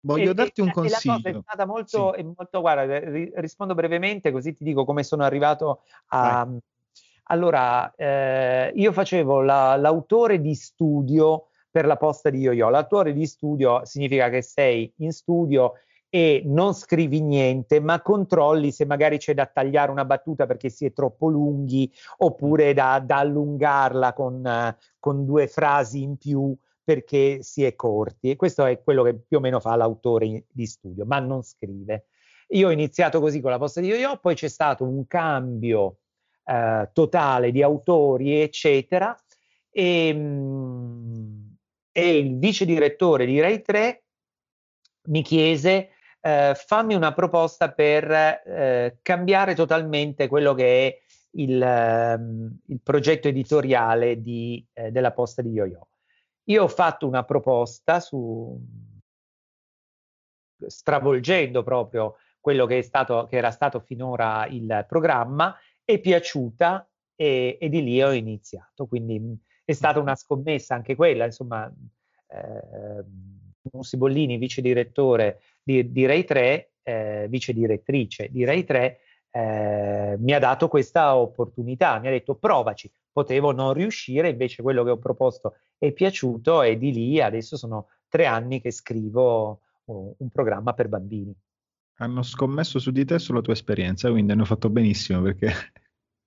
voglio 0.00 0.32
è, 0.32 0.34
darti 0.34 0.60
un 0.60 0.70
consiglio. 0.70 1.14
La 1.14 1.22
cosa 1.22 1.38
è 1.38 1.40
stata 1.40 1.64
molto, 1.64 2.14
sì. 2.14 2.22
molto 2.22 2.60
guarda, 2.60 2.98
rispondo 3.40 3.74
brevemente 3.74 4.30
così 4.30 4.54
ti 4.54 4.64
dico 4.64 4.84
come 4.84 5.02
sono 5.02 5.24
arrivato 5.24 5.80
a... 6.08 6.44
Vai. 6.44 6.58
Allora, 7.28 7.92
eh, 7.94 8.70
io 8.74 8.92
facevo 8.92 9.40
la, 9.40 9.76
l'autore 9.76 10.42
di 10.42 10.54
studio 10.54 11.48
per 11.70 11.86
la 11.86 11.96
posta 11.96 12.28
di 12.28 12.38
Yo-Yo. 12.38 12.68
L'autore 12.68 13.14
di 13.14 13.26
studio 13.26 13.82
significa 13.84 14.28
che 14.28 14.42
sei 14.42 14.92
in 14.98 15.10
studio 15.10 15.72
e 16.08 16.42
non 16.44 16.72
scrivi 16.72 17.20
niente, 17.20 17.80
ma 17.80 18.00
controlli 18.00 18.70
se 18.70 18.84
magari 18.84 19.18
c'è 19.18 19.34
da 19.34 19.46
tagliare 19.46 19.90
una 19.90 20.04
battuta 20.04 20.46
perché 20.46 20.68
si 20.68 20.86
è 20.86 20.92
troppo 20.92 21.28
lunghi 21.28 21.92
oppure 22.18 22.72
da, 22.74 23.00
da 23.04 23.18
allungarla 23.18 24.12
con, 24.12 24.42
uh, 24.44 24.82
con, 24.98 25.24
due 25.26 25.48
frasi 25.48 26.02
in 26.02 26.16
più 26.16 26.56
perché 26.82 27.42
si 27.42 27.64
è 27.64 27.74
corti. 27.74 28.30
E 28.30 28.36
questo 28.36 28.64
è 28.64 28.82
quello 28.82 29.02
che 29.02 29.14
più 29.14 29.38
o 29.38 29.40
meno 29.40 29.58
fa 29.58 29.74
l'autore 29.74 30.44
di 30.50 30.66
studio, 30.66 31.04
ma 31.04 31.18
non 31.18 31.42
scrive. 31.42 32.06
Io 32.50 32.68
ho 32.68 32.70
iniziato 32.70 33.20
così 33.20 33.40
con 33.40 33.50
la 33.50 33.58
posta 33.58 33.80
di 33.80 33.88
Yo-Yo, 33.88 34.18
poi 34.18 34.36
c'è 34.36 34.48
stato 34.48 34.84
un 34.84 35.06
cambio 35.08 35.98
uh, 36.44 36.88
totale 36.92 37.50
di 37.50 37.62
autori, 37.62 38.40
eccetera, 38.40 39.16
e, 39.68 40.12
mh, 40.14 41.56
e 41.90 42.18
il 42.18 42.38
vice 42.38 42.64
direttore 42.64 43.26
di 43.26 43.40
Rai 43.40 43.62
3 43.62 44.04
mi 45.08 45.22
chiese 45.22 45.90
eh, 46.26 46.54
fammi 46.56 46.94
una 46.94 47.12
proposta 47.12 47.70
per 47.70 48.10
eh, 48.10 48.98
cambiare 49.00 49.54
totalmente 49.54 50.26
quello 50.26 50.54
che 50.54 50.88
è 50.88 50.98
il, 51.36 52.16
um, 52.18 52.58
il 52.66 52.80
progetto 52.82 53.28
editoriale 53.28 54.20
di, 54.20 54.66
eh, 54.72 54.90
della 54.90 55.12
posta 55.12 55.40
di 55.40 55.50
Yo-Yo. 55.50 55.86
Io 56.48 56.64
ho 56.64 56.68
fatto 56.68 57.06
una 57.06 57.22
proposta 57.22 58.00
su, 58.00 58.60
stravolgendo 60.66 61.62
proprio 61.62 62.16
quello 62.40 62.66
che, 62.66 62.82
stato, 62.82 63.26
che 63.28 63.36
era 63.36 63.52
stato 63.52 63.78
finora 63.78 64.46
il 64.48 64.84
programma, 64.88 65.56
è 65.84 66.00
piaciuta 66.00 66.88
e, 67.14 67.56
e 67.60 67.68
di 67.68 67.84
lì 67.84 68.02
ho 68.02 68.10
iniziato. 68.10 68.86
Quindi 68.86 69.38
è 69.64 69.72
stata 69.72 70.00
una 70.00 70.16
scommessa 70.16 70.74
anche 70.74 70.96
quella, 70.96 71.24
insomma, 71.24 71.72
eh, 72.28 73.04
Mussi 73.72 73.96
Bollini, 73.96 74.38
vice 74.38 74.60
direttore 74.60 75.40
di, 75.66 75.90
di 75.90 76.06
Rai 76.06 76.24
3, 76.24 76.70
eh, 76.84 77.26
vice 77.28 77.52
direttrice 77.52 78.28
di 78.30 78.44
Rai 78.44 78.64
3, 78.64 79.00
eh, 79.32 80.16
mi 80.16 80.32
ha 80.32 80.38
dato 80.38 80.68
questa 80.68 81.16
opportunità, 81.16 81.98
mi 81.98 82.06
ha 82.06 82.10
detto 82.10 82.36
provaci, 82.36 82.88
potevo 83.10 83.50
non 83.50 83.72
riuscire, 83.72 84.28
invece 84.28 84.62
quello 84.62 84.84
che 84.84 84.90
ho 84.90 84.98
proposto 84.98 85.56
è 85.76 85.90
piaciuto 85.90 86.62
e 86.62 86.78
di 86.78 86.92
lì 86.92 87.20
adesso 87.20 87.56
sono 87.56 87.88
tre 88.08 88.26
anni 88.26 88.60
che 88.60 88.70
scrivo 88.70 89.60
uh, 89.84 90.14
un 90.16 90.30
programma 90.30 90.72
per 90.72 90.88
bambini. 90.88 91.34
Hanno 91.98 92.22
scommesso 92.22 92.78
su 92.78 92.92
di 92.92 93.04
te 93.04 93.18
sulla 93.18 93.40
tua 93.40 93.54
esperienza, 93.54 94.08
quindi 94.10 94.30
hanno 94.32 94.44
fatto 94.44 94.70
benissimo 94.70 95.20
perché 95.20 95.52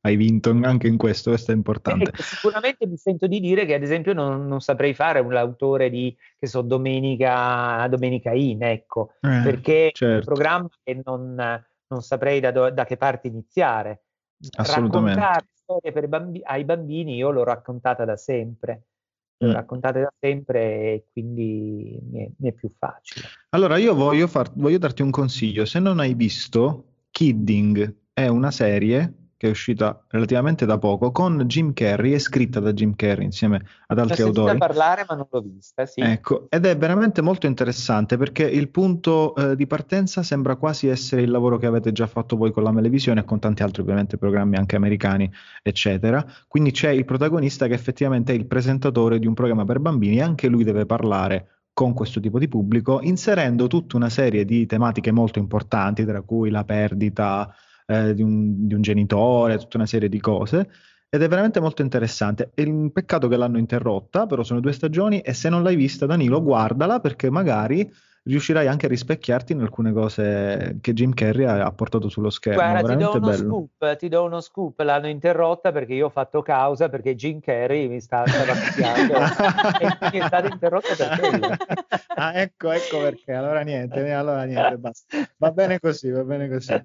hai 0.01 0.15
vinto 0.15 0.57
anche 0.63 0.87
in 0.87 0.97
questo, 0.97 1.31
questo 1.31 1.51
è 1.51 1.55
importante. 1.55 2.09
Ecco, 2.09 2.21
sicuramente 2.23 2.87
mi 2.87 2.97
sento 2.97 3.27
di 3.27 3.39
dire 3.39 3.65
che 3.65 3.73
ad 3.73 3.83
esempio 3.83 4.13
non, 4.13 4.47
non 4.47 4.61
saprei 4.61 4.93
fare 4.93 5.19
un 5.19 5.35
autore 5.35 5.89
di, 5.89 6.15
che 6.37 6.47
so, 6.47 6.61
Domenica, 6.61 7.85
Domenica 7.89 8.31
In, 8.31 8.63
ecco, 8.63 9.13
eh, 9.21 9.41
perché 9.43 9.91
certo. 9.93 10.05
è 10.05 10.15
un 10.15 10.23
programma 10.23 10.69
che 10.83 11.01
non, 11.03 11.35
non 11.87 12.01
saprei 12.01 12.39
da, 12.39 12.51
do, 12.51 12.69
da, 12.69 12.85
che 12.85 12.97
parte 12.97 13.27
iniziare. 13.27 14.03
Assolutamente. 14.57 15.19
Raccontare 15.19 15.47
storie 15.69 16.07
bambi- 16.07 16.41
ai 16.43 16.63
bambini 16.63 17.15
io 17.15 17.29
l'ho 17.29 17.43
raccontata 17.43 18.05
da 18.05 18.15
sempre. 18.15 18.85
L'ho 19.41 19.49
mm. 19.49 19.53
raccontate 19.53 19.99
da 20.01 20.13
sempre 20.19 20.61
e 20.61 21.05
quindi 21.11 21.97
mi 22.09 22.25
è, 22.25 22.31
mi 22.37 22.49
è 22.49 22.53
più 22.53 22.71
facile. 22.77 23.25
Allora 23.49 23.77
io 23.77 23.95
voglio, 23.95 24.27
far, 24.27 24.51
voglio 24.53 24.77
darti 24.77 25.01
un 25.01 25.11
consiglio. 25.11 25.65
Se 25.65 25.79
non 25.79 25.99
hai 25.99 26.13
visto, 26.13 26.85
Kidding 27.09 27.95
è 28.11 28.27
una 28.27 28.51
serie 28.51 29.13
che 29.39 29.47
è 29.47 29.49
uscita 29.49 30.03
relativamente 30.09 30.65
da 30.65 30.77
poco, 30.77 31.13
con 31.13 31.43
Jim 31.45 31.71
Carrey, 31.71 32.11
è 32.11 32.19
scritta 32.19 32.59
da 32.59 32.73
Jim 32.73 32.93
Carrey 32.93 33.23
insieme 33.23 33.63
ad 33.87 33.97
altri 33.97 34.21
autori. 34.21 34.55
Ho 34.55 34.57
parlare 34.57 35.05
ma 35.07 35.15
non 35.15 35.27
l'ho 35.29 35.39
vista, 35.39 35.85
sì. 35.85 36.01
Ecco, 36.01 36.47
ed 36.49 36.65
è 36.65 36.75
veramente 36.75 37.21
molto 37.21 37.47
interessante 37.47 38.17
perché 38.17 38.43
il 38.43 38.67
punto 38.67 39.33
eh, 39.35 39.55
di 39.55 39.65
partenza 39.65 40.23
sembra 40.23 40.57
quasi 40.57 40.87
essere 40.87 41.21
il 41.21 41.31
lavoro 41.31 41.57
che 41.57 41.67
avete 41.67 41.93
già 41.93 42.05
fatto 42.05 42.35
voi 42.35 42.51
con 42.51 42.63
la 42.63 42.73
televisione 42.73 43.21
e 43.21 43.23
con 43.23 43.39
tanti 43.39 43.63
altri 43.63 43.81
ovviamente 43.81 44.17
programmi 44.17 44.57
anche 44.57 44.75
americani, 44.75 45.31
eccetera. 45.63 46.25
Quindi 46.45 46.71
c'è 46.71 46.89
il 46.89 47.05
protagonista 47.05 47.67
che 47.67 47.75
effettivamente 47.75 48.33
è 48.33 48.35
il 48.35 48.45
presentatore 48.45 49.19
di 49.19 49.25
un 49.25 49.35
programma 49.35 49.63
per 49.63 49.79
bambini 49.79 50.17
e 50.17 50.21
anche 50.21 50.49
lui 50.49 50.65
deve 50.65 50.85
parlare 50.85 51.47
con 51.71 51.93
questo 51.93 52.19
tipo 52.19 52.39
di 52.39 52.49
pubblico, 52.49 52.99
inserendo 53.01 53.67
tutta 53.67 53.95
una 53.95 54.09
serie 54.09 54.43
di 54.43 54.65
tematiche 54.65 55.11
molto 55.11 55.39
importanti, 55.39 56.03
tra 56.03 56.19
cui 56.23 56.49
la 56.49 56.65
perdita, 56.65 57.55
eh, 57.89 58.13
di, 58.13 58.21
un, 58.21 58.67
di 58.67 58.73
un 58.75 58.81
genitore, 58.81 59.57
tutta 59.57 59.77
una 59.77 59.87
serie 59.87 60.09
di 60.09 60.19
cose 60.19 60.69
ed 61.09 61.23
è 61.23 61.27
veramente 61.27 61.59
molto 61.59 61.81
interessante. 61.81 62.51
È 62.53 62.61
un 62.61 62.91
peccato 62.91 63.27
che 63.27 63.35
l'hanno 63.35 63.57
interrotta, 63.57 64.27
però 64.27 64.43
sono 64.43 64.59
due 64.59 64.73
stagioni 64.73 65.21
e 65.21 65.33
se 65.33 65.49
non 65.49 65.63
l'hai 65.63 65.75
vista, 65.75 66.05
Danilo, 66.05 66.41
guardala 66.43 66.99
perché 66.99 67.31
magari 67.31 67.91
riuscirai 68.21 68.67
anche 68.67 68.85
a 68.85 68.89
rispecchiarti 68.89 69.53
in 69.53 69.61
alcune 69.61 69.91
cose 69.91 70.77
che 70.81 70.93
Jim 70.93 71.13
Carrey 71.13 71.45
ha, 71.45 71.71
portato 71.71 72.09
sullo 72.09 72.29
schermo. 72.29 72.61
Guarda, 72.61 72.95
ti 72.95 73.03
do, 73.03 73.17
uno 73.17 73.31
scoop, 73.31 73.95
ti 73.95 74.07
do 74.07 74.23
uno 74.23 74.39
scoop, 74.39 74.79
l'hanno 74.81 75.07
interrotta 75.07 75.71
perché 75.71 75.95
io 75.95 76.07
ho 76.07 76.09
fatto 76.09 76.43
causa 76.43 76.89
perché 76.89 77.15
Jim 77.15 77.39
Carrey 77.39 77.87
mi 77.87 77.99
sta 77.99 78.23
picchiando 78.23 79.13
e 79.81 79.97
quindi 79.97 80.17
è 80.19 80.27
stata 80.27 80.47
interrotta 80.47 80.93
per 80.95 81.19
quello. 81.19 81.55
ah, 82.15 82.39
ecco, 82.39 82.69
ecco 82.69 82.99
perché. 82.99 83.33
Allora 83.33 83.61
niente, 83.61 84.11
allora 84.11 84.43
niente, 84.43 84.77
basta. 84.77 85.17
Va 85.37 85.49
bene 85.51 85.79
così, 85.79 86.11
va 86.11 86.23
bene 86.23 86.49
così. 86.49 86.79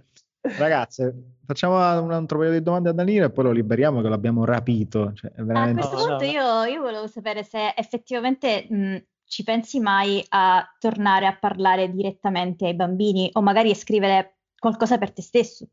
Ragazze, 0.44 1.36
facciamo 1.46 2.02
un 2.02 2.12
altro 2.12 2.38
paio 2.38 2.50
di 2.50 2.62
domande 2.62 2.90
a 2.90 2.92
Danilo 2.92 3.24
e 3.24 3.30
poi 3.30 3.44
lo 3.44 3.50
liberiamo 3.50 4.02
che 4.02 4.08
l'abbiamo 4.08 4.44
rapito. 4.44 5.12
Cioè, 5.14 5.32
veramente... 5.36 5.80
A 5.80 5.88
questo 5.88 6.06
punto 6.06 6.24
io, 6.24 6.64
io, 6.64 6.82
volevo 6.82 7.06
sapere 7.06 7.42
se 7.42 7.72
effettivamente 7.74 8.66
mh, 8.68 8.96
ci 9.24 9.42
pensi 9.42 9.80
mai 9.80 10.22
a 10.28 10.62
tornare 10.78 11.26
a 11.26 11.36
parlare 11.38 11.90
direttamente 11.90 12.66
ai 12.66 12.74
bambini 12.74 13.30
o 13.32 13.40
magari 13.40 13.70
a 13.70 13.74
scrivere 13.74 14.36
qualcosa 14.58 14.98
per 14.98 15.12
te 15.12 15.22
stesso 15.22 15.66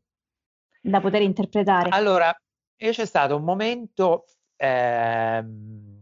da 0.80 1.00
poter 1.00 1.20
interpretare. 1.20 1.90
Allora, 1.90 2.34
c'è 2.74 3.04
stato 3.04 3.36
un 3.36 3.44
momento 3.44 4.24
ehm, 4.56 6.00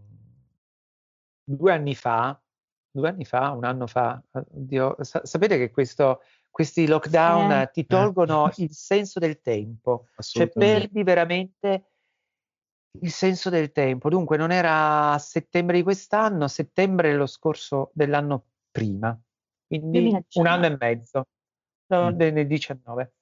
due 1.42 1.72
anni 1.72 1.96
fa, 1.96 2.40
due 2.88 3.08
anni 3.08 3.24
fa, 3.24 3.50
un 3.50 3.64
anno 3.64 3.88
fa, 3.88 4.22
oddio, 4.30 4.96
sa- 5.00 5.24
sapete 5.24 5.58
che 5.58 5.70
questo 5.70 6.22
questi 6.50 6.86
lockdown 6.86 7.52
eh. 7.52 7.70
ti 7.72 7.86
tolgono 7.86 8.50
il 8.56 8.72
senso 8.72 9.18
del 9.18 9.40
tempo, 9.40 10.08
cioè 10.18 10.48
perdi 10.48 11.02
veramente 11.02 11.92
il 13.00 13.10
senso 13.10 13.50
del 13.50 13.72
tempo. 13.72 14.08
Dunque 14.08 14.36
non 14.36 14.50
era 14.50 15.12
a 15.12 15.18
settembre 15.18 15.76
di 15.76 15.82
quest'anno, 15.82 16.48
settembre 16.48 17.10
dello 17.10 17.26
scorso 17.26 17.90
dell'anno 17.94 18.46
prima, 18.70 19.18
quindi 19.66 20.16
un 20.34 20.46
anno 20.46 20.66
e 20.66 20.76
mezzo, 20.78 21.26
no, 21.86 22.10
mm. 22.10 22.16
nel 22.16 22.46
19. 22.46 23.12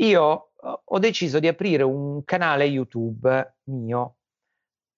Io 0.00 0.52
ho 0.84 0.98
deciso 0.98 1.38
di 1.38 1.48
aprire 1.48 1.82
un 1.82 2.24
canale 2.24 2.64
YouTube 2.64 3.56
mio 3.64 4.16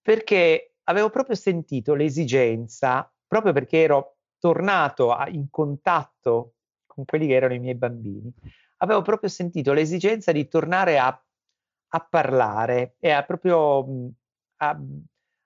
perché 0.01 0.75
avevo 0.83 1.09
proprio 1.09 1.35
sentito 1.35 1.93
l'esigenza, 1.93 3.11
proprio 3.27 3.53
perché 3.53 3.81
ero 3.81 4.17
tornato 4.37 5.13
a, 5.13 5.29
in 5.29 5.49
contatto 5.49 6.55
con 6.93 7.05
quelli 7.05 7.27
che 7.27 7.33
erano 7.33 7.53
i 7.53 7.59
miei 7.59 7.75
bambini, 7.75 8.31
avevo 8.77 9.01
proprio 9.01 9.29
sentito 9.29 9.73
l'esigenza 9.73 10.31
di 10.31 10.47
tornare 10.47 10.99
a, 10.99 11.07
a 11.07 12.07
parlare 12.09 12.95
e 12.99 13.11
a 13.11 13.23
proprio 13.23 14.11
a, 14.57 14.79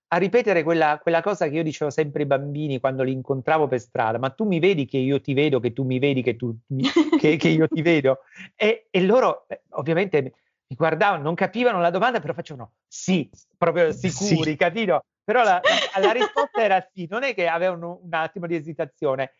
a 0.10 0.18
ripetere 0.18 0.64
quella, 0.64 1.00
quella, 1.02 1.22
cosa 1.22 1.48
che 1.48 1.56
io 1.56 1.64
dicevo 1.64 1.89
sempre 1.89 2.22
ai 2.22 2.28
bambini 2.28 2.80
quando 2.80 3.04
li 3.04 3.12
incontravo 3.12 3.68
per 3.68 3.80
strada, 3.80 4.18
ma 4.18 4.30
tu 4.30 4.45
mi 4.45 4.60
vedi 4.60 4.86
che 4.86 4.98
io 4.98 5.20
ti 5.20 5.34
vedo, 5.34 5.60
che 5.60 5.74
tu 5.74 5.84
mi 5.84 6.00
vedi, 6.00 6.22
che, 6.22 6.36
tu, 6.36 6.56
mi, 6.68 6.84
che, 7.20 7.36
che 7.36 7.50
io 7.50 7.68
ti 7.68 7.82
vedo. 7.82 8.20
E, 8.56 8.88
e 8.89 9.02
loro 9.02 9.45
eh, 9.48 9.64
ovviamente 9.72 10.22
mi 10.68 10.76
guardavano, 10.76 11.24
non 11.24 11.36
capivano 11.36 11.80
la 11.80 11.89
domanda, 11.89 12.20
però 12.20 12.34
facevano 12.34 12.74
sì, 12.88 13.30
proprio 13.58 13.91
sicuri, 13.93 14.52
sì. 14.52 14.56
capito? 14.56 15.04
Però 15.24 15.43
la, 15.43 15.60
la, 15.95 16.06
la 16.06 16.12
risposta 16.12 16.64
era 16.64 16.88
sì, 16.93 17.06
non 17.10 17.24
è 17.24 17.34
che 17.34 17.48
avevano 17.48 18.00
un 18.02 18.14
attimo 18.14 18.48
di 18.48 18.56
esitazione, 18.56 19.34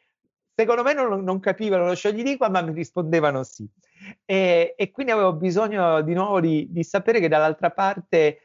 secondo 0.58 0.82
me 0.82 0.94
non, 0.94 1.24
non 1.24 1.40
capivano 1.40 1.86
lo 1.86 1.94
scioglilingua, 1.94 2.50
ma 2.50 2.62
mi 2.62 2.74
rispondevano 2.74 3.44
sì. 3.44 3.70
E, 4.26 4.74
e 4.76 4.90
quindi 4.90 5.12
avevo 5.12 5.34
bisogno 5.34 6.02
di 6.02 6.16
nuovo 6.16 6.40
di, 6.40 6.66
di 6.72 6.84
sapere 6.84 7.20
che 7.20 7.28
dall'altra 7.28 7.70
parte 7.70 8.40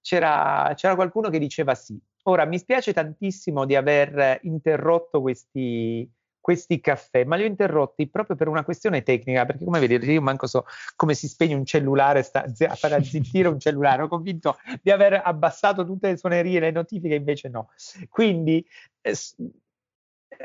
c'era, 0.00 0.72
c'era, 0.74 0.94
qualcuno 0.94 1.28
che 1.28 1.38
diceva 1.38 1.74
sì. 1.74 2.00
Ora, 2.22 2.46
mi 2.46 2.58
spiace 2.58 2.94
tantissimo 2.94 3.66
di 3.66 3.76
aver 3.76 4.38
interrotto 4.44 5.20
questi, 5.20 6.10
questi 6.40 6.80
caffè, 6.80 7.24
ma 7.24 7.36
li 7.36 7.42
ho 7.42 7.46
interrotti 7.46 8.08
proprio 8.08 8.34
per 8.34 8.48
una 8.48 8.64
questione 8.64 9.02
tecnica, 9.02 9.44
perché 9.44 9.66
come 9.66 9.78
vedete 9.78 10.10
io 10.10 10.22
manco 10.22 10.46
so 10.46 10.64
come 10.96 11.12
si 11.12 11.28
spegne 11.28 11.54
un 11.54 11.66
cellulare, 11.66 12.22
sta, 12.22 12.46
a 12.66 12.74
fare 12.76 13.04
zittire 13.04 13.48
un 13.48 13.60
cellulare, 13.60 14.02
ho 14.02 14.08
convinto 14.08 14.56
di 14.80 14.90
aver 14.90 15.20
abbassato 15.22 15.84
tutte 15.84 16.08
le 16.08 16.16
suonerie, 16.16 16.60
le 16.60 16.70
notifiche, 16.70 17.14
invece 17.16 17.50
no. 17.50 17.68
Quindi 18.08 18.66
eh, 19.02 19.14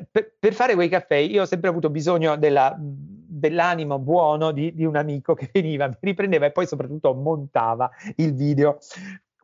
per, 0.09 0.35
per, 0.39 0.53
fare 0.53 0.75
quei 0.75 0.89
caffè 0.89 1.15
io 1.15 1.41
ho 1.41 1.45
sempre 1.45 1.69
avuto 1.69 1.89
bisogno 1.89 2.37
della, 2.37 2.75
dell'animo 2.79 3.99
buono 3.99 4.51
di, 4.51 4.73
di 4.73 4.85
un 4.85 4.95
amico 4.95 5.33
che 5.33 5.49
veniva, 5.51 5.87
mi 5.87 5.95
riprendeva 5.99 6.45
e 6.45 6.51
poi 6.51 6.67
soprattutto 6.67 7.13
montava 7.13 7.89
il 8.17 8.33
video 8.33 8.79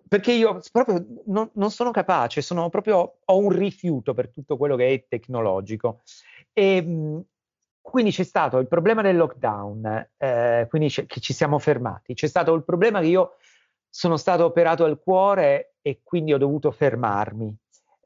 perché 0.10 0.32
io 0.32 0.60
proprio 0.72 1.06
non, 1.28 1.52
non, 1.54 1.70
sono 1.70 1.92
capace, 1.92 2.42
sono 2.42 2.68
proprio, 2.70 3.18
ho 3.24 3.38
un 3.38 3.50
rifiuto 3.50 4.16
per 4.16 4.30
tutto 4.32 4.58
quello 4.58 4.76
che 4.76 4.92
è 4.92 5.06
tecnologico. 5.08 6.02
E, 6.52 7.24
quindi 7.80 8.12
c'è 8.12 8.24
stato 8.24 8.58
il 8.58 8.68
problema 8.68 9.02
del 9.04 9.18
lockdown, 9.18 10.10
eh, 10.18 10.66
quindi 10.68 10.90
che 10.90 11.20
ci 11.20 11.34
siamo 11.34 11.60
fermati. 11.60 12.16
C'è 12.16 12.28
stato 12.28 12.54
il 12.54 12.64
problema 12.64 13.00
che 13.00 13.06
io 13.06 13.36
sono 13.88 14.18
stato 14.18 14.46
operato 14.46 14.84
al 14.84 15.00
cuore 15.00 15.76
e 15.82 16.02
quindi 16.04 16.34
ho 16.34 16.38
dovuto 16.38 16.72
fermarmi. 16.72 17.56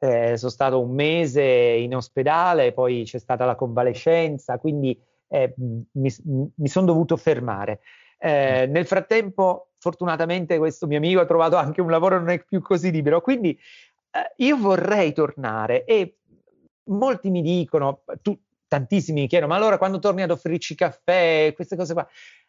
Eh, 0.04 0.36
sono 0.36 0.52
stato 0.52 0.82
un 0.82 0.94
mese 0.94 1.42
in 1.44 1.96
ospedale, 1.96 2.74
poi 2.74 3.04
c'è 3.06 3.20
stata 3.20 3.46
la 3.46 3.56
convalescenza, 3.56 4.58
quindi 4.58 5.02
eh, 5.30 5.54
mi, 5.56 6.14
mi 6.56 6.68
sono 6.68 6.86
dovuto 6.86 7.16
fermare. 7.16 7.80
Eh, 8.18 8.68
nel 8.68 8.86
frattempo, 8.86 9.70
fortunatamente, 9.80 10.58
questo 10.58 10.88
mio 10.88 10.98
amico 10.98 11.22
ha 11.22 11.26
trovato 11.26 11.56
anche 11.56 11.80
un 11.80 11.90
lavoro 11.90 12.20
non 12.20 12.32
è 12.32 12.44
più 12.44 12.62
così 12.62 12.92
libero. 12.92 13.22
Quindi 13.22 13.58
eh, 14.12 14.44
io 14.44 14.58
vorrei 14.58 15.14
tornare 15.14 15.86
e 15.86 16.18
molti 16.88 17.30
mi 17.30 17.42
dicono, 17.42 18.04
tu, 18.22 18.38
tantissimi 18.68 19.22
mi 19.22 19.28
chiedono, 19.28 19.54
ma 19.54 19.58
allora 19.58 19.78
quando 19.78 20.00
torni 20.00 20.22
ad 20.22 20.32
offrirci 20.32 20.76
caffè, 20.76 21.54
queste 21.56 21.78
cose 21.78 21.94
qua, 21.94 22.06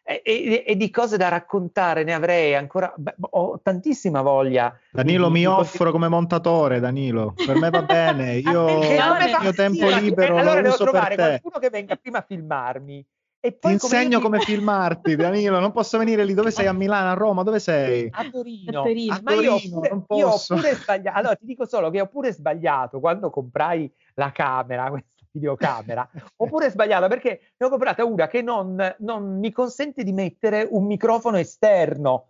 e, 0.07 0.21
e, 0.23 0.63
e 0.67 0.75
di 0.75 0.91
cose 0.91 1.17
da 1.17 1.29
raccontare 1.29 2.03
ne 2.03 2.13
avrei 2.13 2.53
ancora, 2.53 2.93
beh, 2.95 3.15
ho 3.31 3.59
tantissima 3.61 4.21
voglia. 4.21 4.77
Danilo, 4.91 5.31
mi 5.31 5.45
offro 5.47 5.91
come 5.91 6.07
montatore, 6.07 6.79
Danilo, 6.79 7.33
per 7.43 7.57
me 7.57 7.71
va 7.71 7.81
bene, 7.81 8.35
io 8.37 8.81
il 8.81 9.37
mio 9.41 9.53
tempo 9.53 9.89
libero 9.89 10.37
allora 10.37 10.55
lo 10.57 10.61
devo 10.61 10.77
trovare 10.77 11.15
per 11.15 11.25
te. 11.25 11.39
qualcuno 11.41 11.59
che 11.59 11.69
venga 11.71 11.95
prima 11.95 12.19
a 12.19 12.25
filmarmi 12.27 13.05
e 13.39 13.51
Ti 13.51 13.57
poi 13.59 13.71
insegno 13.73 14.19
come 14.19 14.37
io- 14.37 14.43
filmarti, 14.43 15.15
Danilo. 15.15 15.59
Non 15.59 15.71
posso 15.71 15.99
venire 15.99 16.23
lì. 16.25 16.33
Dove 16.33 16.49
sei? 16.49 16.65
A 16.65 16.73
Milano, 16.73 17.09
a 17.11 17.13
Roma? 17.13 17.43
Dove 17.43 17.59
sei? 17.59 18.09
A 18.11 18.27
Torino. 18.31 18.79
A 18.79 18.83
Torino. 18.83 19.13
Ah, 19.13 19.21
ma 19.23 19.33
io 19.33 19.53
ho 19.53 19.57
Torino, 19.57 19.75
pure, 19.75 19.89
non 19.89 20.05
io 20.17 20.25
ho 20.25 20.29
posso. 20.31 20.55
pure 20.55 20.73
sbagliato. 20.75 21.17
Allora, 21.17 21.35
ti 21.35 21.45
dico 21.45 21.65
solo 21.67 21.89
che 21.91 22.01
ho 22.01 22.07
pure 22.07 22.33
sbagliato 22.33 22.99
quando 22.99 23.29
comprai 23.29 23.91
la 24.15 24.31
camera, 24.31 24.89
questa 24.89 25.09
videocamera. 25.35 26.09
ho 26.37 26.45
pure 26.47 26.69
sbagliato 26.69 27.07
perché 27.07 27.53
ne 27.57 27.65
ho 27.65 27.69
comprata 27.69 28.03
una 28.05 28.27
che 28.27 28.41
non, 28.41 28.95
non 28.99 29.37
mi 29.37 29.51
consente 29.51 30.03
di 30.03 30.13
mettere 30.13 30.67
un 30.69 30.85
microfono 30.85 31.37
esterno. 31.37 32.29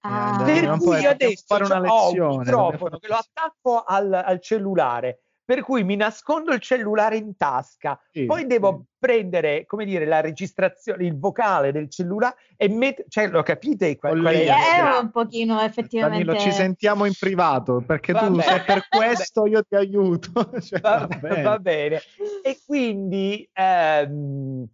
Ah. 0.00 0.42
Danilo, 0.44 0.70
Per 0.70 0.78
cui 0.78 1.04
adesso 1.04 1.44
fare 1.46 1.64
una 1.64 1.80
ho 1.80 2.08
un 2.08 2.10
lezione. 2.10 2.36
microfono 2.38 2.98
che 2.98 3.08
lo 3.08 3.16
attacco 3.16 3.82
al, 3.84 4.12
al 4.12 4.40
cellulare, 4.40 5.24
per 5.50 5.62
cui 5.62 5.82
mi 5.82 5.96
nascondo 5.96 6.52
il 6.52 6.60
cellulare 6.60 7.16
in 7.16 7.36
tasca, 7.36 8.00
Sì, 8.12 8.24
poi 8.24 8.42
sì. 8.42 8.46
devo 8.46 8.84
prendere, 8.96 9.66
come 9.66 9.84
dire, 9.84 10.04
la 10.04 10.20
registrazione, 10.20 11.04
il 11.04 11.18
vocale 11.18 11.72
del 11.72 11.90
cellulare 11.90 12.36
e 12.56 12.68
mettere, 12.68 13.08
cioè 13.08 13.26
lo 13.26 13.42
capite 13.42 13.96
qual, 13.96 14.20
qual 14.20 14.32
è 14.32 14.36
Follia. 14.36 14.54
Eh, 14.54 14.76
dramma? 14.80 14.98
un 15.00 15.10
pochino 15.10 15.60
effettivamente. 15.60 16.24
Danilo, 16.24 16.40
ci 16.44 16.52
sentiamo 16.52 17.04
in 17.04 17.14
privato 17.18 17.82
perché 17.84 18.12
tu, 18.12 18.18
Vabbè. 18.30 18.42
se 18.42 18.62
per 18.64 18.86
questo 18.88 19.46
io 19.46 19.64
ti 19.64 19.74
aiuto. 19.74 20.30
Cioè, 20.62 20.78
va, 20.78 21.08
va 21.08 21.16
bene. 21.18 21.42
va 21.42 21.58
bene. 21.58 22.00
E 22.44 22.60
quindi, 22.64 23.50
ehm, 23.52 24.68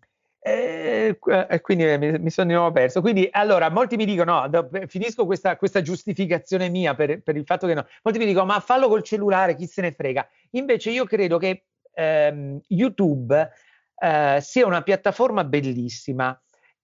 qu- 1.18 1.46
e 1.48 1.60
quindi 1.60 1.84
eh, 1.90 1.98
mi, 1.98 2.18
mi 2.18 2.30
sono 2.30 2.46
di 2.48 2.54
nuovo 2.54 2.70
perso. 2.70 3.00
Quindi, 3.00 3.28
allora, 3.30 3.70
molti 3.70 3.96
mi 3.96 4.04
dicono: 4.04 4.46
no, 4.46 4.68
finisco 4.86 5.26
questa, 5.26 5.56
questa 5.56 5.82
giustificazione 5.82 6.68
mia 6.68 6.94
per, 6.94 7.22
per 7.22 7.36
il 7.36 7.44
fatto 7.44 7.66
che 7.66 7.74
no. 7.74 7.86
Molti 8.02 8.18
mi 8.18 8.26
dicono: 8.26 8.46
ma 8.46 8.60
fallo 8.60 8.88
col 8.88 9.02
cellulare, 9.02 9.56
chi 9.56 9.66
se 9.66 9.82
ne 9.82 9.92
frega. 9.92 10.28
Invece, 10.50 10.90
io 10.90 11.04
credo 11.04 11.38
che 11.38 11.64
ehm, 11.94 12.60
YouTube 12.68 13.50
eh, 13.98 14.38
sia 14.40 14.66
una 14.66 14.82
piattaforma 14.82 15.42
bellissima 15.44 16.40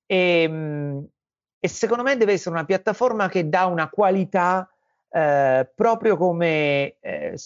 e, 0.06 0.48
mh, 0.48 1.06
e 1.60 1.68
secondo 1.68 2.02
me 2.02 2.16
deve 2.16 2.32
essere 2.32 2.54
una 2.54 2.64
piattaforma 2.64 3.28
che 3.28 3.48
dà 3.48 3.66
una 3.66 3.88
qualità 3.88 4.68
eh, 5.10 5.70
proprio 5.74 6.16
come, 6.16 6.96
eh, 7.00 7.38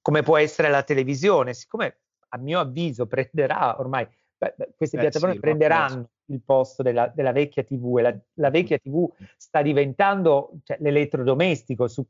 come 0.00 0.22
può 0.22 0.36
essere 0.38 0.68
la 0.70 0.82
televisione, 0.82 1.54
siccome 1.54 1.98
a 2.30 2.38
mio 2.38 2.58
avviso 2.60 3.06
prenderà 3.06 3.78
ormai 3.78 4.06
beh, 4.38 4.54
queste 4.76 4.96
Eh, 4.96 5.00
piattaforme 5.00 5.34
sì, 5.34 5.40
prenderanno 5.40 6.10
il 6.26 6.40
posto 6.44 6.82
della, 6.82 7.08
della 7.08 7.32
vecchia 7.32 7.64
TV 7.64 7.98
e 7.98 8.02
la, 8.02 8.16
la 8.34 8.50
vecchia 8.50 8.78
TV 8.78 9.06
sta 9.36 9.62
diventando 9.62 10.52
cioè, 10.62 10.76
l'elettrodomestico 10.80 11.88
su- 11.88 12.06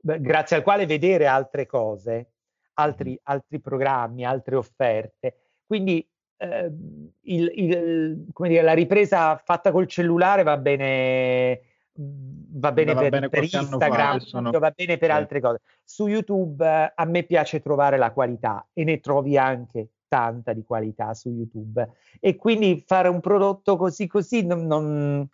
grazie 0.00 0.56
al 0.56 0.62
quale 0.62 0.86
vedere 0.86 1.26
altre 1.26 1.66
cose, 1.66 2.32
altri, 2.74 3.18
altri 3.24 3.60
programmi, 3.60 4.24
altre 4.24 4.56
offerte. 4.56 5.36
Quindi 5.66 6.06
ehm, 6.36 7.10
il- 7.22 7.52
il- 7.54 8.26
come 8.32 8.48
dire, 8.48 8.62
la 8.62 8.72
ripresa 8.74 9.36
fatta 9.36 9.72
col 9.72 9.88
cellulare 9.88 10.44
va 10.44 10.56
bene, 10.56 11.60
mh, 11.92 12.58
va 12.60 12.72
bene 12.72 12.94
Va 12.94 13.00
per, 13.00 13.10
bene 13.10 13.28
per 13.28 13.42
Instagram, 13.42 14.10
adesso 14.10 14.40
no. 14.40 14.50
va 14.58 14.70
bene 14.70 14.98
per 14.98 15.10
altre 15.10 15.40
cose. 15.40 15.60
Su 15.84 16.06
YouTube 16.06 16.64
eh, 16.64 16.92
a 16.94 17.04
me 17.06 17.24
piace 17.24 17.60
trovare 17.60 17.96
la 17.96 18.12
qualità 18.12 18.68
e 18.72 18.84
ne 18.84 19.00
trovi 19.00 19.36
anche 19.36 19.88
tanta 20.08 20.52
di 20.52 20.64
qualità 20.64 21.14
su 21.14 21.28
YouTube. 21.30 21.88
E 22.18 22.36
quindi 22.36 22.82
fare 22.86 23.08
un 23.08 23.20
prodotto 23.20 23.76
così 23.76 24.06
così 24.06 24.44
non, 24.44 24.66
non- 24.66 25.28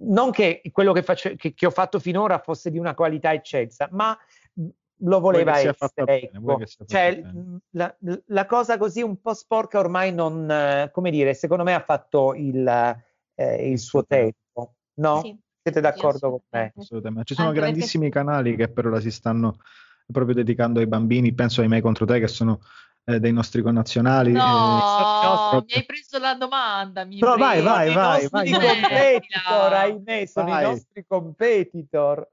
non 0.00 0.30
che 0.30 0.60
quello 0.70 0.92
che, 0.92 1.02
face- 1.02 1.34
che- 1.36 1.54
che 1.54 1.66
ho 1.66 1.70
fatto 1.70 1.98
finora 1.98 2.38
fosse 2.38 2.70
di 2.70 2.78
una 2.78 2.94
qualità 2.94 3.32
eccelsa, 3.32 3.88
ma 3.90 4.16
lo 5.04 5.18
voleva 5.18 5.58
essere. 5.58 5.74
bene, 6.04 6.30
ecco. 6.32 6.60
Cioè, 6.86 7.22
la, 7.70 7.96
la 8.26 8.46
cosa 8.46 8.78
così 8.78 9.02
un 9.02 9.20
po' 9.20 9.34
sporca 9.34 9.80
ormai 9.80 10.12
non, 10.12 10.88
come 10.92 11.10
dire, 11.10 11.34
secondo 11.34 11.64
me 11.64 11.74
ha 11.74 11.80
fatto 11.82 12.34
il, 12.34 12.64
eh, 13.34 13.70
il 13.70 13.78
suo 13.80 14.04
tempo, 14.06 14.74
no? 14.94 15.20
Sì. 15.22 15.36
Siete 15.64 15.80
d'accordo 15.80 16.30
con 16.30 16.40
me? 16.50 16.72
assolutamente. 16.76 17.24
Ci 17.26 17.34
sono 17.34 17.48
Anche 17.48 17.60
perché- 17.60 17.72
grandissimi 17.74 18.10
canali 18.10 18.54
che 18.56 18.68
per 18.68 18.86
ora 18.86 19.00
si 19.00 19.10
stanno 19.12 19.56
proprio 20.06 20.34
dedicando 20.34 20.80
ai 20.80 20.86
bambini. 20.88 21.32
Penso 21.34 21.60
ai 21.60 21.68
Me 21.68 21.80
contro 21.80 22.04
te, 22.04 22.18
che 22.20 22.26
sono 22.28 22.60
eh, 23.04 23.18
dei 23.18 23.32
nostri 23.32 23.62
connazionali. 23.62 24.32
No, 24.32 24.40
eh, 24.40 25.64
mi 25.66 25.72
hai 25.72 25.84
preso 25.84 26.18
la 26.18 26.34
domanda. 26.34 27.04
Mi 27.04 27.18
Però 27.18 27.36
vai, 27.36 27.60
vai, 27.60 27.90
I 27.90 27.94
vai, 27.94 28.22
nostri 28.22 28.50
vai, 28.50 28.50
vai. 28.50 28.80
competitor, 28.80 29.72
ahimè, 29.72 30.26
sono 30.26 30.46
Vai. 30.46 30.64
i 30.64 30.68
nostri 30.68 31.04
competitor. 31.06 32.28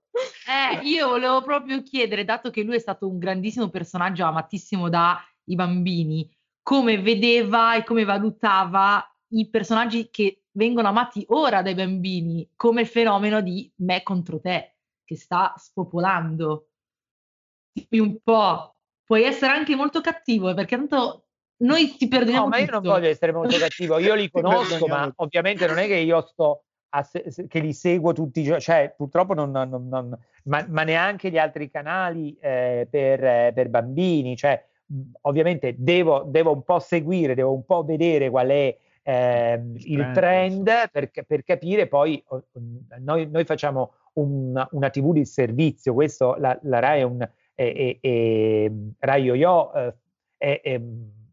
Eh, 0.48 0.86
io 0.88 1.10
volevo 1.10 1.42
proprio 1.42 1.82
chiedere, 1.82 2.26
dato 2.26 2.50
che 2.50 2.64
lui 2.64 2.76
è 2.76 2.80
stato 2.80 3.08
un 3.08 3.18
grandissimo 3.18 3.70
personaggio 3.70 4.26
amatissimo 4.26 4.90
dai 4.90 5.16
bambini, 5.44 6.30
come 6.62 7.00
vedeva 7.02 7.76
e 7.76 7.84
come 7.84 8.04
valutava 8.04 9.04
i 9.30 9.50
personaggi 9.50 10.10
che 10.10 10.44
vengono 10.52 10.88
amati 10.90 11.24
ora 11.30 11.62
dai 11.62 11.76
bambini, 11.76 12.50
come 12.56 12.82
il 12.82 12.88
fenomeno 12.88 13.42
di 13.42 13.72
me 13.78 14.04
contro 14.04 14.40
te, 14.40 14.76
che 15.06 15.16
sta 15.16 15.54
spopolando. 15.58 16.68
Dimmi 17.72 18.02
un 18.08 18.18
po', 18.22 18.79
puoi 19.10 19.24
essere 19.24 19.54
anche 19.54 19.76
molto 19.76 20.02
cattivo, 20.02 20.50
eh, 20.52 20.54
perché 20.54 20.76
tanto 20.76 21.24
noi 21.64 21.96
ti 21.98 22.08
perdoniamo 22.08 22.44
No, 22.44 22.50
ma 22.52 22.58
io 22.60 22.68
non 22.70 22.82
tutto. 22.84 22.94
voglio 22.94 23.08
essere 23.10 23.32
molto 23.32 23.58
cattivo, 23.58 23.98
io 23.98 24.14
li 24.14 24.30
conosco, 24.30 24.86
ma 24.86 25.12
ovviamente 25.16 25.66
non 25.66 25.80
è 25.80 25.88
che 25.88 25.96
io 25.96 26.22
sto 26.22 26.66
a 26.90 27.02
se- 27.02 27.26
che 27.48 27.60
li 27.60 27.74
seguo 27.74 28.14
tutti 28.14 28.42
i 28.42 28.44
giorni, 28.44 28.62
cioè 28.62 28.94
purtroppo 28.96 29.34
non, 29.34 29.50
non- 29.50 29.68
non- 29.68 29.88
non- 29.88 30.18
ma, 30.44 30.64
ma 30.70 30.84
neanche 30.84 31.32
gli 31.32 31.40
altri 31.40 31.72
canali 31.72 32.38
eh, 32.40 32.88
per, 32.88 33.24
eh, 33.24 33.52
per 33.56 33.70
bambini, 33.70 34.38
cioè 34.38 34.64
ovviamente 35.22 35.74
devo, 35.76 36.22
devo 36.28 36.52
un 36.54 36.62
po' 36.62 36.78
seguire, 36.80 37.34
devo 37.34 37.52
un 37.54 37.66
po' 37.66 37.84
vedere 37.84 38.30
qual 38.30 38.50
è 38.50 38.78
ehm, 39.02 39.76
Il 39.78 40.00
il 40.02 40.12
trend, 40.14 40.72
per, 40.92 41.10
per 41.26 41.44
capire 41.44 41.88
poi 41.88 42.24
noi, 43.00 43.28
noi 43.28 43.44
facciamo 43.44 43.94
una, 44.14 44.68
una 44.74 44.92
TV 44.92 45.14
di 45.14 45.26
servizio, 45.26 45.96
questo 45.96 46.36
la, 46.36 46.56
la 46.62 46.78
Rai 46.78 47.00
è 47.00 47.04
un 47.04 47.28
è, 47.60 47.74
è- 47.74 47.98
è- 48.00 48.72
Rai 49.00 49.24
Yo-Yo 49.24 49.74
eh, 49.74 49.94
è, 50.38 50.62
è- 50.64 50.82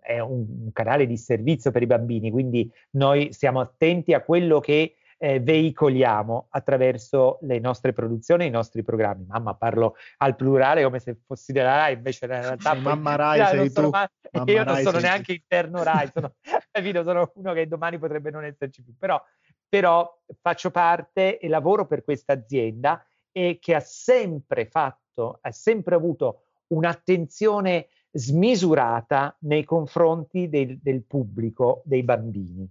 è 0.01 0.18
un, 0.20 0.45
un 0.64 0.72
canale 0.72 1.07
di 1.07 1.16
servizio 1.16 1.70
per 1.70 1.83
i 1.83 1.87
bambini, 1.87 2.31
quindi 2.31 2.70
noi 2.91 3.33
siamo 3.33 3.61
attenti 3.61 4.12
a 4.12 4.22
quello 4.22 4.59
che 4.61 4.97
eh, 5.18 5.41
veicoliamo 5.41 6.47
attraverso 6.51 7.39
le 7.43 7.59
nostre 7.59 7.93
produzioni 7.93 8.45
e 8.45 8.47
i 8.49 8.51
nostri 8.51 8.83
programmi. 8.83 9.24
Mamma, 9.27 9.55
parlo 9.55 9.95
al 10.18 10.37
plurale 10.37 10.83
come 10.85 10.99
se 11.01 11.16
fossi 11.27 11.53
della 11.53 11.74
Rai, 11.77 11.95
invece 11.95 12.27
in 12.27 12.31
realtà 12.33 12.72
poi- 12.72 12.83
mamma 12.83 13.14
Rai 13.16 13.39
non 13.39 13.47
sei 13.49 13.70
sono 13.70 13.87
tu. 13.87 13.93
ma- 13.93 14.11
Mamma 14.33 14.51
io 14.53 14.64
non 14.64 14.77
sono 14.77 14.91
sei 14.99 15.03
neanche 15.03 15.24
tu. 15.24 15.33
interno 15.41 15.83
Rai, 15.83 16.11
sono, 16.12 16.35
capito? 16.70 17.03
sono 17.03 17.33
uno 17.37 17.53
che 17.53 17.66
domani 17.66 17.99
potrebbe 17.99 18.31
non 18.31 18.45
esserci 18.45 18.83
più, 18.83 18.95
però, 18.97 19.20
però 19.68 20.20
faccio 20.41 20.70
parte 20.70 21.39
e 21.39 21.49
lavoro 21.49 21.87
per 21.87 22.05
questa 22.05 22.33
azienda 22.35 23.05
e 23.33 23.59
che 23.61 23.74
ha 23.74 23.81
sempre 23.81 24.66
fatto, 24.66 25.01
ha 25.41 25.53
sempre 25.53 25.95
avuto 25.95 26.43
un'attenzione 26.69 27.89
smisurata 28.11 29.37
nei 29.41 29.64
confronti 29.64 30.49
del, 30.49 30.79
del 30.79 31.03
pubblico, 31.03 31.83
dei 31.85 32.03
bambini. 32.03 32.69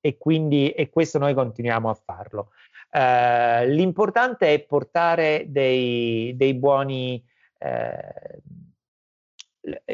E 0.00 0.18
quindi 0.18 0.70
e 0.70 0.90
questo 0.90 1.18
noi 1.18 1.32
continuiamo 1.32 1.88
a 1.88 1.94
farlo. 1.94 2.50
Uh, 2.90 3.66
l'importante 3.66 4.52
è 4.52 4.60
portare 4.60 5.46
dei, 5.48 6.34
dei 6.36 6.54
buoni... 6.54 7.24
Uh, 7.58 8.42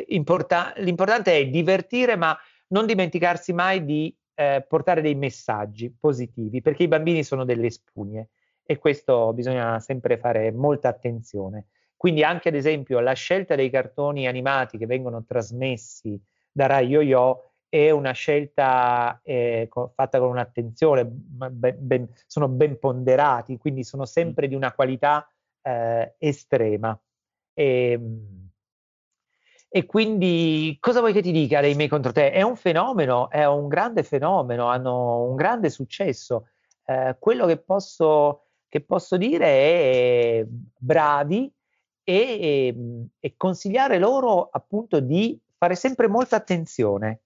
importa- 0.08 0.72
l'importante 0.78 1.38
è 1.38 1.48
divertire, 1.48 2.16
ma 2.16 2.36
non 2.68 2.86
dimenticarsi 2.86 3.52
mai 3.52 3.84
di 3.84 4.14
uh, 4.34 4.66
portare 4.66 5.00
dei 5.00 5.14
messaggi 5.14 5.94
positivi, 5.98 6.60
perché 6.60 6.82
i 6.82 6.88
bambini 6.88 7.22
sono 7.22 7.44
delle 7.44 7.70
spugne 7.70 8.30
e 8.64 8.78
questo 8.78 9.32
bisogna 9.32 9.78
sempre 9.80 10.18
fare 10.18 10.50
molta 10.52 10.88
attenzione. 10.88 11.66
Quindi 12.00 12.24
anche 12.24 12.48
ad 12.48 12.54
esempio 12.54 12.98
la 13.00 13.12
scelta 13.12 13.54
dei 13.54 13.68
cartoni 13.68 14.26
animati 14.26 14.78
che 14.78 14.86
vengono 14.86 15.22
trasmessi 15.22 16.18
da 16.50 16.64
Rai 16.64 16.86
Yo-Yo 16.86 17.50
è 17.68 17.90
una 17.90 18.12
scelta 18.12 19.20
eh, 19.22 19.66
co- 19.68 19.92
fatta 19.94 20.18
con 20.18 20.30
un'attenzione, 20.30 21.04
ben, 21.04 21.76
ben, 21.78 22.08
sono 22.26 22.48
ben 22.48 22.78
ponderati, 22.78 23.58
quindi 23.58 23.84
sono 23.84 24.06
sempre 24.06 24.48
di 24.48 24.54
una 24.54 24.72
qualità 24.72 25.30
eh, 25.60 26.14
estrema. 26.16 26.98
E, 27.52 27.90
ehm, 27.90 28.50
e, 29.68 29.84
quindi 29.84 30.78
cosa 30.80 31.00
vuoi 31.00 31.12
che 31.12 31.20
ti 31.20 31.32
dica 31.32 31.60
dei 31.60 31.74
miei 31.74 31.90
contro 31.90 32.12
te? 32.12 32.30
È 32.30 32.40
un 32.40 32.56
fenomeno, 32.56 33.28
è 33.28 33.44
un 33.44 33.68
grande 33.68 34.04
fenomeno, 34.04 34.68
hanno 34.68 35.24
un 35.24 35.36
grande 35.36 35.68
successo. 35.68 36.48
Eh, 36.86 37.16
quello 37.18 37.44
che 37.44 37.58
posso, 37.58 38.46
che 38.68 38.80
posso 38.80 39.18
dire 39.18 39.46
è 39.46 40.46
bravi, 40.46 41.52
e, 42.10 42.66
ehm, 42.66 43.08
e 43.20 43.34
consigliare 43.36 43.98
loro 43.98 44.48
appunto 44.50 44.98
di 44.98 45.38
fare 45.56 45.76
sempre 45.76 46.08
molta 46.08 46.36
attenzione, 46.36 47.20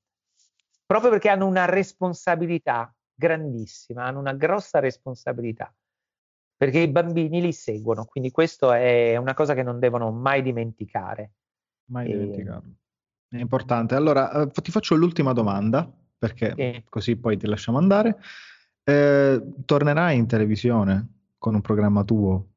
proprio 0.84 1.10
perché 1.10 1.30
hanno 1.30 1.46
una 1.46 1.64
responsabilità 1.64 2.94
grandissima, 3.14 4.04
hanno 4.04 4.18
una 4.18 4.34
grossa 4.34 4.80
responsabilità, 4.80 5.74
perché 6.56 6.80
i 6.80 6.88
bambini 6.88 7.40
li 7.40 7.52
seguono, 7.52 8.04
quindi 8.04 8.30
questo 8.30 8.72
è 8.72 9.16
una 9.16 9.34
cosa 9.34 9.54
che 9.54 9.62
non 9.62 9.78
devono 9.78 10.10
mai 10.10 10.42
dimenticare. 10.42 11.32
Mai 11.86 12.10
e... 12.10 12.18
dimenticarlo. 12.18 12.74
È 13.28 13.38
importante. 13.38 13.94
Allora, 13.94 14.30
eh, 14.32 14.50
ti 14.50 14.70
faccio 14.70 14.94
l'ultima 14.94 15.32
domanda, 15.32 15.90
perché 16.18 16.54
sì. 16.56 16.84
così 16.88 17.16
poi 17.16 17.36
ti 17.36 17.46
lasciamo 17.46 17.78
andare. 17.78 18.18
Eh, 18.84 19.42
tornerai 19.64 20.16
in 20.16 20.26
televisione 20.26 21.08
con 21.38 21.54
un 21.54 21.60
programma 21.62 22.04
tuo? 22.04 22.48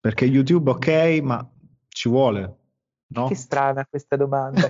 Perché 0.00 0.24
YouTube 0.24 0.70
ok, 0.70 1.20
ma 1.22 1.48
ci 1.98 2.08
vuole. 2.08 2.56
No? 3.10 3.26
Che 3.26 3.34
strana 3.34 3.84
questa 3.88 4.14
domanda. 4.14 4.68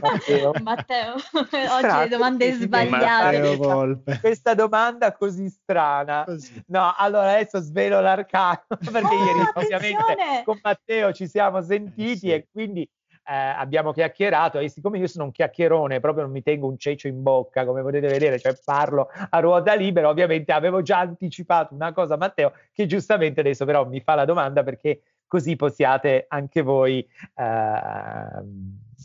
Matteo, 0.00 0.52
Matteo 0.62 1.14
oggi 1.14 1.98
le 1.98 2.08
domande 2.08 2.52
sbagliate. 2.52 4.18
Questa 4.20 4.54
domanda 4.54 5.12
così 5.12 5.48
strana. 5.50 6.24
Così. 6.24 6.64
No, 6.68 6.92
allora 6.96 7.34
adesso 7.34 7.60
svelo 7.60 8.00
l'arcano 8.00 8.64
perché 8.90 9.14
oh, 9.14 9.24
ieri 9.24 9.50
ovviamente 9.54 10.42
con 10.44 10.58
Matteo 10.62 11.12
ci 11.12 11.28
siamo 11.28 11.60
sentiti 11.60 12.16
sì. 12.16 12.32
e 12.32 12.48
quindi 12.50 12.88
eh, 13.26 13.34
abbiamo 13.34 13.92
chiacchierato 13.92 14.58
e 14.58 14.68
siccome 14.68 14.98
io 14.98 15.06
sono 15.06 15.24
un 15.24 15.30
chiacchierone, 15.30 16.00
proprio 16.00 16.24
non 16.24 16.32
mi 16.32 16.42
tengo 16.42 16.66
un 16.66 16.76
cecio 16.76 17.06
in 17.06 17.22
bocca, 17.22 17.64
come 17.64 17.82
potete 17.82 18.08
vedere, 18.08 18.38
cioè 18.38 18.56
parlo 18.64 19.08
a 19.30 19.38
ruota 19.40 19.74
libera, 19.74 20.08
ovviamente 20.08 20.52
avevo 20.52 20.82
già 20.82 20.98
anticipato 20.98 21.74
una 21.74 21.92
cosa 21.92 22.14
a 22.14 22.16
Matteo 22.18 22.52
che 22.72 22.86
giustamente 22.86 23.40
adesso 23.40 23.64
però 23.64 23.86
mi 23.86 24.00
fa 24.00 24.14
la 24.14 24.24
domanda 24.24 24.62
perché 24.62 25.00
così 25.34 25.56
possiate 25.56 26.26
anche 26.28 26.62
voi 26.62 27.00
eh, 27.00 28.24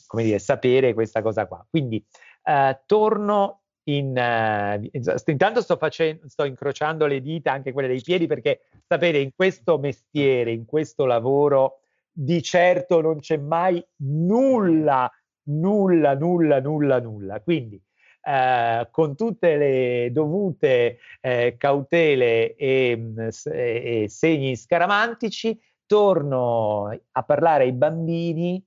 come 0.06 0.24
dire, 0.24 0.38
sapere 0.38 0.94
questa 0.94 1.24
cosa 1.24 1.48
qua. 1.48 1.66
Quindi 1.68 2.06
eh, 2.44 2.80
torno 2.86 3.62
in, 3.86 4.10
uh, 4.16 5.00
intanto 5.26 5.62
sto, 5.62 5.78
facendo, 5.78 6.30
sto 6.30 6.44
incrociando 6.44 7.08
le 7.08 7.20
dita, 7.20 7.52
anche 7.52 7.72
quelle 7.72 7.88
dei 7.88 8.02
piedi, 8.02 8.28
perché 8.28 8.60
sapete, 8.86 9.18
in 9.18 9.32
questo 9.36 9.80
mestiere, 9.80 10.52
in 10.52 10.66
questo 10.66 11.06
lavoro, 11.06 11.80
di 12.12 12.44
certo 12.44 13.02
non 13.02 13.18
c'è 13.18 13.38
mai 13.38 13.84
nulla, 14.04 15.12
nulla, 15.46 16.14
nulla, 16.14 16.60
nulla, 16.60 17.00
nulla. 17.00 17.42
Quindi 17.42 17.82
eh, 18.22 18.88
con 18.92 19.16
tutte 19.16 19.58
le 19.58 20.10
dovute 20.12 21.00
eh, 21.22 21.56
cautele 21.58 22.54
e, 22.56 22.96
mm, 22.96 23.20
e, 23.46 24.04
e 24.04 24.10
segni 24.10 24.56
scaramantici, 24.56 25.60
torno 25.90 26.96
a 27.14 27.24
parlare 27.24 27.64
ai 27.64 27.72
bambini 27.72 28.64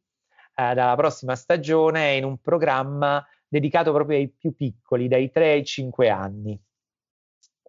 eh, 0.57 0.75
dalla 0.75 0.97
prossima 0.97 1.37
stagione 1.37 2.17
in 2.17 2.25
un 2.25 2.39
programma 2.39 3.25
dedicato 3.47 3.93
proprio 3.93 4.19
ai 4.19 4.29
più 4.29 4.57
piccoli, 4.57 5.07
dai 5.07 5.31
3 5.31 5.53
ai 5.53 5.65
5 5.65 6.09
anni. 6.09 6.61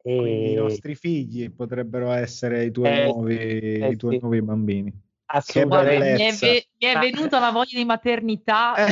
E... 0.02 0.16
Quindi 0.18 0.52
i 0.54 0.56
nostri 0.56 0.96
figli 0.96 1.54
potrebbero 1.54 2.10
essere 2.10 2.66
i 2.66 2.72
tuoi, 2.72 2.90
eh, 2.90 3.04
nuovi, 3.06 3.38
eh, 3.38 3.90
i 3.92 3.96
tuoi 3.96 4.16
sì. 4.16 4.22
nuovi 4.22 4.42
bambini. 4.42 5.02
Assolutamente. 5.26 6.14
Mi 6.14 6.22
è, 6.22 6.34
ve- 6.34 6.68
mi 6.78 6.88
è, 6.88 7.00
venuta 7.00 7.38
una 7.38 7.52
voglia 7.52 7.78
di 7.78 7.86
maternità. 7.86 8.76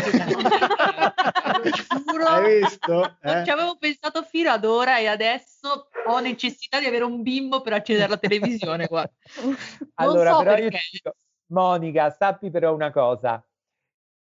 Eh. 1.62 1.72
giuro. 2.06 2.26
Hai 2.26 2.60
visto? 2.60 3.18
Eh? 3.22 3.34
Non 3.34 3.46
ci 3.46 3.52
avevo 3.52 3.76
pensato 3.78 4.24
fino 4.24 4.50
ad 4.50 4.66
ora 4.66 5.00
e 5.00 5.08
adesso 5.08 5.90
ho 6.08 6.20
necessità 6.20 6.80
di 6.80 6.86
avere 6.86 7.04
un 7.04 7.22
bimbo 7.22 7.62
per 7.62 7.74
accedere 7.74 8.06
alla 8.06 8.18
televisione. 8.18 8.88
Guarda. 8.88 9.12
allora, 9.96 10.32
so 10.32 10.38
però 10.40 10.56
perché. 10.56 10.64
io 10.64 10.80
dico, 10.92 11.16
Monica, 11.48 12.10
sappi 12.12 12.50
però 12.50 12.74
una 12.74 12.92
cosa, 12.92 13.44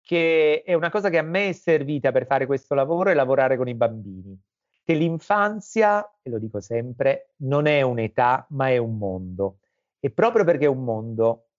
che 0.01 0.63
è 0.65 0.73
una 0.73 0.89
cosa 0.89 1.09
che 1.09 1.17
a 1.17 1.23
me 1.23 1.49
è 1.49 1.53
servita 1.53 2.11
per 2.11 2.25
fare 2.25 2.45
questo 2.45 2.75
lavoro 2.75 3.09
e 3.09 3.13
lavorare 3.13 3.57
con 3.57 3.67
i 3.67 3.75
bambini. 3.75 4.37
Che 4.83 4.93
l'infanzia, 4.93 6.17
e 6.21 6.29
lo 6.29 6.39
dico 6.39 6.59
sempre, 6.59 7.33
non 7.37 7.65
è 7.65 7.81
un'età, 7.81 8.45
ma 8.49 8.69
è 8.69 8.77
un 8.77 8.97
mondo. 8.97 9.59
E 9.99 10.09
proprio 10.11 10.43
perché 10.43 10.65
è 10.65 10.69
un 10.69 10.83
mondo, 10.83 11.50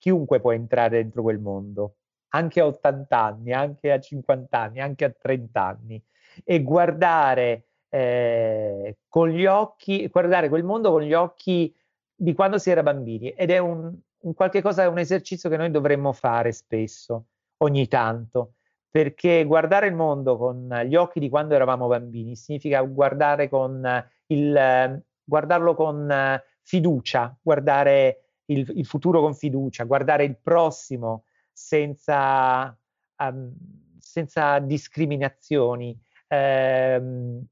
chiunque 0.00 0.40
può 0.40 0.52
entrare 0.52 0.96
dentro 0.96 1.22
quel 1.22 1.38
mondo, 1.38 1.96
anche 2.30 2.60
a 2.60 2.66
80 2.66 3.18
anni, 3.22 3.52
anche 3.52 3.92
a 3.92 4.00
50 4.00 4.58
anni, 4.58 4.80
anche 4.80 5.04
a 5.04 5.10
30 5.10 5.62
anni, 5.62 6.02
e 6.42 6.62
guardare 6.62 7.66
eh, 7.90 8.98
con 9.08 9.28
gli 9.28 9.44
occhi, 9.46 10.08
guardare 10.08 10.48
quel 10.48 10.64
mondo 10.64 10.90
con 10.90 11.02
gli 11.02 11.12
occhi 11.12 11.72
di 12.14 12.34
quando 12.34 12.58
si 12.58 12.70
era 12.70 12.82
bambini. 12.82 13.30
Ed 13.30 13.50
è 13.50 13.58
un, 13.58 13.94
un 14.20 14.34
qualche 14.34 14.62
cosa, 14.62 14.88
un 14.88 14.98
esercizio 14.98 15.50
che 15.50 15.56
noi 15.56 15.70
dovremmo 15.70 16.12
fare 16.12 16.52
spesso, 16.52 17.26
ogni 17.58 17.86
tanto, 17.86 18.54
perché 18.90 19.44
guardare 19.44 19.86
il 19.86 19.94
mondo 19.94 20.36
con 20.38 20.68
gli 20.86 20.96
occhi 20.96 21.20
di 21.20 21.28
quando 21.28 21.54
eravamo 21.54 21.88
bambini 21.88 22.34
significa 22.36 22.80
guardare 22.82 23.48
con 23.48 23.82
il, 24.28 25.02
guardarlo 25.24 25.74
con 25.74 26.40
fiducia, 26.62 27.36
guardare 27.42 28.29
il, 28.50 28.70
il, 28.76 28.86
futuro 28.86 29.20
con 29.20 29.34
fiducia, 29.34 29.84
guardare 29.84 30.24
il 30.24 30.36
prossimo 30.36 31.24
senza, 31.52 32.76
um, 33.18 33.52
senza 33.98 34.58
discriminazioni, 34.58 35.98
ehm, 36.28 37.44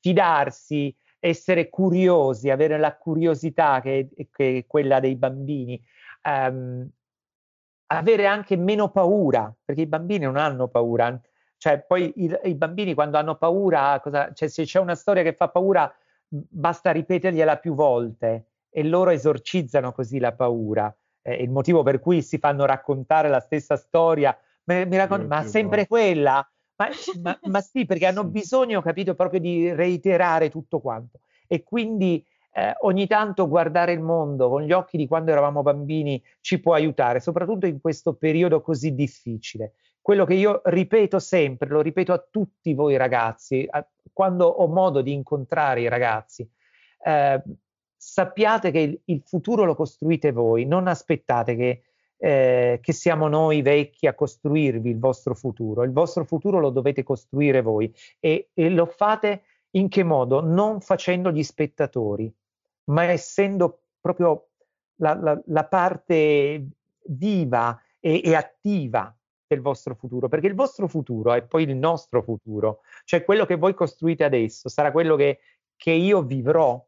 fidarsi, 0.00 0.94
essere 1.18 1.70
curiosi, 1.70 2.50
avere 2.50 2.78
la 2.78 2.96
curiosità 2.96 3.80
che, 3.80 4.10
che 4.30 4.58
è 4.58 4.66
quella 4.66 5.00
dei 5.00 5.16
bambini, 5.16 5.82
um, 6.24 6.88
avere 7.86 8.26
anche 8.26 8.56
meno 8.56 8.90
paura, 8.90 9.54
perché 9.64 9.82
i 9.82 9.86
bambini 9.86 10.24
non 10.24 10.36
hanno 10.36 10.68
paura. 10.68 11.18
Cioè, 11.56 11.80
poi 11.80 12.12
i, 12.16 12.38
i 12.44 12.54
bambini 12.54 12.92
quando 12.94 13.16
hanno 13.16 13.36
paura, 13.36 13.98
cosa, 14.02 14.32
cioè, 14.32 14.48
se 14.48 14.64
c'è 14.64 14.80
una 14.80 14.94
storia 14.94 15.22
che 15.22 15.32
fa 15.32 15.48
paura, 15.48 15.92
basta 16.28 16.90
ripetergliela 16.90 17.58
più 17.58 17.74
volte 17.74 18.48
e 18.76 18.82
loro 18.82 19.10
esorcizzano 19.10 19.92
così 19.92 20.18
la 20.18 20.32
paura. 20.32 20.92
Eh, 21.22 21.34
il 21.44 21.50
motivo 21.50 21.84
per 21.84 22.00
cui 22.00 22.22
si 22.22 22.38
fanno 22.38 22.64
raccontare 22.64 23.28
la 23.28 23.38
stessa 23.38 23.76
storia, 23.76 24.36
mi, 24.64 24.84
mi 24.84 24.96
raccont- 24.96 25.28
ma 25.28 25.44
sempre 25.44 25.86
quella? 25.86 26.44
Ma, 26.76 26.88
ma, 27.22 27.38
ma, 27.44 27.60
sì, 27.60 27.86
perché 27.86 28.06
hanno 28.06 28.24
bisogno, 28.24 28.82
capito, 28.82 29.14
proprio 29.14 29.38
di 29.38 29.72
reiterare 29.72 30.50
tutto 30.50 30.80
quanto. 30.80 31.20
E 31.46 31.62
quindi 31.62 32.26
eh, 32.52 32.74
ogni 32.80 33.06
tanto 33.06 33.48
guardare 33.48 33.92
il 33.92 34.00
mondo 34.00 34.48
con 34.48 34.62
gli 34.62 34.72
occhi 34.72 34.96
di 34.96 35.06
quando 35.06 35.30
eravamo 35.30 35.62
bambini 35.62 36.20
ci 36.40 36.60
può 36.60 36.74
aiutare, 36.74 37.20
soprattutto 37.20 37.66
in 37.66 37.80
questo 37.80 38.14
periodo 38.14 38.60
così 38.60 38.92
difficile. 38.92 39.74
Quello 40.00 40.24
che 40.24 40.34
io 40.34 40.62
ripeto 40.64 41.20
sempre, 41.20 41.68
lo 41.68 41.80
ripeto 41.80 42.12
a 42.12 42.26
tutti 42.28 42.74
voi 42.74 42.96
ragazzi, 42.96 43.64
a, 43.70 43.86
quando 44.12 44.46
ho 44.46 44.66
modo 44.66 45.00
di 45.00 45.12
incontrare 45.12 45.80
i 45.82 45.88
ragazzi, 45.88 46.48
eh, 47.04 47.40
sappiate 48.14 48.70
che 48.70 49.00
il, 49.04 49.22
futuro 49.24 49.64
lo 49.64 49.74
costruite 49.74 50.30
voi, 50.30 50.66
non 50.66 50.86
aspettate 50.86 51.56
che, 51.56 51.82
eh, 52.16 52.78
che, 52.80 52.92
siamo 52.92 53.26
noi 53.26 53.60
vecchi 53.60 54.06
a 54.06 54.14
costruirvi 54.14 54.88
il 54.88 55.00
vostro 55.00 55.34
futuro, 55.34 55.82
il 55.82 55.90
vostro 55.90 56.24
futuro 56.24 56.60
lo 56.60 56.70
dovete 56.70 57.02
costruire 57.02 57.60
voi. 57.60 57.92
E, 58.20 58.50
e 58.54 58.70
lo 58.70 58.86
fate 58.86 59.42
in 59.70 59.88
che 59.88 60.04
modo? 60.04 60.40
Non 60.40 60.80
facendo 60.80 61.32
gli 61.32 61.42
spettatori, 61.42 62.32
ma 62.84 63.02
essendo 63.02 63.80
proprio 64.00 64.50
la, 64.98 65.14
la, 65.14 65.42
la 65.46 65.64
parte 65.64 66.64
viva 67.06 67.82
e, 67.98 68.20
e 68.24 68.36
attiva 68.36 69.12
del 69.44 69.60
vostro 69.60 69.96
futuro, 69.96 70.28
perché 70.28 70.46
il 70.46 70.54
vostro 70.54 70.86
futuro 70.86 71.32
è 71.32 71.42
poi 71.42 71.64
il 71.64 71.74
nostro 71.74 72.22
futuro, 72.22 72.82
cioè 73.02 73.24
quello 73.24 73.44
che 73.44 73.56
voi 73.56 73.74
costruite 73.74 74.22
adesso 74.22 74.68
sarà 74.68 74.92
quello 74.92 75.16
che, 75.16 75.40
che 75.74 75.90
io 75.90 76.22
vivrò 76.22 76.80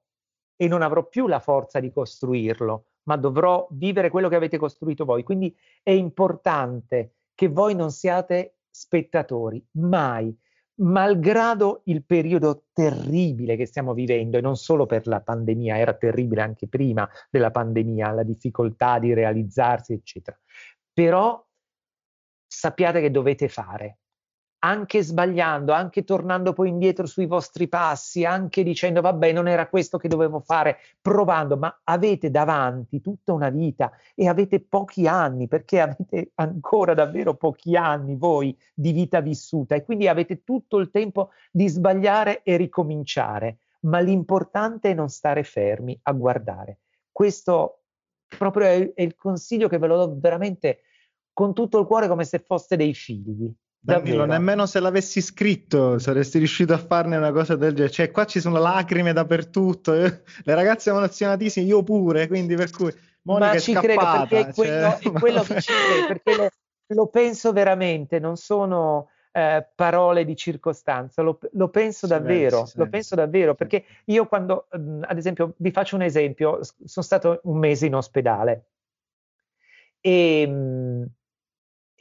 e 0.56 0.68
non 0.68 0.82
avrò 0.82 1.06
più 1.06 1.26
la 1.26 1.38
forza 1.38 1.80
di 1.80 1.92
costruirlo, 1.92 2.86
ma 3.04 3.16
dovrò 3.16 3.66
vivere 3.70 4.10
quello 4.10 4.28
che 4.28 4.36
avete 4.36 4.58
costruito 4.58 5.04
voi. 5.04 5.22
Quindi 5.22 5.54
è 5.82 5.90
importante 5.90 7.12
che 7.34 7.48
voi 7.48 7.74
non 7.74 7.90
siate 7.90 8.56
spettatori, 8.70 9.64
mai, 9.72 10.36
malgrado 10.78 11.82
il 11.84 12.04
periodo 12.04 12.64
terribile 12.72 13.56
che 13.56 13.66
stiamo 13.66 13.94
vivendo, 13.94 14.38
e 14.38 14.40
non 14.40 14.56
solo 14.56 14.86
per 14.86 15.06
la 15.06 15.20
pandemia, 15.20 15.78
era 15.78 15.94
terribile 15.94 16.42
anche 16.42 16.68
prima 16.68 17.08
della 17.30 17.50
pandemia, 17.50 18.10
la 18.10 18.22
difficoltà 18.22 18.98
di 18.98 19.14
realizzarsi, 19.14 19.92
eccetera. 19.92 20.38
Però 20.92 21.44
sappiate 22.46 23.00
che 23.00 23.10
dovete 23.10 23.48
fare, 23.48 23.98
anche 24.58 25.02
sbagliando, 25.02 25.72
anche 25.72 26.04
tornando 26.04 26.52
poi 26.52 26.68
indietro 26.68 27.06
sui 27.06 27.26
vostri 27.26 27.68
passi, 27.68 28.24
anche 28.24 28.62
dicendo 28.62 29.00
vabbè 29.00 29.32
non 29.32 29.48
era 29.48 29.68
questo 29.68 29.98
che 29.98 30.08
dovevo 30.08 30.40
fare, 30.40 30.78
provando, 31.00 31.56
ma 31.56 31.80
avete 31.84 32.30
davanti 32.30 33.00
tutta 33.00 33.32
una 33.32 33.50
vita 33.50 33.92
e 34.14 34.28
avete 34.28 34.60
pochi 34.60 35.06
anni, 35.06 35.46
perché 35.48 35.80
avete 35.80 36.32
ancora 36.36 36.94
davvero 36.94 37.34
pochi 37.34 37.76
anni 37.76 38.16
voi 38.16 38.56
di 38.74 38.92
vita 38.92 39.20
vissuta 39.20 39.74
e 39.74 39.84
quindi 39.84 40.08
avete 40.08 40.42
tutto 40.42 40.78
il 40.78 40.90
tempo 40.90 41.30
di 41.50 41.68
sbagliare 41.68 42.42
e 42.42 42.56
ricominciare, 42.56 43.58
ma 43.80 44.00
l'importante 44.00 44.90
è 44.90 44.94
non 44.94 45.08
stare 45.08 45.44
fermi 45.44 45.98
a 46.02 46.12
guardare. 46.12 46.78
Questo 47.12 47.82
proprio 48.26 48.66
è, 48.66 48.92
il 49.02 49.14
consiglio 49.14 49.68
che 49.68 49.78
ve 49.78 49.86
lo 49.86 49.96
do 49.96 50.16
veramente 50.18 50.80
con 51.32 51.54
tutto 51.54 51.78
il 51.78 51.86
cuore 51.86 52.08
come 52.08 52.24
se 52.24 52.38
foste 52.38 52.76
dei 52.76 52.94
figli. 52.94 53.52
Danilo, 53.86 54.24
nemmeno 54.24 54.66
se 54.66 54.80
l'avessi 54.80 55.20
scritto 55.20 55.98
saresti 55.98 56.38
riuscito 56.38 56.74
a 56.74 56.78
farne 56.78 57.16
una 57.16 57.30
cosa 57.30 57.54
del 57.54 57.72
genere. 57.72 57.92
Cioè, 57.92 58.10
qua 58.10 58.24
ci 58.24 58.40
sono 58.40 58.58
lacrime 58.58 59.12
dappertutto. 59.12 59.92
Le 59.92 60.22
ragazze 60.44 60.90
emozionatissime, 60.90 61.66
io 61.66 61.82
pure, 61.82 62.26
quindi 62.26 62.56
per 62.56 62.70
cui 62.70 62.92
Monica 63.22 63.52
Ma 63.52 63.58
ci 63.58 63.72
credo 63.72 64.26
perché 64.28 64.48
è 64.48 64.52
quello, 64.52 64.98
cioè... 64.98 64.98
è 64.98 65.12
quello 65.12 65.42
che 65.42 65.60
ci 65.60 65.72
credo, 65.72 66.06
perché 66.06 66.36
lo, 66.36 66.48
lo, 66.94 67.06
penso 67.08 67.52
veramente, 67.52 68.18
non 68.18 68.36
sono 68.36 69.10
eh, 69.32 69.66
parole 69.74 70.24
di 70.24 70.36
circostanza, 70.36 71.22
lo, 71.22 71.38
lo 71.52 71.68
penso 71.68 72.06
davvero, 72.06 72.66
sì, 72.66 72.78
lo 72.78 72.88
penso 72.88 73.14
davvero, 73.14 73.54
perché 73.54 73.84
io 74.06 74.26
quando, 74.26 74.66
ad 74.70 75.16
esempio, 75.16 75.54
vi 75.58 75.70
faccio 75.70 75.96
un 75.96 76.02
esempio, 76.02 76.60
sono 76.62 77.04
stato 77.04 77.40
un 77.44 77.58
mese 77.58 77.86
in 77.86 77.94
ospedale. 77.94 78.66
E 80.00 81.08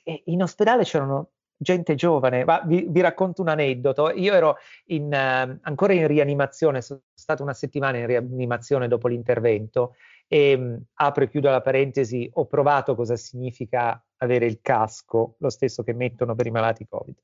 e 0.07 0.21
in 0.25 0.43
ospedale 0.43 0.83
c'erano 0.83 1.31
gente 1.57 1.95
giovane. 1.95 2.43
Ma 2.43 2.61
vi, 2.65 2.85
vi, 2.89 3.01
racconto 3.01 3.41
un 3.41 3.49
aneddoto. 3.49 4.11
Io 4.11 4.33
ero 4.33 4.57
in, 4.87 5.05
uh, 5.05 5.59
ancora 5.61 5.93
in 5.93 6.07
rianimazione, 6.07 6.81
sono 6.81 7.01
stato 7.13 7.43
una 7.43 7.53
settimana 7.53 7.97
in 7.97 8.07
rianimazione 8.07 8.87
dopo 8.87 9.07
l'intervento 9.07 9.95
e 10.27 10.53
um, 10.55 10.81
apro 10.95 11.23
e 11.23 11.29
chiudo 11.29 11.49
la 11.49 11.61
parentesi, 11.61 12.29
ho 12.33 12.45
provato 12.45 12.95
cosa 12.95 13.15
significa 13.15 14.03
avere 14.17 14.45
il 14.45 14.59
casco, 14.61 15.35
lo 15.39 15.49
stesso 15.49 15.83
che 15.83 15.93
mettono 15.93 16.35
per 16.35 16.47
i 16.47 16.51
malati 16.51 16.87
Covid. 16.87 17.15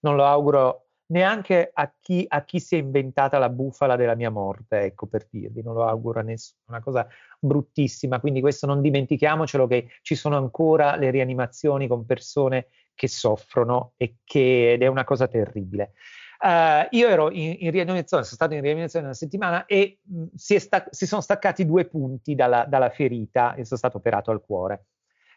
Non 0.00 0.16
lo 0.16 0.24
auguro 0.24 0.86
neanche 1.10 1.70
a 1.72 1.92
chi, 1.98 2.24
a 2.28 2.44
chi, 2.44 2.60
si 2.60 2.76
è 2.76 2.78
inventata 2.78 3.38
la 3.38 3.48
bufala 3.48 3.96
della 3.96 4.14
mia 4.14 4.30
morte, 4.30 4.80
ecco 4.80 5.06
per 5.06 5.26
dirvi, 5.28 5.62
non 5.62 5.74
lo 5.74 5.84
auguro 5.84 6.20
a 6.20 6.22
nessuno, 6.22 6.60
una 6.68 6.80
cosa 6.80 7.06
bruttissima, 7.38 8.20
quindi 8.20 8.40
questo 8.40 8.66
non 8.66 8.80
dimentichiamocelo 8.80 9.66
che 9.66 9.88
ci 10.02 10.14
sono 10.14 10.36
ancora 10.36 10.96
le 10.96 11.10
rianimazioni 11.10 11.88
con 11.88 12.06
persone 12.06 12.68
che 13.00 13.08
soffrono 13.08 13.94
e 13.96 14.16
che, 14.24 14.72
ed 14.72 14.82
è 14.82 14.86
una 14.86 15.04
cosa 15.04 15.26
terribile. 15.26 15.92
Uh, 16.38 16.86
io 16.90 17.08
ero 17.08 17.30
in, 17.30 17.56
in, 17.58 17.70
rianimazione, 17.70 18.24
sono 18.24 18.36
stato 18.36 18.52
in 18.52 18.60
rianimazione 18.60 19.06
una 19.06 19.14
settimana 19.14 19.64
e 19.64 20.00
mh, 20.02 20.24
si, 20.34 20.58
sta- 20.58 20.86
si, 20.90 21.06
sono 21.06 21.22
staccati 21.22 21.64
due 21.64 21.86
punti 21.86 22.34
dalla, 22.34 22.66
dalla 22.66 22.90
ferita 22.90 23.54
e 23.54 23.64
sono 23.64 23.78
stato 23.78 23.96
operato 23.96 24.30
al 24.30 24.42
cuore. 24.42 24.88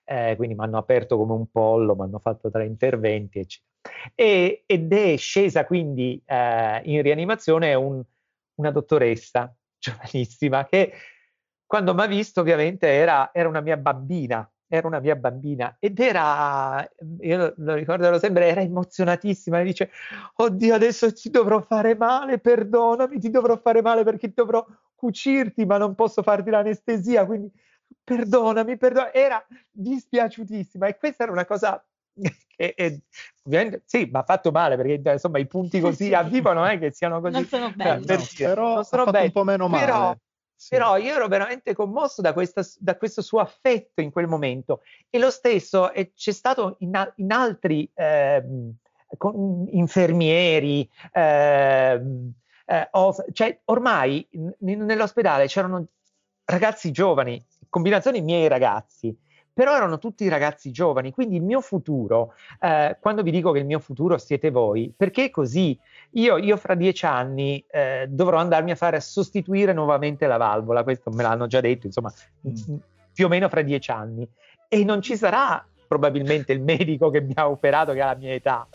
Eh, 0.03 0.33
quindi 0.35 0.55
mi 0.55 0.65
hanno 0.65 0.77
aperto 0.77 1.15
come 1.15 1.31
un 1.31 1.49
pollo, 1.49 1.95
mi 1.95 2.01
hanno 2.01 2.19
fatto 2.19 2.51
tre 2.51 2.65
interventi, 2.65 3.39
eccetera. 3.39 4.11
E, 4.13 4.63
ed 4.65 4.91
è 4.91 5.15
scesa 5.15 5.65
quindi 5.65 6.21
eh, 6.25 6.81
in 6.83 7.01
rianimazione 7.01 7.73
un, 7.75 8.03
una 8.55 8.71
dottoressa 8.71 9.55
giovanissima 9.79 10.65
che 10.65 10.91
quando 11.65 11.93
mi 11.93 12.01
ha 12.01 12.07
visto 12.07 12.41
ovviamente 12.41 12.87
era, 12.87 13.29
era, 13.33 13.47
una 13.47 13.61
mia 13.61 13.77
bambina, 13.77 14.49
era 14.75 14.87
una 14.87 14.99
mia 14.99 15.15
bambina 15.15 15.75
ed 15.79 15.99
era, 15.99 16.83
io 17.19 17.53
lo 17.57 17.75
ricorderò 17.75 18.17
sempre, 18.17 18.47
era 18.47 18.61
emozionatissima 18.61 19.59
e 19.59 19.63
dice, 19.63 19.91
oddio 20.37 20.73
adesso 20.73 21.13
ti 21.13 21.29
dovrò 21.29 21.61
fare 21.61 21.95
male, 21.95 22.39
perdonami, 22.39 23.19
ti 23.19 23.29
dovrò 23.29 23.55
fare 23.57 23.83
male 23.83 24.03
perché 24.03 24.31
dovrò 24.33 24.65
cucirti 24.95 25.63
ma 25.67 25.77
non 25.77 25.93
posso 25.93 26.23
farti 26.23 26.49
l'anestesia, 26.49 27.23
quindi 27.23 27.51
perdonami, 28.03 28.75
perdonami, 28.75 29.11
era 29.13 29.45
dispiaciutissima 29.69 30.87
e 30.87 30.97
questa 30.97 31.21
era 31.21 31.31
una 31.31 31.45
cosa 31.45 31.83
che 32.55 32.73
è, 32.73 32.97
ovviamente 33.43 33.83
sì, 33.85 34.09
mi 34.11 34.17
ha 34.17 34.23
fatto 34.23 34.49
male 34.49 34.75
perché 34.75 35.11
insomma 35.11 35.37
i 35.37 35.45
punti 35.45 35.79
così 35.79 36.15
a 36.15 36.23
vivo 36.23 36.51
non 36.51 36.65
è 36.65 36.79
che 36.79 36.91
siano 36.91 37.21
così. 37.21 37.33
Non 37.33 37.45
sono 37.45 37.71
belli. 37.77 38.05
No, 38.07 38.17
però 38.37 38.73
non 38.73 38.83
sono 38.85 39.05
belli, 39.05 39.25
un 39.25 39.31
po' 39.31 39.43
meno 39.43 39.67
male. 39.67 39.85
Però, 39.85 40.17
sì. 40.63 40.69
però 40.69 40.97
io 40.97 41.13
ero 41.13 41.27
veramente 41.27 41.73
commosso 41.73 42.21
da, 42.21 42.31
questa, 42.31 42.65
da, 42.79 42.95
questo 42.95 43.21
suo 43.21 43.39
affetto 43.39 44.01
in 44.01 44.11
quel 44.11 44.27
momento 44.27 44.81
e 45.09 45.19
lo 45.19 45.29
stesso 45.29 45.91
è, 45.91 46.11
c'è 46.13 46.31
stato 46.31 46.77
in, 46.79 47.11
in 47.17 47.31
altri 47.31 47.89
eh, 47.93 48.43
con, 49.17 49.67
infermieri. 49.69 50.89
Eh, 51.11 52.01
eh, 52.65 52.87
of, 52.91 53.25
cioè, 53.33 53.59
ormai 53.65 54.25
n- 54.31 54.85
nell'ospedale 54.85 55.47
c'erano 55.47 55.85
ragazzi 56.45 56.91
giovani, 56.91 57.43
combinazioni 57.69 58.21
miei 58.21 58.47
ragazzi, 58.47 59.15
però 59.53 59.75
erano 59.75 59.99
tutti 59.99 60.27
ragazzi 60.27 60.71
giovani, 60.71 61.11
quindi 61.11 61.35
il 61.35 61.43
mio 61.43 61.61
futuro, 61.61 62.33
eh, 62.59 62.97
quando 62.99 63.21
vi 63.21 63.31
dico 63.31 63.51
che 63.51 63.59
il 63.59 63.65
mio 63.65 63.79
futuro 63.79 64.17
siete 64.17 64.49
voi, 64.49 64.91
perché 64.95 65.25
è 65.25 65.29
così? 65.29 65.77
Io, 66.11 66.37
io 66.37 66.57
fra 66.57 66.73
dieci 66.73 67.05
anni 67.05 67.63
eh, 67.69 68.07
dovrò 68.09 68.39
andarmi 68.39 68.71
a 68.71 68.75
fare 68.75 68.97
a 68.97 69.01
sostituire 69.01 69.73
nuovamente 69.73 70.25
la 70.25 70.37
valvola, 70.37 70.83
questo 70.83 71.11
me 71.11 71.21
l'hanno 71.21 71.47
già 71.47 71.61
detto, 71.61 71.85
insomma, 71.85 72.11
mm. 72.47 72.75
più 73.13 73.25
o 73.25 73.29
meno 73.29 73.47
fra 73.47 73.61
dieci 73.61 73.91
anni, 73.91 74.27
e 74.67 74.83
non 74.83 75.01
ci 75.01 75.15
sarà 75.15 75.63
probabilmente 75.87 76.51
il 76.51 76.61
medico 76.61 77.11
che 77.11 77.21
mi 77.21 77.33
ha 77.35 77.47
operato 77.47 77.93
che 77.93 78.01
ha 78.01 78.07
la 78.07 78.15
mia 78.15 78.33
età 78.33 78.67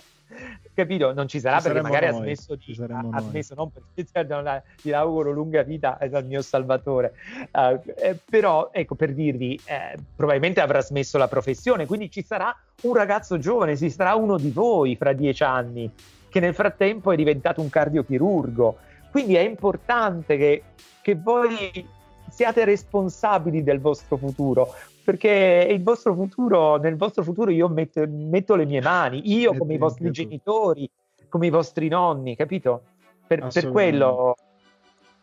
capito? 0.79 1.13
Non 1.13 1.27
ci 1.27 1.41
sarà 1.41 1.59
ci 1.59 1.65
perché 1.65 1.83
magari 1.83 2.07
noi, 2.07 2.15
ha 2.15 2.19
smesso 2.21 2.55
di 2.55 2.77
ha, 3.11 3.21
smesso 3.21 3.55
non 3.55 3.71
perché 3.73 4.27
non 4.29 4.63
gli 4.81 4.93
auguro 4.93 5.33
lunga 5.33 5.63
vita 5.63 5.99
al 5.99 6.25
mio 6.25 6.41
salvatore. 6.43 7.15
Uh, 7.53 7.81
eh, 7.97 8.19
però 8.29 8.71
ecco 8.73 8.95
per 8.95 9.13
dirvi 9.13 9.59
eh, 9.65 9.99
probabilmente 10.15 10.61
avrà 10.61 10.81
smesso 10.81 11.19
la 11.19 11.29
professione 11.29 11.87
quindi 11.87 12.11
ci 12.11 12.23
sarà 12.23 12.55
un 12.83 12.95
ragazzo 12.95 13.39
giovane 13.39 13.77
ci 13.77 13.91
sarà 13.91 14.15
uno 14.15 14.37
di 14.37 14.51
voi 14.51 14.97
fra 14.97 15.13
dieci 15.13 15.43
anni 15.43 15.91
che 16.29 16.41
nel 16.41 16.55
frattempo 16.55 17.11
è 17.11 17.17
diventato 17.17 17.61
un 17.61 17.69
cardiochirurgo. 17.69 18.79
Quindi 19.11 19.35
è 19.35 19.41
importante 19.41 20.37
che, 20.37 20.63
che 21.01 21.15
voi 21.15 21.87
siate 22.31 22.65
responsabili 22.65 23.63
del 23.63 23.81
vostro 23.81 24.17
futuro 24.17 24.75
perché 25.09 25.67
il 25.71 25.83
vostro 25.83 26.15
futuro, 26.15 26.77
nel 26.77 26.95
vostro 26.99 27.23
futuro 27.23 27.51
io 27.51 27.67
metto, 27.71 28.05
metto 28.07 28.57
le 28.57 28.67
mie 28.67 28.83
mani, 28.83 29.23
io 29.33 29.57
come 29.57 29.73
i 29.73 29.79
vostri 29.79 30.11
genitori, 30.11 30.87
come 31.31 31.47
i 31.47 31.51
vostri 31.51 31.89
nonni, 31.89 32.37
capito? 32.37 32.83
Per, 33.27 33.49
per 33.51 33.71
quello 33.71 34.35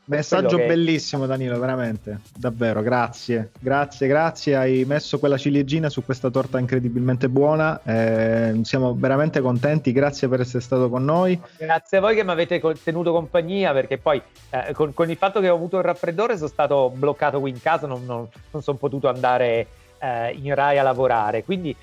Messaggio 0.06 0.58
che... 0.58 0.68
bellissimo 0.68 1.26
Danilo, 1.26 1.58
veramente, 1.60 2.20
davvero, 2.38 2.82
grazie, 2.84 3.52
grazie, 3.60 4.08
grazie, 4.08 4.56
hai 4.56 4.86
messo 4.86 5.18
quella 5.18 5.38
ciliegina 5.38 5.90
su 5.90 6.06
questa 6.06 6.30
torta 6.30 6.60
incredibilmente 6.60 7.28
buona, 7.28 7.82
eh, 7.84 8.60
siamo 8.64 8.94
veramente 8.96 9.42
contenti, 9.42 9.92
grazie 9.92 10.28
per 10.28 10.42
essere 10.42 10.62
stato 10.62 10.90
con 10.90 11.04
noi. 11.04 11.40
Grazie 11.58 11.98
a 11.98 12.02
voi 12.02 12.16
che 12.16 12.24
mi 12.24 12.30
avete 12.30 12.62
tenuto 12.84 13.12
compagnia 13.12 13.74
perché 13.74 13.98
poi 13.98 14.22
eh, 14.52 14.74
con, 14.74 14.94
con, 14.94 15.10
il 15.10 15.18
fatto 15.18 15.40
che 15.40 15.50
ho 15.50 15.56
avuto 15.56 15.78
il 15.78 15.84
raffreddore 15.84 16.36
sono 16.36 16.50
stato 16.50 16.92
bloccato 16.96 17.40
qui 17.40 17.50
in 17.50 17.60
casa, 17.60 17.88
non, 17.88 18.06
non, 18.06 18.28
non 18.52 18.62
sono 18.62 18.78
potuto 18.78 19.08
andare 19.08 19.68
eh, 19.98 20.38
in 20.40 20.54
Rai 20.54 20.78
a 20.78 20.84
lavorare, 20.84 21.44
quindi 21.44 21.76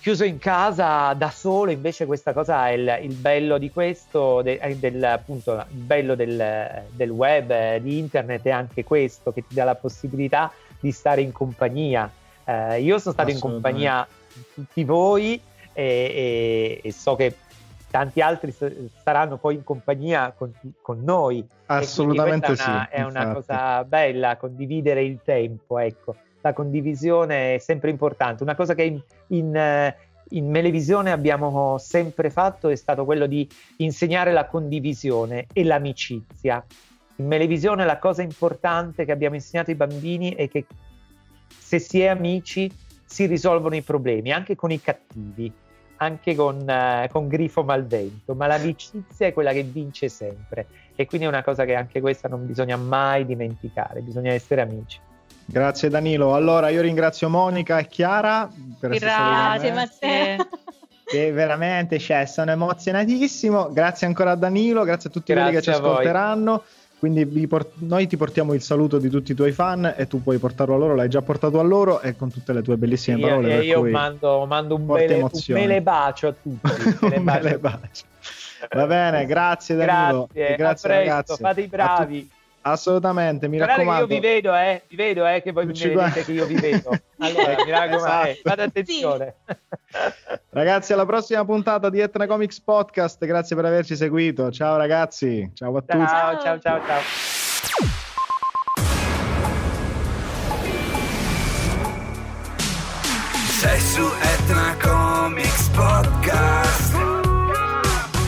chiuso 0.00 0.24
in 0.24 0.38
casa 0.38 1.12
da 1.12 1.30
solo, 1.30 1.70
invece 1.70 2.06
questa 2.06 2.32
cosa 2.32 2.68
è 2.68 2.72
il, 2.72 2.98
il 3.02 3.14
bello 3.14 3.58
di 3.58 3.70
questo, 3.70 4.40
de, 4.40 4.76
del, 4.78 5.04
appunto, 5.04 5.52
il 5.70 5.78
bello 5.78 6.14
del, 6.14 6.84
del, 6.90 7.10
web, 7.10 7.50
eh, 7.50 7.80
di 7.82 7.98
internet 7.98 8.42
è 8.44 8.50
anche 8.50 8.82
questo, 8.82 9.30
che 9.32 9.46
ti 9.46 9.54
dà 9.54 9.64
la 9.64 9.74
possibilità 9.74 10.50
di 10.80 10.90
stare 10.90 11.20
in 11.20 11.32
compagnia. 11.32 12.10
Eh, 12.44 12.80
io 12.80 12.98
sono 12.98 13.12
stato 13.12 13.30
in 13.30 13.38
compagnia 13.38 14.06
di 14.32 14.44
tutti 14.54 14.84
voi 14.84 15.40
e, 15.72 15.82
e, 15.84 16.80
e, 16.82 16.92
so 16.92 17.14
che 17.14 17.36
tanti 17.90 18.22
altri 18.22 18.54
saranno 19.02 19.36
poi 19.36 19.56
in 19.56 19.64
compagnia 19.64 20.32
con, 20.34 20.50
con 20.80 21.02
noi. 21.04 21.46
Assolutamente 21.66 22.46
è 22.46 22.50
una, 22.50 22.88
sì. 22.90 22.96
È 22.96 23.02
una 23.02 23.32
cosa 23.32 23.84
bella 23.84 24.36
condividere 24.38 25.02
il 25.02 25.20
tempo, 25.22 25.78
ecco 25.78 26.16
la 26.40 26.52
condivisione 26.52 27.54
è 27.54 27.58
sempre 27.58 27.90
importante. 27.90 28.42
Una 28.42 28.54
cosa 28.54 28.74
che 28.74 28.82
in, 28.82 29.00
in, 29.28 29.94
in 30.30 30.50
Melevisione 30.50 31.10
abbiamo 31.10 31.78
sempre 31.78 32.30
fatto 32.30 32.68
è 32.68 32.76
stato 32.76 33.04
quello 33.04 33.26
di 33.26 33.48
insegnare 33.76 34.32
la 34.32 34.46
condivisione 34.46 35.46
e 35.52 35.64
l'amicizia. 35.64 36.64
In 37.16 37.26
Melevisione 37.26 37.84
la 37.84 37.98
cosa 37.98 38.22
importante 38.22 39.04
che 39.04 39.12
abbiamo 39.12 39.34
insegnato 39.34 39.70
ai 39.70 39.76
bambini 39.76 40.34
è 40.34 40.48
che 40.48 40.66
se 41.58 41.78
si 41.78 42.00
è 42.00 42.06
amici 42.06 42.70
si 43.04 43.26
risolvono 43.26 43.74
i 43.74 43.82
problemi, 43.82 44.32
anche 44.32 44.56
con 44.56 44.70
i 44.70 44.80
cattivi, 44.80 45.52
anche 45.96 46.34
con, 46.34 46.64
uh, 46.66 47.08
con 47.08 47.28
Grifo 47.28 47.62
Malvento, 47.62 48.34
ma 48.34 48.46
l'amicizia 48.46 49.26
è 49.26 49.32
quella 49.32 49.52
che 49.52 49.62
vince 49.62 50.08
sempre 50.08 50.66
e 50.94 51.06
quindi 51.06 51.26
è 51.26 51.28
una 51.28 51.42
cosa 51.42 51.64
che 51.64 51.74
anche 51.74 52.00
questa 52.00 52.28
non 52.28 52.46
bisogna 52.46 52.76
mai 52.76 53.26
dimenticare, 53.26 54.00
bisogna 54.00 54.32
essere 54.32 54.62
amici. 54.62 55.00
Grazie 55.50 55.88
Danilo. 55.88 56.34
Allora 56.34 56.68
io 56.68 56.80
ringrazio 56.80 57.28
Monica 57.28 57.78
e 57.78 57.88
Chiara 57.88 58.48
per 58.78 58.96
Grazie 58.96 59.72
Matteo. 59.72 60.48
Che 61.04 61.32
veramente 61.32 61.98
cioè, 61.98 62.24
sono 62.24 62.52
emozionatissimo. 62.52 63.72
Grazie 63.72 64.06
ancora 64.06 64.30
a 64.30 64.36
Danilo, 64.36 64.84
grazie 64.84 65.08
a 65.08 65.12
tutti 65.12 65.32
quelli 65.32 65.50
che 65.50 65.60
ci 65.60 65.70
ascolteranno. 65.70 66.62
Quindi 67.00 67.26
port- 67.48 67.72
noi 67.78 68.06
ti 68.06 68.16
portiamo 68.16 68.54
il 68.54 68.62
saluto 68.62 68.98
di 68.98 69.08
tutti 69.08 69.32
i 69.32 69.34
tuoi 69.34 69.50
fan 69.50 69.94
e 69.96 70.06
tu 70.06 70.22
puoi 70.22 70.38
portarlo 70.38 70.74
a 70.74 70.78
loro, 70.78 70.94
l'hai 70.94 71.08
già 71.08 71.22
portato 71.22 71.58
a 71.58 71.62
loro 71.62 72.00
e 72.00 72.14
con 72.14 72.30
tutte 72.30 72.52
le 72.52 72.62
tue 72.62 72.76
bellissime 72.76 73.18
io, 73.18 73.26
parole. 73.26 73.58
E 73.58 73.64
io 73.64 73.82
mando, 73.82 74.44
mando 74.46 74.74
un, 74.76 74.86
bele, 74.86 75.20
un 75.20 75.30
bele 75.46 75.82
bacio 75.82 76.28
a 76.28 76.34
tutti. 76.40 76.70
un 77.16 77.24
bele 77.24 77.58
bacio. 77.58 78.04
Va 78.70 78.86
bene, 78.86 79.24
grazie 79.26 79.74
Danilo. 79.74 80.28
Grazie, 80.30 80.56
grazie 80.56 80.88
ragazzi. 80.88 81.36
Fate 81.40 81.60
i 81.62 81.66
bravi. 81.66 82.30
Assolutamente, 82.62 83.48
mi 83.48 83.56
Guardate 83.56 83.80
raccomando. 83.80 84.12
io 84.12 84.20
vi 84.20 84.26
vedo, 84.26 84.54
eh, 84.54 84.82
vi 84.88 84.96
vedo, 84.96 85.26
eh, 85.26 85.40
che 85.40 85.52
voi 85.52 85.64
mi 85.64 85.72
vedete 85.72 86.24
che 86.24 86.32
io 86.32 86.44
vi 86.44 86.54
vedo. 86.54 86.90
Allora, 87.22 87.64
mi 87.64 87.70
raccomando, 87.70 88.28
eh, 88.28 88.40
fate 88.42 88.62
attenzione. 88.62 89.34
Sì. 89.46 89.54
Ragazzi, 90.50 90.92
alla 90.94 91.04
prossima 91.04 91.44
puntata 91.44 91.90
di 91.90 92.00
Etna 92.00 92.26
Comics 92.26 92.60
Podcast. 92.60 93.24
Grazie 93.24 93.56
per 93.56 93.64
averci 93.66 93.94
seguito. 93.94 94.50
Ciao 94.50 94.76
ragazzi, 94.76 95.50
ciao 95.54 95.76
a 95.76 95.80
tutti. 95.80 95.98
Ciao, 95.98 96.40
ciao, 96.40 96.58
ciao, 96.58 96.80
ciao. 96.86 97.00
Sei 103.60 103.80
su 103.80 104.10
Etna 104.22 104.76
Comics 104.80 105.68
Podcast. 105.68 106.96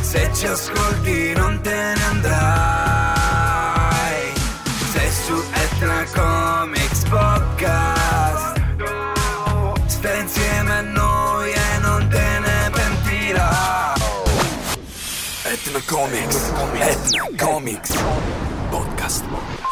Se 0.02 0.30
ci 0.34 0.46
ascolti 0.46 1.32
non 1.34 1.58
te 1.62 1.70
ne 1.70 2.01
Comics. 15.86 16.50
Etna 16.80 17.36
Comics 17.36 17.90
Podcast. 18.70 19.71